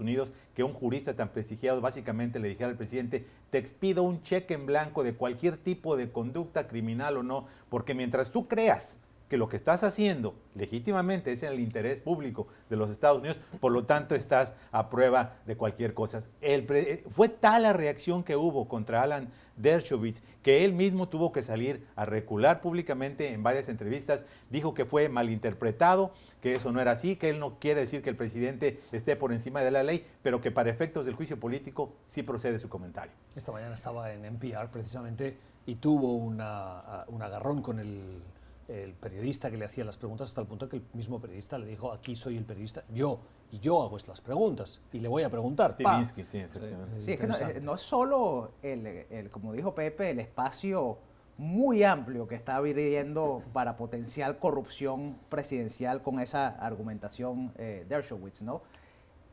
Unidos, 0.00 0.32
que 0.54 0.64
un 0.64 0.72
jurista 0.72 1.14
tan 1.14 1.30
prestigiado 1.30 1.80
básicamente 1.80 2.38
le 2.38 2.48
dijera 2.48 2.70
al 2.70 2.76
presidente, 2.76 3.26
te 3.50 3.58
expido 3.58 4.02
un 4.02 4.22
cheque 4.22 4.54
en 4.54 4.66
blanco 4.66 5.02
de 5.02 5.14
cualquier 5.14 5.56
tipo 5.56 5.96
de 5.96 6.10
conducta 6.10 6.66
criminal 6.68 7.16
o 7.16 7.22
no, 7.22 7.46
porque 7.68 7.94
mientras 7.94 8.30
tú 8.30 8.46
creas 8.48 8.98
que 9.28 9.36
lo 9.36 9.48
que 9.48 9.56
estás 9.56 9.82
haciendo 9.82 10.34
legítimamente 10.54 11.32
es 11.32 11.42
en 11.42 11.52
el 11.52 11.60
interés 11.60 12.00
público 12.00 12.46
de 12.68 12.76
los 12.76 12.90
Estados 12.90 13.18
Unidos, 13.18 13.40
por 13.60 13.72
lo 13.72 13.84
tanto 13.84 14.14
estás 14.14 14.54
a 14.70 14.90
prueba 14.90 15.36
de 15.46 15.56
cualquier 15.56 15.94
cosa. 15.94 16.22
Eh, 16.40 17.04
fue 17.10 17.28
tal 17.28 17.62
la 17.62 17.72
reacción 17.72 18.22
que 18.22 18.36
hubo 18.36 18.68
contra 18.68 19.02
Alan 19.02 19.30
Dershowitz 19.56 20.22
que 20.42 20.64
él 20.64 20.74
mismo 20.74 21.08
tuvo 21.08 21.32
que 21.32 21.42
salir 21.42 21.86
a 21.96 22.04
recular 22.04 22.60
públicamente 22.60 23.32
en 23.32 23.42
varias 23.42 23.68
entrevistas, 23.70 24.26
dijo 24.50 24.74
que 24.74 24.84
fue 24.84 25.08
malinterpretado, 25.08 26.12
que 26.42 26.54
eso 26.54 26.70
no 26.70 26.80
era 26.80 26.92
así, 26.92 27.16
que 27.16 27.30
él 27.30 27.40
no 27.40 27.58
quiere 27.58 27.80
decir 27.80 28.02
que 28.02 28.10
el 28.10 28.16
presidente 28.16 28.80
esté 28.92 29.16
por 29.16 29.32
encima 29.32 29.62
de 29.62 29.70
la 29.70 29.82
ley, 29.82 30.06
pero 30.22 30.42
que 30.42 30.50
para 30.50 30.70
efectos 30.70 31.06
del 31.06 31.14
juicio 31.14 31.40
político 31.40 31.94
sí 32.06 32.22
procede 32.22 32.58
su 32.58 32.68
comentario. 32.68 33.12
Esta 33.34 33.52
mañana 33.52 33.74
estaba 33.74 34.12
en 34.12 34.26
NPR 34.26 34.68
precisamente 34.70 35.38
y 35.64 35.76
tuvo 35.76 36.14
un 36.14 36.40
agarrón 36.42 37.62
con 37.62 37.78
el 37.78 38.22
el 38.68 38.94
periodista 38.94 39.50
que 39.50 39.56
le 39.56 39.64
hacía 39.64 39.84
las 39.84 39.98
preguntas 39.98 40.28
hasta 40.28 40.40
el 40.40 40.46
punto 40.46 40.68
que 40.68 40.76
el 40.76 40.84
mismo 40.92 41.20
periodista 41.20 41.58
le 41.58 41.66
dijo, 41.66 41.92
aquí 41.92 42.14
soy 42.14 42.36
el 42.36 42.44
periodista, 42.44 42.84
yo, 42.92 43.20
y 43.50 43.58
yo 43.58 43.82
hago 43.82 43.96
estas 43.96 44.20
preguntas, 44.20 44.80
y 44.92 45.00
le 45.00 45.08
voy 45.08 45.22
a 45.22 45.30
preguntar. 45.30 45.76
sí, 45.76 46.24
sí, 46.24 47.12
es 47.12 47.18
que 47.18 47.26
eh, 47.26 47.60
no, 47.60 47.74
es 47.74 47.80
solo, 47.80 48.52
el, 48.62 49.28
como 49.30 49.52
dijo 49.52 49.74
Pepe, 49.74 50.10
el 50.10 50.20
espacio 50.20 50.98
muy 51.36 51.82
amplio 51.82 52.28
que 52.28 52.36
está 52.36 52.56
abriendo 52.56 53.42
para 53.52 53.76
potencial 53.76 54.38
corrupción 54.38 55.18
presidencial 55.28 56.00
con 56.00 56.20
esa 56.20 56.46
argumentación 56.46 57.52
eh, 57.58 57.84
Dershowitz, 57.88 58.42
¿no? 58.42 58.62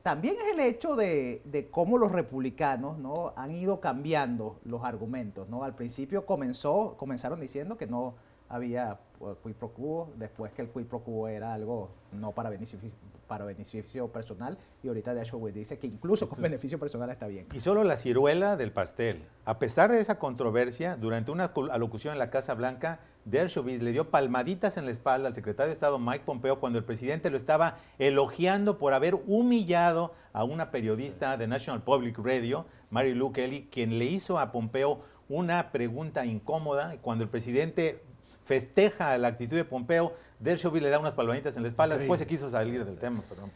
También 0.03 0.33
es 0.33 0.53
el 0.53 0.59
hecho 0.61 0.95
de, 0.95 1.43
de, 1.45 1.69
cómo 1.69 1.99
los 1.99 2.11
republicanos 2.11 2.97
¿no? 2.97 3.33
han 3.35 3.51
ido 3.51 3.79
cambiando 3.79 4.59
los 4.65 4.83
argumentos. 4.83 5.47
¿no? 5.47 5.63
Al 5.63 5.75
principio 5.75 6.25
comenzó, 6.25 6.95
comenzaron 6.97 7.39
diciendo 7.39 7.77
que 7.77 7.85
no, 7.85 8.15
había 8.51 8.99
pues, 9.17 9.37
quid 9.43 9.53
pro 9.53 9.69
quo, 9.69 10.13
después 10.17 10.51
que 10.51 10.61
el 10.61 10.69
quid 10.69 10.85
pro 10.85 10.99
quo 10.99 11.27
era 11.27 11.53
algo 11.53 11.89
no 12.11 12.33
para 12.33 12.49
beneficio, 12.49 12.79
para 13.27 13.45
beneficio 13.45 14.09
personal, 14.09 14.57
y 14.83 14.89
ahorita 14.89 15.13
Dershowitz 15.13 15.55
dice 15.55 15.79
que 15.79 15.87
incluso 15.87 16.27
con 16.27 16.41
beneficio 16.41 16.77
personal 16.77 17.09
está 17.09 17.27
bien. 17.27 17.47
Y 17.53 17.61
solo 17.61 17.83
la 17.83 17.95
ciruela 17.95 18.57
del 18.57 18.73
pastel. 18.73 19.23
A 19.45 19.57
pesar 19.57 19.91
de 19.91 20.01
esa 20.01 20.19
controversia, 20.19 20.97
durante 20.97 21.31
una 21.31 21.45
alocución 21.71 22.13
en 22.13 22.19
la 22.19 22.29
Casa 22.29 22.53
Blanca, 22.55 22.99
Dershowitz 23.23 23.81
le 23.81 23.93
dio 23.93 24.09
palmaditas 24.09 24.75
en 24.75 24.85
la 24.85 24.91
espalda 24.91 25.27
al 25.27 25.35
secretario 25.35 25.67
de 25.67 25.73
Estado 25.73 25.97
Mike 25.97 26.25
Pompeo 26.25 26.59
cuando 26.59 26.79
el 26.79 26.85
presidente 26.85 27.29
lo 27.29 27.37
estaba 27.37 27.77
elogiando 27.99 28.77
por 28.77 28.93
haber 28.93 29.15
humillado 29.27 30.13
a 30.33 30.43
una 30.43 30.71
periodista 30.71 31.37
de 31.37 31.47
National 31.47 31.83
Public 31.83 32.17
Radio, 32.17 32.65
Mary 32.89 33.13
Lou 33.13 33.31
Kelly, 33.31 33.69
quien 33.71 33.97
le 33.97 34.05
hizo 34.05 34.39
a 34.39 34.51
Pompeo 34.51 35.03
una 35.29 35.71
pregunta 35.71 36.25
incómoda 36.25 36.97
cuando 37.01 37.23
el 37.23 37.29
presidente 37.29 38.03
festeja 38.45 39.17
la 39.17 39.29
actitud 39.29 39.57
de 39.57 39.65
Pompeo, 39.65 40.13
Dershowitz 40.39 40.81
le 40.81 40.89
da 40.89 40.99
unas 40.99 41.13
palmaditas 41.13 41.55
en 41.55 41.63
la 41.63 41.69
espalda, 41.69 41.97
después 41.97 42.19
se 42.19 42.27
quiso 42.27 42.49
salir 42.49 42.83
del 42.83 42.97
tema. 42.97 43.21
Perdón. 43.29 43.51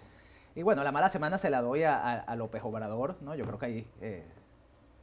Y 0.55 0.63
bueno, 0.63 0.83
la 0.83 0.91
mala 0.91 1.09
semana 1.09 1.37
se 1.37 1.49
la 1.49 1.61
doy 1.61 1.83
a, 1.83 2.33
López 2.37 2.61
Obrador, 2.63 3.17
¿no? 3.21 3.35
Yo 3.35 3.45
creo 3.45 3.59
que 3.59 3.65
hay 3.65 3.87
eh, 4.01 4.23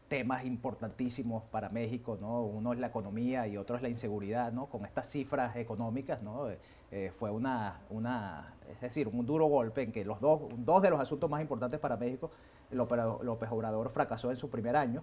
temas 0.08 0.44
importantísimos 0.44 1.42
para 1.44 1.68
México, 1.68 2.16
¿no? 2.20 2.42
Uno 2.42 2.72
es 2.72 2.78
la 2.78 2.86
economía 2.86 3.46
y 3.46 3.56
otro 3.56 3.76
es 3.76 3.82
la 3.82 3.88
inseguridad, 3.88 4.52
¿no? 4.52 4.66
Con 4.66 4.84
estas 4.84 5.10
cifras 5.10 5.56
económicas, 5.56 6.22
¿no? 6.22 6.48
Eh, 6.48 6.58
eh, 6.90 7.12
fue 7.14 7.30
una, 7.30 7.80
una, 7.90 8.54
es 8.70 8.80
decir, 8.80 9.08
un 9.08 9.26
duro 9.26 9.46
golpe 9.46 9.82
en 9.82 9.92
que 9.92 10.04
los 10.04 10.20
dos, 10.20 10.42
dos 10.58 10.82
de 10.82 10.90
los 10.90 11.00
asuntos 11.00 11.28
más 11.28 11.42
importantes 11.42 11.80
para 11.80 11.96
México, 11.96 12.30
López 12.70 13.50
Obrador 13.50 13.90
fracasó 13.90 14.30
en 14.30 14.36
su 14.36 14.48
primer 14.48 14.76
año, 14.76 15.02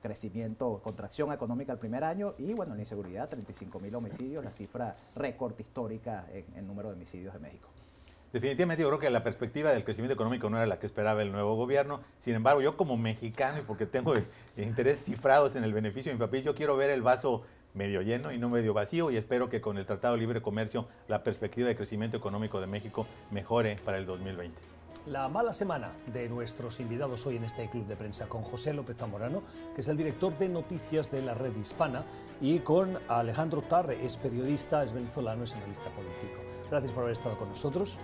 crecimiento, 0.00 0.80
contracción 0.82 1.32
económica 1.32 1.72
el 1.72 1.78
primer 1.78 2.04
año 2.04 2.34
y 2.38 2.52
bueno, 2.52 2.74
la 2.74 2.80
inseguridad, 2.80 3.28
35 3.28 3.80
mil 3.80 3.94
homicidios, 3.94 4.44
la 4.44 4.52
cifra 4.52 4.96
récord 5.14 5.58
histórica 5.58 6.26
en, 6.32 6.44
en, 6.56 6.66
número 6.66 6.88
de 6.88 6.94
homicidios 6.94 7.34
de 7.34 7.40
México. 7.40 7.68
Definitivamente 8.32 8.82
yo 8.82 8.88
creo 8.88 9.00
que 9.00 9.08
la 9.08 9.24
perspectiva 9.24 9.72
del 9.72 9.84
crecimiento 9.84 10.12
económico 10.12 10.50
no 10.50 10.58
era 10.58 10.66
la 10.66 10.78
que 10.78 10.86
esperaba 10.86 11.22
el 11.22 11.32
nuevo 11.32 11.56
gobierno. 11.56 12.00
Sin 12.20 12.34
embargo, 12.34 12.60
yo 12.60 12.76
como 12.76 12.98
mexicano 12.98 13.58
y 13.58 13.62
porque 13.62 13.86
tengo 13.86 14.14
intereses 14.56 15.04
cifrados 15.04 15.56
en 15.56 15.64
el 15.64 15.72
beneficio 15.72 16.10
de 16.10 16.16
mi 16.16 16.20
papel, 16.20 16.42
yo 16.42 16.54
quiero 16.54 16.76
ver 16.76 16.90
el 16.90 17.02
vaso 17.02 17.42
medio 17.74 18.02
lleno 18.02 18.32
y 18.32 18.38
no 18.38 18.48
medio 18.48 18.74
vacío 18.74 19.10
y 19.10 19.16
espero 19.16 19.48
que 19.48 19.60
con 19.60 19.78
el 19.78 19.86
Tratado 19.86 20.14
de 20.14 20.20
Libre 20.20 20.42
Comercio 20.42 20.88
la 21.06 21.22
perspectiva 21.22 21.68
de 21.68 21.76
crecimiento 21.76 22.16
económico 22.16 22.60
de 22.60 22.66
México 22.66 23.06
mejore 23.30 23.78
para 23.84 23.98
el 23.98 24.06
2020 24.06 24.77
la 25.10 25.28
mala 25.28 25.54
semana 25.54 25.92
de 26.12 26.28
nuestros 26.28 26.80
invitados 26.80 27.24
hoy 27.26 27.36
en 27.36 27.44
este 27.44 27.68
club 27.70 27.86
de 27.86 27.96
prensa 27.96 28.28
con 28.28 28.42
José 28.42 28.74
López 28.74 28.96
Zamorano, 28.98 29.42
que 29.74 29.80
es 29.80 29.88
el 29.88 29.96
director 29.96 30.36
de 30.36 30.48
noticias 30.48 31.10
de 31.10 31.22
la 31.22 31.34
red 31.34 31.56
hispana, 31.56 32.04
y 32.40 32.58
con 32.58 32.98
Alejandro 33.08 33.62
Tarre, 33.62 34.04
es 34.04 34.16
periodista, 34.16 34.82
es 34.82 34.92
venezolano, 34.92 35.44
es 35.44 35.54
analista 35.54 35.90
político. 35.90 36.40
Gracias 36.70 36.92
por 36.92 37.04
haber 37.04 37.14
estado 37.14 37.38
con 37.38 37.48
nosotros. 37.48 37.96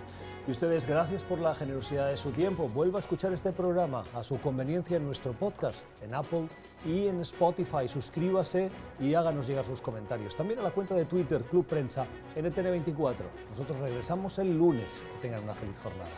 Y 0.47 0.51
ustedes, 0.51 0.87
gracias 0.87 1.23
por 1.23 1.39
la 1.39 1.53
generosidad 1.53 2.07
de 2.07 2.17
su 2.17 2.31
tiempo. 2.31 2.69
Vuelva 2.69 2.97
a 2.97 3.01
escuchar 3.01 3.33
este 3.33 3.51
programa 3.51 4.03
a 4.13 4.23
su 4.23 4.39
conveniencia 4.39 4.97
en 4.97 5.05
nuestro 5.05 5.33
podcast, 5.33 5.85
en 6.01 6.15
Apple 6.15 6.47
y 6.85 7.07
en 7.07 7.21
Spotify. 7.21 7.87
Suscríbase 7.87 8.69
y 8.99 9.13
háganos 9.13 9.47
llegar 9.47 9.65
sus 9.65 9.81
comentarios. 9.81 10.35
También 10.35 10.59
a 10.59 10.63
la 10.63 10.71
cuenta 10.71 10.95
de 10.95 11.05
Twitter, 11.05 11.41
Club 11.41 11.65
Prensa, 11.65 12.05
NTN24. 12.35 13.15
Nosotros 13.49 13.77
regresamos 13.79 14.37
el 14.39 14.57
lunes. 14.57 15.03
Que 15.15 15.27
tengan 15.27 15.43
una 15.43 15.53
feliz 15.53 15.77
jornada. 15.79 16.09